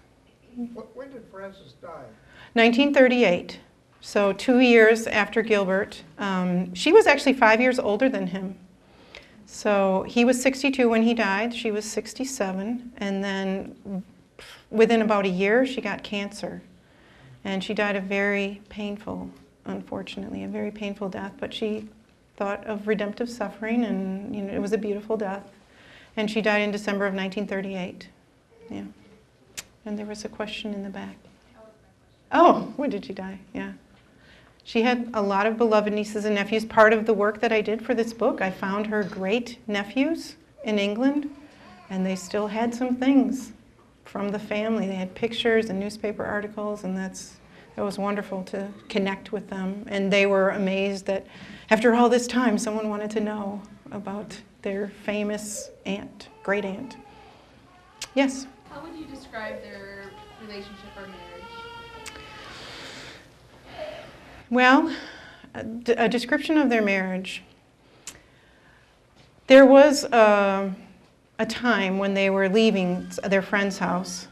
When 0.56 1.12
did 1.12 1.26
Frances 1.32 1.74
die? 1.80 2.06
1938. 2.54 3.60
So, 4.02 4.34
two 4.34 4.60
years 4.60 5.06
after 5.06 5.44
Gilbert, 5.44 6.02
um, 6.18 6.74
she 6.74 6.92
was 6.92 7.06
actually 7.06 7.34
five 7.34 7.62
years 7.62 7.78
older 7.78 8.10
than 8.10 8.26
him. 8.26 8.58
So, 9.46 10.06
he 10.08 10.26
was 10.26 10.42
62 10.42 10.90
when 10.90 11.04
he 11.04 11.14
died, 11.14 11.54
she 11.54 11.70
was 11.70 11.86
67, 11.86 12.94
and 12.98 13.24
then 13.24 14.04
within 14.72 15.04
about 15.04 15.26
a 15.26 15.30
year, 15.30 15.64
she 15.64 15.80
got 15.80 16.02
cancer. 16.02 16.64
And 17.44 17.64
she 17.64 17.76
died 17.76 17.96
a 17.96 18.02
very 18.02 18.60
painful, 18.70 19.30
unfortunately, 19.66 20.44
a 20.44 20.48
very 20.48 20.72
painful 20.72 21.10
death, 21.10 21.34
but 21.40 21.54
she 21.54 21.90
thought 22.38 22.66
of 22.66 22.88
redemptive 22.88 23.30
suffering, 23.30 23.86
and 23.86 24.36
you 24.36 24.42
know, 24.42 24.52
it 24.52 24.60
was 24.60 24.74
a 24.74 24.80
beautiful 24.80 25.16
death. 25.16 25.52
And 26.18 26.32
she 26.32 26.42
died 26.42 26.64
in 26.64 26.72
December 26.72 27.06
of 27.06 27.14
1938. 27.14 28.10
Yeah. 28.70 28.84
And 29.86 29.97
there 29.97 30.05
was 30.05 30.26
a 30.26 30.30
question 30.30 30.74
in 30.74 30.84
the 30.84 30.89
back. 30.89 31.16
Oh, 32.32 32.74
when 32.76 32.89
did 32.89 33.05
she 33.05 33.13
die? 33.13 33.39
Yeah. 33.53 33.74
She 34.63 34.82
had 34.82 35.11
a 35.13 35.22
lot 35.22 35.45
of 35.45 35.57
beloved 35.57 35.93
nieces 35.93 36.26
and 36.26 36.36
nephews. 36.36 36.66
Part 36.66 36.91
of 36.91 37.05
the 37.05 37.13
work 37.13 37.39
that 37.41 37.51
I 37.51 37.61
did 37.61 37.86
for 37.86 37.93
this 37.93 38.13
book, 38.13 38.41
I 38.41 38.49
found 38.49 38.88
her 38.88 39.03
great 39.03 39.59
nephews 39.68 40.36
in 40.63 40.80
England, 40.80 41.30
and 41.89 42.03
they 42.03 42.16
still 42.16 42.47
had 42.47 42.74
some 42.74 42.95
things 42.95 43.53
from 44.05 44.30
the 44.30 44.39
family. 44.39 44.88
They 44.88 44.95
had 44.95 45.13
pictures 45.13 45.70
and 45.70 45.80
newspaper 45.80 46.26
articles, 46.26 46.84
and 46.84 46.97
that's 46.97 47.38
it 47.78 47.82
was 47.82 47.99
wonderful 47.99 48.43
to 48.43 48.70
connect 48.88 49.32
with 49.32 49.49
them. 49.49 49.84
And 49.88 50.11
they 50.11 50.26
were 50.26 50.49
amazed 50.51 51.05
that 51.07 51.28
after 51.70 51.93
all 51.93 52.09
this 52.09 52.26
time, 52.26 52.57
someone 52.57 52.89
wanted 52.89 53.11
to 53.11 53.20
know 53.20 53.61
about 53.91 54.39
their 54.61 54.88
famous 55.03 55.70
aunt, 55.86 56.30
great 56.41 56.66
aunt. 56.66 56.95
Yes. 58.13 58.47
Describe 59.16 59.61
their 59.61 60.11
relationship 60.41 60.89
or 60.97 61.07
marriage? 61.07 61.45
Well, 64.49 64.93
a, 65.53 66.09
description 66.09 66.57
of 66.57 66.70
their 66.70 66.82
marriage. 66.82 67.41
There 69.47 69.66
was 69.66 70.03
a, 70.03 70.76
a 71.39 71.45
time 71.45 71.97
when 71.97 72.13
they 72.13 72.30
were 72.30 72.49
leaving 72.49 73.09
their 73.24 73.41
friend's 73.41 73.78
house 73.78 74.28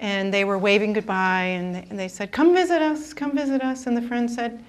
and 0.00 0.34
they 0.34 0.44
were 0.44 0.58
waving 0.58 0.94
goodbye 0.94 1.44
and 1.44 1.72
they, 1.72 1.86
and 1.88 1.96
they 1.96 2.08
said, 2.08 2.32
Come 2.32 2.54
visit 2.54 2.82
us, 2.82 3.14
come 3.14 3.36
visit 3.36 3.62
us. 3.62 3.86
And 3.86 3.96
the 3.96 4.02
friend 4.02 4.28
said, 4.28 4.64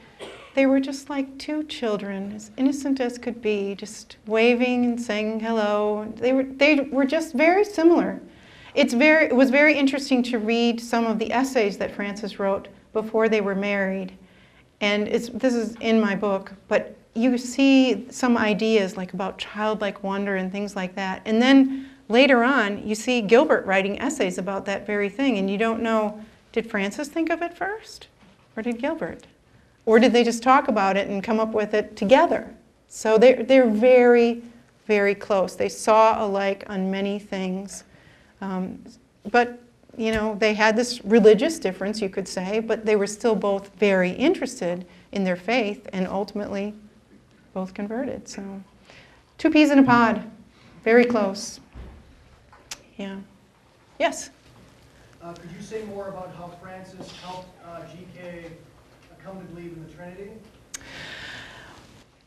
They 0.53 0.67
were 0.67 0.79
just 0.79 1.09
like 1.09 1.39
two 1.39 1.63
children, 1.63 2.33
as 2.33 2.51
innocent 2.55 2.99
as 2.99 3.17
could 3.17 3.41
be, 3.41 3.73
just 3.73 4.17
waving 4.27 4.85
and 4.85 5.01
saying 5.01 5.39
hello. 5.39 6.13
They 6.17 6.33
were, 6.33 6.43
they 6.43 6.81
were 6.81 7.05
just 7.05 7.33
very 7.33 7.65
similar. 7.65 8.21
It's 8.75 8.93
very, 8.93 9.25
it 9.25 9.35
was 9.35 9.49
very 9.49 9.77
interesting 9.77 10.21
to 10.23 10.37
read 10.37 10.81
some 10.81 11.05
of 11.05 11.17
the 11.17 11.31
essays 11.31 11.77
that 11.77 11.95
Frances 11.95 12.39
wrote 12.39 12.67
before 12.93 13.29
they 13.29 13.41
were 13.41 13.55
married. 13.55 14.17
And 14.81 15.07
this 15.07 15.55
is 15.55 15.75
in 15.79 15.99
my 15.99 16.15
book, 16.15 16.53
but 16.67 16.97
you 17.13 17.37
see 17.37 18.05
some 18.11 18.37
ideas 18.37 18.97
like 18.97 19.13
about 19.13 19.37
childlike 19.37 20.03
wonder 20.03 20.35
and 20.35 20.51
things 20.51 20.75
like 20.75 20.95
that. 20.95 21.21
And 21.25 21.41
then 21.41 21.89
later 22.09 22.43
on, 22.43 22.85
you 22.85 22.93
see 22.93 23.21
Gilbert 23.21 23.65
writing 23.65 23.97
essays 23.99 24.37
about 24.37 24.65
that 24.65 24.85
very 24.85 25.09
thing, 25.09 25.37
and 25.37 25.49
you 25.49 25.57
don't 25.57 25.81
know 25.81 26.23
did 26.51 26.69
Frances 26.69 27.09
think 27.09 27.29
of 27.29 27.41
it 27.41 27.53
first, 27.53 28.07
or 28.55 28.63
did 28.63 28.79
Gilbert? 28.79 29.27
Or 29.85 29.99
did 29.99 30.13
they 30.13 30.23
just 30.23 30.41
talk 30.41 30.69
about 30.69 30.95
it 30.95 31.09
and 31.09 31.21
come 31.21 31.37
up 31.39 31.51
with 31.51 31.73
it 31.73 31.97
together? 31.97 32.53
So 32.87 33.17
they're, 33.17 33.43
they're 33.43 33.69
very, 33.69 34.41
very 34.87 35.15
close. 35.15 35.55
They 35.55 35.67
saw 35.67 36.25
alike 36.25 36.63
on 36.67 36.89
many 36.89 37.19
things. 37.19 37.83
Um, 38.41 38.83
but, 39.31 39.59
you 39.97 40.11
know, 40.11 40.35
they 40.35 40.53
had 40.53 40.75
this 40.75 41.03
religious 41.03 41.59
difference, 41.59 42.01
you 42.01 42.09
could 42.09 42.27
say, 42.27 42.59
but 42.59 42.85
they 42.85 42.95
were 42.95 43.07
still 43.07 43.35
both 43.35 43.73
very 43.75 44.11
interested 44.11 44.85
in 45.11 45.23
their 45.23 45.35
faith 45.35 45.87
and 45.93 46.07
ultimately 46.07 46.73
both 47.53 47.73
converted. 47.73 48.27
So, 48.27 48.61
two 49.37 49.49
peas 49.49 49.71
in 49.71 49.79
a 49.79 49.83
pod, 49.83 50.29
very 50.83 51.05
close. 51.05 51.59
Yeah. 52.97 53.17
Yes? 53.99 54.29
Uh, 55.21 55.33
could 55.33 55.49
you 55.57 55.61
say 55.61 55.83
more 55.85 56.09
about 56.09 56.35
how 56.35 56.51
Frances 56.61 57.11
helped 57.23 57.49
uh, 57.65 57.81
GK 57.81 58.51
come 59.23 59.39
to 59.39 59.45
believe 59.45 59.73
in 59.73 59.83
the 59.87 59.91
Trinity? 59.91 60.29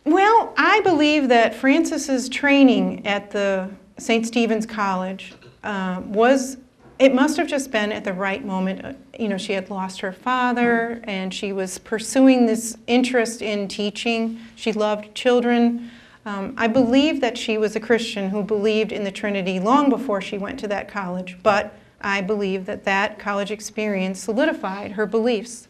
Well, 0.05 0.53
I 0.57 0.81
believe 0.81 1.29
that 1.29 1.55
Frances's 1.55 2.29
training 2.29 3.07
at 3.07 3.31
the 3.31 3.71
St. 3.99 4.27
Stephen's 4.27 4.67
College 4.67 5.35
uh, 5.63 6.03
was, 6.05 6.57
it 6.99 7.15
must 7.15 7.37
have 7.37 7.47
just 7.47 7.71
been 7.71 7.93
at 7.93 8.05
the 8.05 8.13
right 8.13 8.45
moment. 8.45 8.85
Uh, 8.85 8.93
You 9.19 9.29
know, 9.29 9.39
she 9.39 9.53
had 9.53 9.71
lost 9.71 10.01
her 10.01 10.13
father 10.13 11.01
and 11.05 11.35
she 11.35 11.53
was 11.53 11.79
pursuing 11.79 12.47
this 12.47 12.77
interest 12.87 13.43
in 13.43 13.69
teaching. 13.69 14.39
She 14.55 14.73
loved 14.73 15.15
children. 15.15 15.91
Um, 16.25 16.55
I 16.57 16.69
believe 16.69 17.21
that 17.21 17.39
she 17.39 17.59
was 17.59 17.75
a 17.77 17.81
Christian 17.81 18.31
who 18.31 18.43
believed 18.43 18.93
in 18.93 19.05
the 19.05 19.11
Trinity 19.11 19.61
long 19.61 19.89
before 19.89 20.21
she 20.21 20.39
went 20.39 20.59
to 20.61 20.69
that 20.69 20.89
college, 20.89 21.39
but 21.43 21.75
I 22.01 22.21
believe 22.21 22.67
that 22.67 22.85
that 22.85 23.19
college 23.19 23.51
experience 23.51 24.21
solidified 24.21 24.93
her 24.93 25.07
beliefs. 25.07 25.69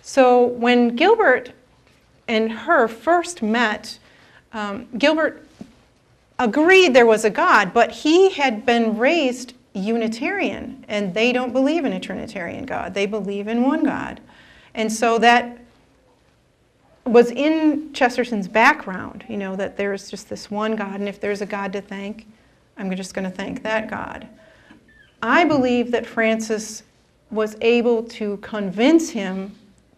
So 0.00 0.44
when 0.44 0.96
Gilbert 0.96 1.52
and 2.26 2.50
her 2.50 2.88
first 2.88 3.42
met, 3.42 3.98
um, 4.52 4.88
Gilbert 4.98 5.46
agreed 6.42 6.94
there 6.94 7.06
was 7.06 7.24
a 7.24 7.30
God, 7.30 7.72
but 7.72 7.90
he 7.90 8.30
had 8.30 8.66
been 8.66 8.98
raised 8.98 9.54
Unitarian, 9.74 10.84
and 10.88 11.14
they 11.14 11.32
don't 11.32 11.52
believe 11.52 11.84
in 11.84 11.92
a 11.92 12.00
Trinitarian 12.00 12.66
God. 12.66 12.94
They 12.94 13.06
believe 13.06 13.48
in 13.48 13.62
one 13.62 13.84
God. 13.84 14.20
And 14.74 14.92
so 14.92 15.18
that 15.18 15.58
was 17.04 17.30
in 17.30 17.92
Chesterton's 17.92 18.48
background, 18.48 19.24
you 19.28 19.36
know, 19.36 19.56
that 19.56 19.76
there's 19.76 20.10
just 20.10 20.28
this 20.28 20.50
one 20.50 20.76
God, 20.76 21.00
and 21.00 21.08
if 21.08 21.20
there's 21.20 21.40
a 21.40 21.46
God 21.46 21.72
to 21.72 21.80
thank, 21.80 22.26
I'm 22.76 22.94
just 22.96 23.14
going 23.14 23.24
to 23.24 23.36
thank 23.36 23.62
that 23.62 23.88
God. 23.88 24.28
I 25.22 25.44
believe 25.44 25.90
that 25.92 26.06
Frances 26.06 26.82
was 27.30 27.56
able 27.60 28.02
to 28.04 28.36
convince 28.38 29.10
him 29.10 29.54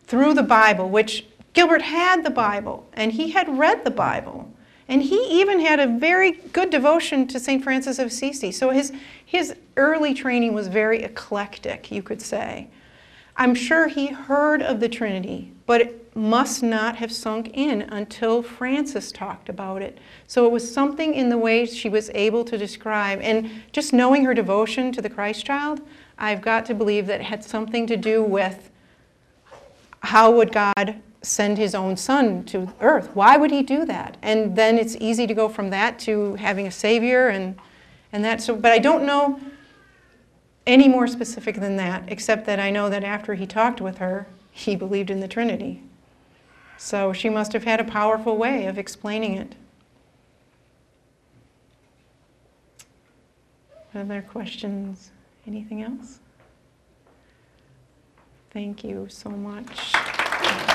through 0.07 0.35
the 0.35 0.43
Bible, 0.43 0.89
which 0.89 1.27
Gilbert 1.53 1.83
had 1.83 2.25
the 2.25 2.31
Bible, 2.31 2.87
and 2.93 3.13
he 3.13 3.31
had 3.31 3.59
read 3.59 3.85
the 3.85 3.91
Bible. 3.91 4.51
And 4.89 5.03
he 5.03 5.41
even 5.41 5.61
had 5.61 5.81
a 5.81 5.87
very 5.87 6.33
good 6.33 6.71
devotion 6.71 7.27
to 7.29 7.41
St. 7.41 7.63
Francis 7.63 7.99
of 7.99 8.09
Assisi. 8.09 8.53
So 8.53 8.71
his, 8.71 8.93
his 9.25 9.55
early 9.77 10.13
training 10.13 10.53
was 10.53 10.69
very 10.69 11.03
eclectic, 11.03 11.91
you 11.91 12.03
could 12.03 12.21
say. 12.21 12.69
I'm 13.37 13.55
sure 13.55 13.89
he 13.89 14.09
heard 14.09 14.63
of 14.63 14.81
the 14.81 14.89
Trinity, 14.89 15.53
but 15.67 15.81
it 15.81 16.17
must 16.17 16.63
not 16.63 16.97
have 16.97 17.11
sunk 17.11 17.51
in 17.55 17.83
until 17.83 18.43
Frances 18.43 19.11
talked 19.11 19.49
about 19.49 19.83
it. 19.83 19.99
So 20.29 20.47
it 20.47 20.53
was 20.53 20.73
something 20.73 21.15
in 21.15 21.29
the 21.29 21.39
way 21.39 21.67
she 21.67 21.89
was 21.89 22.11
able 22.15 22.45
to 22.45 22.57
describe. 22.57 23.21
And 23.21 23.51
just 23.73 23.93
knowing 23.93 24.25
her 24.25 24.35
devotion 24.35 24.93
to 24.93 25.03
the 25.03 25.11
Christ 25.11 25.45
child, 25.45 25.81
I've 26.19 26.41
got 26.41 26.65
to 26.67 26.75
believe 26.75 27.07
that 27.09 27.21
it 27.21 27.25
had 27.25 27.43
something 27.43 27.87
to 27.89 27.97
do 27.97 28.23
with 28.23 28.71
how 30.01 30.31
would 30.31 30.53
God 30.53 31.01
send 31.25 31.59
his 31.59 31.75
own 31.75 31.97
son 31.97 32.45
to 32.45 32.73
earth? 32.81 33.11
Why 33.15 33.37
would 33.37 33.51
he 33.51 33.63
do 33.63 33.85
that? 33.87 34.17
And 34.23 34.57
then 34.57 34.79
it's 34.79 34.97
easy 35.01 35.27
to 35.27 35.35
go 35.35 35.49
from 35.49 35.71
that 35.71 35.99
to 36.01 36.35
having 36.35 36.67
a 36.67 36.71
savior 36.71 37.29
and, 37.29 37.59
and 38.13 38.25
that. 38.25 38.41
So, 38.43 38.55
but 38.55 38.73
I 38.73 38.79
don't 38.79 39.05
know 39.05 39.41
any 40.67 40.89
more 40.89 41.07
specific 41.07 41.57
than 41.57 41.77
that, 41.77 42.05
except 42.09 42.47
that 42.47 42.59
I 42.59 42.71
know 42.71 42.89
that 42.89 43.05
after 43.05 43.35
he 43.35 43.47
talked 43.47 43.81
with 43.81 43.99
her, 43.99 44.27
he 44.51 44.77
believed 44.77 45.11
in 45.11 45.21
the 45.21 45.29
Trinity. 45.29 45.83
So 46.77 47.13
she 47.13 47.29
must 47.29 47.53
have 47.53 47.65
had 47.65 47.81
a 47.81 47.85
powerful 47.85 48.37
way 48.37 48.67
of 48.67 48.79
explaining 48.79 49.35
it. 49.35 49.55
Other 53.95 54.23
questions? 54.23 55.11
Anything 55.47 55.83
else? 55.83 56.19
Thank 58.51 58.85
you 58.85 59.07
so 59.09 59.31
much. 59.31 60.73